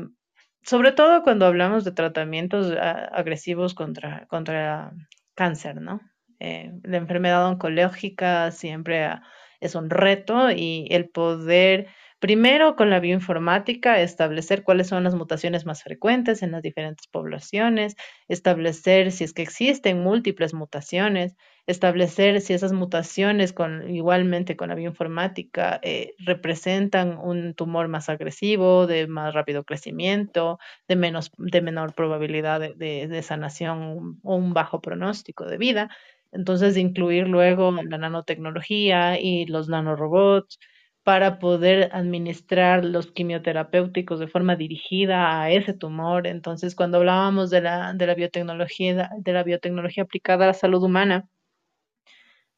sobre 0.64 0.92
todo 0.92 1.24
cuando 1.24 1.46
hablamos 1.46 1.84
de 1.84 1.92
tratamientos 1.92 2.72
ah, 2.80 3.10
agresivos 3.14 3.74
contra, 3.74 4.26
contra 4.28 4.94
cáncer, 5.36 5.82
¿no? 5.82 6.02
Eh, 6.40 6.72
la 6.84 6.98
enfermedad 6.98 7.48
oncológica 7.48 8.52
siempre 8.52 9.06
ah, 9.06 9.24
es 9.60 9.76
un 9.76 9.90
reto 9.90 10.52
y 10.52 10.88
el 10.92 11.10
poder 11.10 11.88
Primero, 12.24 12.78
con 12.78 12.90
la 12.90 13.02
bioinformática, 13.02 14.00
establecer 14.00 14.64
cuáles 14.64 14.88
son 14.88 15.04
las 15.04 15.14
mutaciones 15.14 15.66
más 15.66 15.84
frecuentes 15.84 16.42
en 16.42 16.52
las 16.52 16.62
diferentes 16.62 17.06
poblaciones, 17.08 17.98
establecer 18.30 19.12
si 19.12 19.26
es 19.26 19.34
que 19.34 19.42
existen 19.42 20.02
múltiples 20.02 20.54
mutaciones, 20.54 21.36
establecer 21.68 22.42
si 22.42 22.54
esas 22.54 22.74
mutaciones, 22.74 23.54
con, 23.54 23.90
igualmente 23.90 24.56
con 24.58 24.70
la 24.70 24.76
bioinformática, 24.76 25.80
eh, 25.84 26.14
representan 26.20 27.18
un 27.18 27.54
tumor 27.54 27.88
más 27.88 28.10
agresivo, 28.10 28.88
de 28.88 29.08
más 29.08 29.34
rápido 29.34 29.64
crecimiento, 29.64 30.60
de, 30.88 30.96
menos, 30.96 31.32
de 31.38 31.62
menor 31.62 31.94
probabilidad 31.96 32.60
de, 32.60 33.08
de 33.08 33.22
sanación 33.24 34.20
o 34.24 34.36
un 34.36 34.54
bajo 34.54 34.82
pronóstico 34.82 35.46
de 35.46 35.58
vida. 35.58 35.90
Entonces, 36.32 36.78
incluir 36.78 37.28
luego 37.28 37.72
la 37.72 37.98
nanotecnología 37.98 39.20
y 39.20 39.46
los 39.46 39.70
nanorobots 39.70 40.60
para 41.04 41.38
poder 41.40 41.90
administrar 41.94 42.86
los 42.86 43.12
quimioterapéuticos 43.12 44.20
de 44.20 44.28
forma 44.28 44.56
dirigida 44.56 45.42
a 45.42 45.52
ese 45.52 45.74
tumor. 45.74 46.28
Entonces, 46.28 46.76
cuando 46.76 46.98
hablábamos 46.98 47.50
de 47.50 47.62
la, 47.62 47.94
de 47.94 48.08
la 48.08 48.16
biotecnología, 48.16 49.10
de 49.18 49.34
la 49.34 49.44
biotecnología 49.44 50.04
aplicada 50.04 50.46
a 50.46 50.48
la 50.48 50.54
salud 50.54 50.82
humana, 50.84 51.28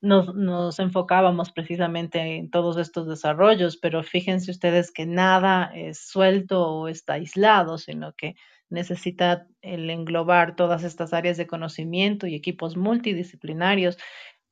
nos, 0.06 0.36
nos, 0.36 0.80
enfocábamos 0.80 1.52
precisamente 1.52 2.20
en 2.38 2.50
todos 2.52 2.78
estos 2.78 3.08
desarrollos, 3.08 3.78
pero 3.78 4.04
fíjense 4.04 4.52
ustedes 4.52 4.92
que 4.92 5.06
nada 5.06 5.72
es 5.74 6.08
suelto 6.08 6.68
o 6.68 6.88
está 6.88 7.14
aislado, 7.14 7.78
sino 7.78 8.14
que 8.14 8.36
necesita 8.70 9.48
el 9.62 9.90
englobar 9.90 10.56
todas 10.56 10.84
estas 10.84 11.14
áreas 11.14 11.38
de 11.38 11.48
conocimiento 11.48 12.28
y 12.28 12.36
equipos 12.36 12.78
multidisciplinarios. 12.78 13.98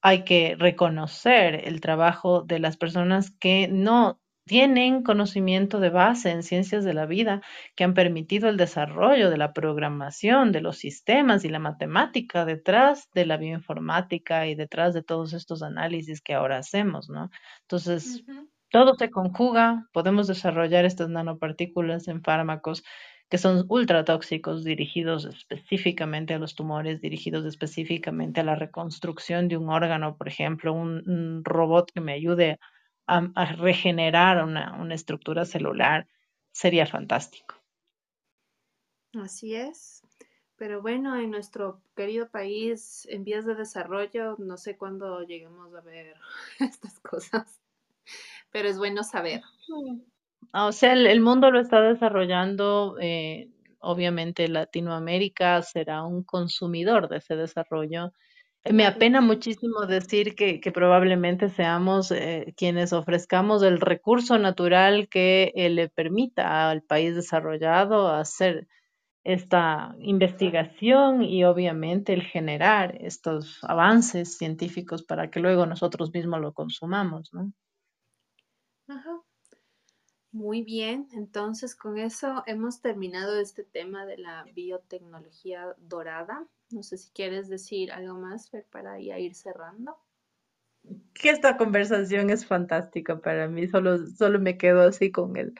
Hay 0.02 0.24
que 0.24 0.56
reconocer 0.58 1.68
el 1.68 1.82
trabajo 1.82 2.42
de 2.42 2.60
las 2.60 2.76
personas 2.76 3.32
que 3.32 3.68
no 3.68 4.20
tienen 4.46 5.04
conocimiento 5.04 5.80
de 5.80 5.90
base 5.90 6.32
en 6.32 6.44
ciencias 6.44 6.84
de 6.84 6.94
la 6.94 7.06
vida, 7.06 7.42
que 7.76 7.84
han 7.84 7.94
permitido 7.94 8.50
el 8.50 8.58
desarrollo 8.58 9.30
de 9.30 9.38
la 9.38 9.54
programación, 9.54 10.52
de 10.52 10.62
los 10.62 10.78
sistemas 10.78 11.46
y 11.46 11.50
la 11.50 11.60
matemática 11.60 12.46
detrás 12.46 13.10
de 13.14 13.26
la 13.26 13.38
bioinformática 13.38 14.48
y 14.48 14.56
detrás 14.56 14.94
de 14.94 15.04
todos 15.04 15.34
estos 15.34 15.64
análisis 15.64 16.22
que 16.22 16.34
ahora 16.34 16.58
hacemos, 16.58 17.10
¿no? 17.10 17.30
Entonces, 17.62 18.24
todo 18.70 18.96
se 18.96 19.10
conjuga, 19.12 19.88
podemos 19.94 20.28
desarrollar 20.28 20.86
estas 20.86 21.10
nanopartículas 21.10 22.08
en 22.08 22.22
fármacos 22.24 22.84
que 23.34 23.40
son 23.40 23.66
ultra 23.70 24.06
tóxicos, 24.06 24.64
dirigidos 24.64 25.26
específicamente 25.26 26.36
a 26.36 26.38
los 26.40 26.54
tumores, 26.54 27.02
dirigidos 27.02 27.46
específicamente 27.46 28.42
a 28.42 28.44
la 28.44 28.54
reconstrucción 28.54 29.48
de 29.48 29.58
un 29.58 29.70
órgano, 29.70 30.18
por 30.18 30.28
ejemplo, 30.28 30.72
un, 30.72 31.42
robot 31.44 31.92
que 31.92 32.00
me 32.00 32.14
ayude 32.14 32.60
a, 33.08 33.46
regenerar 33.56 34.44
una, 34.44 34.74
una 34.80 34.96
estructura 34.96 35.46
celular, 35.46 36.08
sería 36.52 36.86
fantástico. 36.86 37.56
Así 39.14 39.56
es. 39.56 40.02
Pero 40.56 40.82
bueno, 40.82 41.16
en 41.18 41.32
nuestro 41.32 41.82
querido 41.96 42.30
país, 42.30 43.08
en 43.10 43.24
vías 43.24 43.46
de 43.46 43.56
desarrollo, 43.56 44.36
no 44.38 44.58
sé 44.58 44.78
cuándo 44.78 45.22
lleguemos 45.24 45.74
a 45.74 45.82
ver 45.82 46.16
estas 46.60 47.00
cosas, 47.00 47.60
pero 48.52 48.70
es 48.70 48.78
bueno 48.78 49.04
saber. 49.04 49.42
Ah, 50.52 50.68
o 50.68 50.72
sea, 50.72 50.94
el, 50.94 51.22
mundo 51.22 51.52
lo 51.52 51.60
está 51.60 51.82
desarrollando, 51.82 52.98
eh, 53.02 53.50
obviamente 53.80 54.48
Latinoamérica 54.48 55.62
será 55.64 56.04
un 56.04 56.24
consumidor 56.24 57.10
de 57.10 57.18
ese 57.18 57.36
desarrollo. 57.36 58.14
Me 58.72 58.86
apena 58.86 59.20
muchísimo 59.20 59.86
decir 59.86 60.36
que, 60.36 60.60
probablemente 60.74 61.50
seamos 61.50 62.12
eh, 62.12 62.54
quienes 62.56 62.94
ofrezcamos 62.94 63.62
el 63.62 63.82
recurso 63.82 64.40
natural 64.40 65.10
que 65.10 65.52
eh, 65.56 65.70
le 65.70 65.90
permita 65.90 66.70
al 66.70 66.82
país 66.82 67.14
desarrollado 67.14 68.08
hacer 68.10 68.68
esta 69.26 69.96
investigación 70.00 71.24
y 71.24 71.44
obviamente 71.44 72.14
el 72.14 72.24
generar 72.24 72.96
estos 73.02 73.60
avances 73.64 74.38
científicos 74.38 75.04
para 75.04 75.30
que 75.30 75.42
luego 75.42 75.66
nosotros 75.66 76.14
mismos 76.14 76.40
lo 76.40 76.54
consumamos, 76.54 77.34
¿no? 77.34 77.52
Ajá. 78.88 79.23
Muy 80.34 80.64
bien, 80.64 81.08
entonces 81.14 81.76
con 81.76 82.00
eso 82.00 82.42
hemos 82.48 82.82
terminado 82.82 83.40
este 83.40 83.64
tema 83.64 84.08
de 84.08 84.18
la 84.18 84.44
biotecnología 84.56 85.76
dorada. 85.78 86.48
No 86.72 86.82
sé 86.82 86.98
si 86.98 87.12
quieres 87.12 87.50
decir 87.50 87.92
algo 87.92 88.16
más, 88.16 88.50
para 88.72 89.00
ya 89.00 89.20
ir 89.20 89.36
cerrando. 89.36 89.96
Que 91.14 91.30
esta 91.30 91.56
conversación 91.56 92.32
es 92.32 92.48
fantástica 92.48 93.22
para 93.22 93.48
mí, 93.48 93.68
solo, 93.68 94.08
solo 94.08 94.40
me 94.40 94.58
quedo 94.58 94.82
así 94.82 95.12
con, 95.12 95.38
el, 95.38 95.54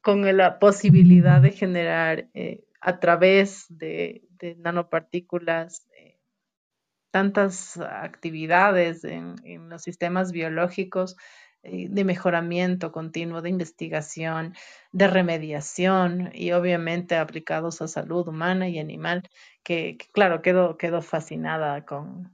con 0.00 0.36
la 0.36 0.60
posibilidad 0.60 1.42
de 1.42 1.50
generar 1.50 2.28
eh, 2.34 2.64
a 2.80 3.00
través 3.00 3.66
de, 3.68 4.28
nanopartículas 4.58 5.88
eh, 5.98 6.20
tantas 7.10 7.78
actividades 7.78 9.02
en, 9.02 9.34
los 9.68 9.82
sistemas 9.82 10.30
biológicos 10.30 11.16
de 11.64 12.04
mejoramiento 12.04 12.92
continuo, 12.92 13.42
de 13.42 13.50
investigación, 13.50 14.54
de 14.92 15.08
remediación 15.08 16.30
y 16.34 16.52
obviamente 16.52 17.16
aplicados 17.16 17.80
a 17.82 17.88
salud 17.88 18.28
humana 18.28 18.68
y 18.68 18.78
animal, 18.78 19.22
que, 19.62 19.96
claro, 20.12 20.42
quedo, 20.42 20.76
quedo 20.76 21.02
fascinada 21.02 21.84
con, 21.84 22.32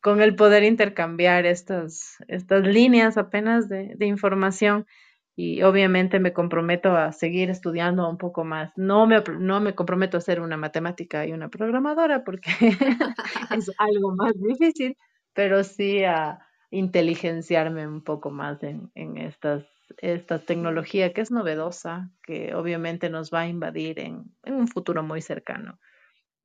con 0.00 0.20
el 0.20 0.36
poder 0.36 0.64
intercambiar 0.64 1.46
estas, 1.46 2.16
estas 2.28 2.62
líneas 2.66 3.16
apenas 3.16 3.68
de, 3.68 3.94
de 3.96 4.06
información 4.06 4.86
y 5.34 5.62
obviamente 5.62 6.20
me 6.20 6.32
comprometo 6.32 6.96
a 6.96 7.12
seguir 7.12 7.48
estudiando 7.50 8.08
un 8.08 8.18
poco 8.18 8.44
más. 8.44 8.72
No 8.76 9.06
me, 9.06 9.22
no 9.38 9.60
me 9.60 9.74
comprometo 9.74 10.18
a 10.18 10.20
ser 10.20 10.40
una 10.40 10.56
matemática 10.56 11.24
y 11.26 11.32
una 11.32 11.48
programadora 11.48 12.22
porque 12.24 12.50
es 13.50 13.70
algo 13.78 14.14
más 14.14 14.34
difícil, 14.40 14.96
pero 15.32 15.64
sí 15.64 16.04
a 16.04 16.38
inteligenciarme 16.72 17.86
un 17.86 18.02
poco 18.02 18.30
más 18.30 18.62
en, 18.62 18.90
en 18.94 19.18
estas, 19.18 19.64
esta 19.98 20.44
tecnología 20.44 21.12
que 21.12 21.20
es 21.20 21.30
novedosa, 21.30 22.10
que 22.24 22.54
obviamente 22.54 23.10
nos 23.10 23.32
va 23.32 23.40
a 23.40 23.48
invadir 23.48 24.00
en, 24.00 24.24
en 24.42 24.54
un 24.54 24.66
futuro 24.66 25.02
muy 25.02 25.20
cercano. 25.20 25.78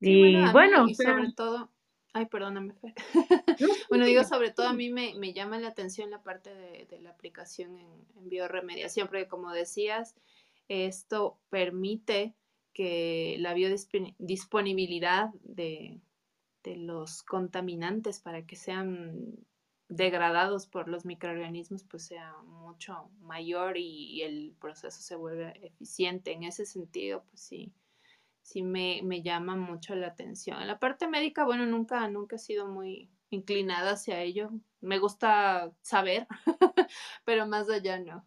y 0.00 0.36
bueno, 0.52 0.86
sobre 0.90 1.32
todo, 1.34 1.70
ay, 2.12 2.26
perdóname. 2.26 2.74
bueno, 3.88 4.04
digo, 4.04 4.22
sobre 4.22 4.50
todo 4.52 4.68
a 4.68 4.74
mí 4.74 4.90
me, 4.90 5.14
me, 5.14 5.32
llama 5.32 5.58
la 5.58 5.68
atención 5.68 6.10
la 6.10 6.22
parte 6.22 6.54
de, 6.54 6.84
de 6.84 7.00
la 7.00 7.10
aplicación 7.10 7.78
en, 7.78 7.88
en 8.16 8.28
bioremediación, 8.28 9.08
porque 9.08 9.28
como 9.28 9.50
decías, 9.52 10.14
esto 10.68 11.38
permite 11.48 12.34
que 12.74 13.36
la 13.38 13.54
biodisponibilidad 13.54 15.30
de, 15.42 16.02
de 16.64 16.76
los 16.76 17.22
contaminantes 17.22 18.20
para 18.20 18.46
que 18.46 18.56
sean 18.56 19.38
degradados 19.88 20.66
por 20.66 20.88
los 20.88 21.04
microorganismos 21.04 21.82
pues 21.84 22.04
sea 22.04 22.36
mucho 22.44 23.10
mayor 23.22 23.76
y, 23.78 24.22
el 24.22 24.54
proceso 24.60 25.00
se 25.00 25.16
vuelve 25.16 25.54
eficiente. 25.66 26.32
En 26.32 26.44
ese 26.44 26.66
sentido, 26.66 27.24
pues 27.28 27.40
sí, 27.40 27.72
sí 28.42 28.62
me, 28.62 29.00
me, 29.02 29.22
llama 29.22 29.56
mucho 29.56 29.94
la 29.94 30.08
atención. 30.08 30.66
La 30.66 30.78
parte 30.78 31.08
médica, 31.08 31.44
bueno, 31.44 31.66
nunca, 31.66 32.06
nunca 32.08 32.36
he 32.36 32.38
sido 32.38 32.66
muy 32.66 33.10
inclinada 33.30 33.92
hacia 33.92 34.20
ello. 34.20 34.50
Me 34.80 34.98
gusta 34.98 35.72
saber, 35.80 36.26
pero 37.24 37.46
más 37.46 37.70
allá 37.70 37.98
no. 37.98 38.24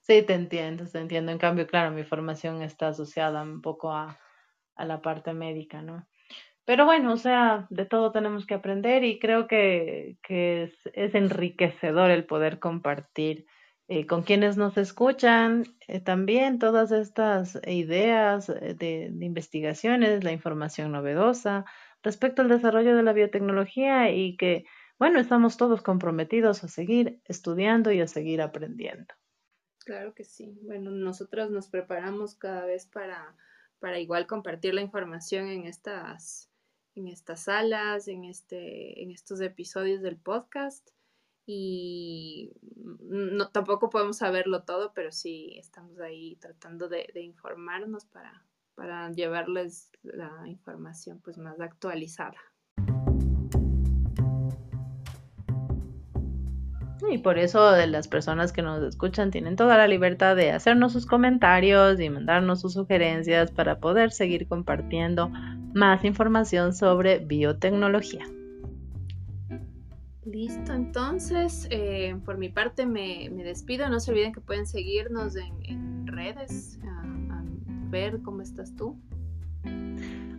Sí, 0.00 0.22
te 0.22 0.34
entiendo, 0.34 0.86
te 0.86 0.98
entiendo. 0.98 1.32
En 1.32 1.38
cambio, 1.38 1.66
claro, 1.66 1.90
mi 1.90 2.04
formación 2.04 2.62
está 2.62 2.88
asociada 2.88 3.42
un 3.42 3.60
poco 3.60 3.92
a, 3.92 4.18
a 4.76 4.84
la 4.84 5.02
parte 5.02 5.32
médica, 5.32 5.82
¿no? 5.82 6.06
Pero 6.66 6.84
bueno, 6.84 7.12
o 7.12 7.16
sea, 7.16 7.66
de 7.70 7.86
todo 7.86 8.10
tenemos 8.10 8.44
que 8.44 8.54
aprender 8.54 9.04
y 9.04 9.20
creo 9.20 9.46
que, 9.46 10.18
que 10.22 10.64
es, 10.64 10.74
es, 10.94 11.14
enriquecedor 11.14 12.10
el 12.10 12.26
poder 12.26 12.58
compartir 12.58 13.46
eh, 13.86 14.04
con 14.04 14.24
quienes 14.24 14.56
nos 14.56 14.76
escuchan 14.76 15.64
eh, 15.86 16.00
también 16.00 16.58
todas 16.58 16.90
estas 16.90 17.60
ideas 17.68 18.48
eh, 18.48 18.74
de, 18.76 19.10
de, 19.12 19.24
investigaciones, 19.24 20.24
la 20.24 20.32
información 20.32 20.90
novedosa 20.90 21.64
respecto 22.02 22.42
al 22.42 22.48
desarrollo 22.48 22.96
de 22.96 23.04
la 23.04 23.12
biotecnología 23.12 24.10
y 24.10 24.36
que, 24.36 24.64
bueno, 24.98 25.20
estamos 25.20 25.56
todos 25.56 25.82
comprometidos 25.82 26.64
a 26.64 26.68
seguir 26.68 27.20
estudiando 27.26 27.92
y 27.92 28.00
a 28.00 28.08
seguir 28.08 28.42
aprendiendo. 28.42 29.14
Claro 29.84 30.14
que 30.14 30.24
sí. 30.24 30.58
Bueno, 30.62 30.90
nosotros 30.90 31.52
nos 31.52 31.68
preparamos 31.68 32.34
cada 32.34 32.66
vez 32.66 32.86
para, 32.86 33.36
para 33.78 34.00
igual 34.00 34.26
compartir 34.26 34.74
la 34.74 34.80
información 34.80 35.46
en 35.46 35.66
estas, 35.66 36.50
en 36.96 37.08
estas 37.08 37.44
salas, 37.44 38.08
en, 38.08 38.24
este, 38.24 39.02
en 39.02 39.10
estos 39.10 39.40
episodios 39.40 40.02
del 40.02 40.16
podcast. 40.16 40.90
Y 41.46 42.52
no, 42.74 43.50
tampoco 43.50 43.88
podemos 43.88 44.18
saberlo 44.18 44.64
todo, 44.64 44.92
pero 44.94 45.12
sí 45.12 45.54
estamos 45.58 46.00
ahí 46.00 46.36
tratando 46.36 46.88
de, 46.88 47.08
de 47.14 47.20
informarnos 47.22 48.04
para, 48.06 48.44
para 48.74 49.12
llevarles 49.12 49.92
la 50.02 50.42
información 50.46 51.20
pues 51.22 51.38
más 51.38 51.60
actualizada. 51.60 52.38
Y 57.08 57.18
por 57.18 57.38
eso 57.38 57.70
de 57.70 57.86
las 57.86 58.08
personas 58.08 58.52
que 58.52 58.62
nos 58.62 58.82
escuchan 58.82 59.30
tienen 59.30 59.54
toda 59.54 59.76
la 59.76 59.86
libertad 59.86 60.34
de 60.34 60.50
hacernos 60.50 60.92
sus 60.92 61.06
comentarios 61.06 62.00
y 62.00 62.10
mandarnos 62.10 62.60
sus 62.60 62.72
sugerencias 62.72 63.52
para 63.52 63.78
poder 63.78 64.10
seguir 64.10 64.48
compartiendo 64.48 65.30
más 65.76 66.04
información 66.04 66.72
sobre 66.72 67.18
biotecnología. 67.18 68.26
Listo, 70.24 70.72
entonces 70.72 71.68
eh, 71.70 72.16
por 72.24 72.38
mi 72.38 72.48
parte 72.48 72.86
me, 72.86 73.28
despido. 73.28 73.88
No 73.88 74.00
se 74.00 74.10
olviden 74.10 74.32
que 74.32 74.40
pueden 74.40 74.66
seguirnos 74.66 75.36
en, 75.36 76.06
redes, 76.06 76.80
a 76.82 77.44
ver 77.90 78.22
cómo 78.22 78.40
estás 78.40 78.74
tú. 78.74 78.98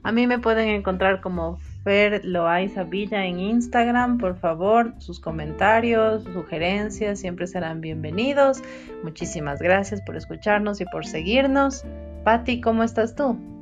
A 0.03 0.11
mí 0.11 0.25
me 0.25 0.39
pueden 0.39 0.69
encontrar 0.69 1.21
como 1.21 1.57
Fer 1.83 2.25
Loaiza 2.25 2.83
Villa 2.83 3.25
en 3.25 3.39
Instagram. 3.39 4.17
Por 4.17 4.37
favor, 4.37 4.95
sus 4.97 5.19
comentarios, 5.19 6.23
sus 6.23 6.33
sugerencias 6.33 7.19
siempre 7.19 7.45
serán 7.45 7.79
bienvenidos. 7.79 8.63
Muchísimas 9.03 9.61
gracias 9.61 10.01
por 10.01 10.15
escucharnos 10.15 10.81
y 10.81 10.85
por 10.85 11.05
seguirnos. 11.05 11.85
Patti, 12.23 12.59
¿cómo 12.59 12.83
estás 12.83 13.15
tú? 13.15 13.56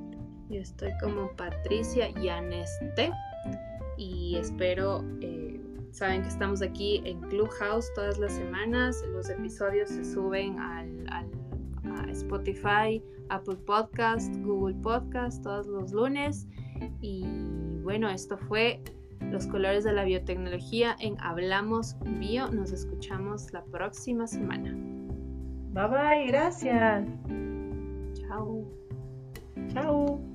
Yo 0.50 0.62
estoy 0.62 0.92
como 1.02 1.32
Patricia 1.32 2.10
Yaneste 2.22 3.12
y 3.98 4.36
espero, 4.38 5.04
eh, 5.22 5.60
saben 5.92 6.22
que 6.22 6.28
estamos 6.28 6.62
aquí 6.62 7.02
en 7.06 7.20
Clubhouse 7.22 7.92
todas 7.96 8.18
las 8.20 8.34
semanas. 8.34 9.04
Los 9.14 9.30
episodios 9.30 9.90
se 9.90 10.06
suben 10.06 10.60
al, 10.60 11.08
al 11.10 11.30
a 11.92 12.12
Spotify, 12.12 13.02
Apple 13.30 13.58
Podcast, 13.66 14.36
Google 14.38 14.76
Podcast 14.82 15.44
todos 15.44 15.68
los 15.68 15.92
lunes. 15.92 16.48
Y 17.02 17.26
bueno, 17.84 18.10
esto 18.10 18.38
fue 18.38 18.82
Los 19.32 19.48
colores 19.48 19.84
de 19.84 19.94
la 19.94 20.04
biotecnología 20.04 20.96
en 21.00 21.20
Hablamos 21.20 21.96
Bio. 22.20 22.50
Nos 22.52 22.72
escuchamos 22.72 23.52
la 23.54 23.64
próxima 23.66 24.28
semana. 24.28 24.76
Bye 25.74 25.88
bye, 25.88 26.28
gracias. 26.28 27.08
Chao. 28.14 28.66
Chao. 29.74 30.35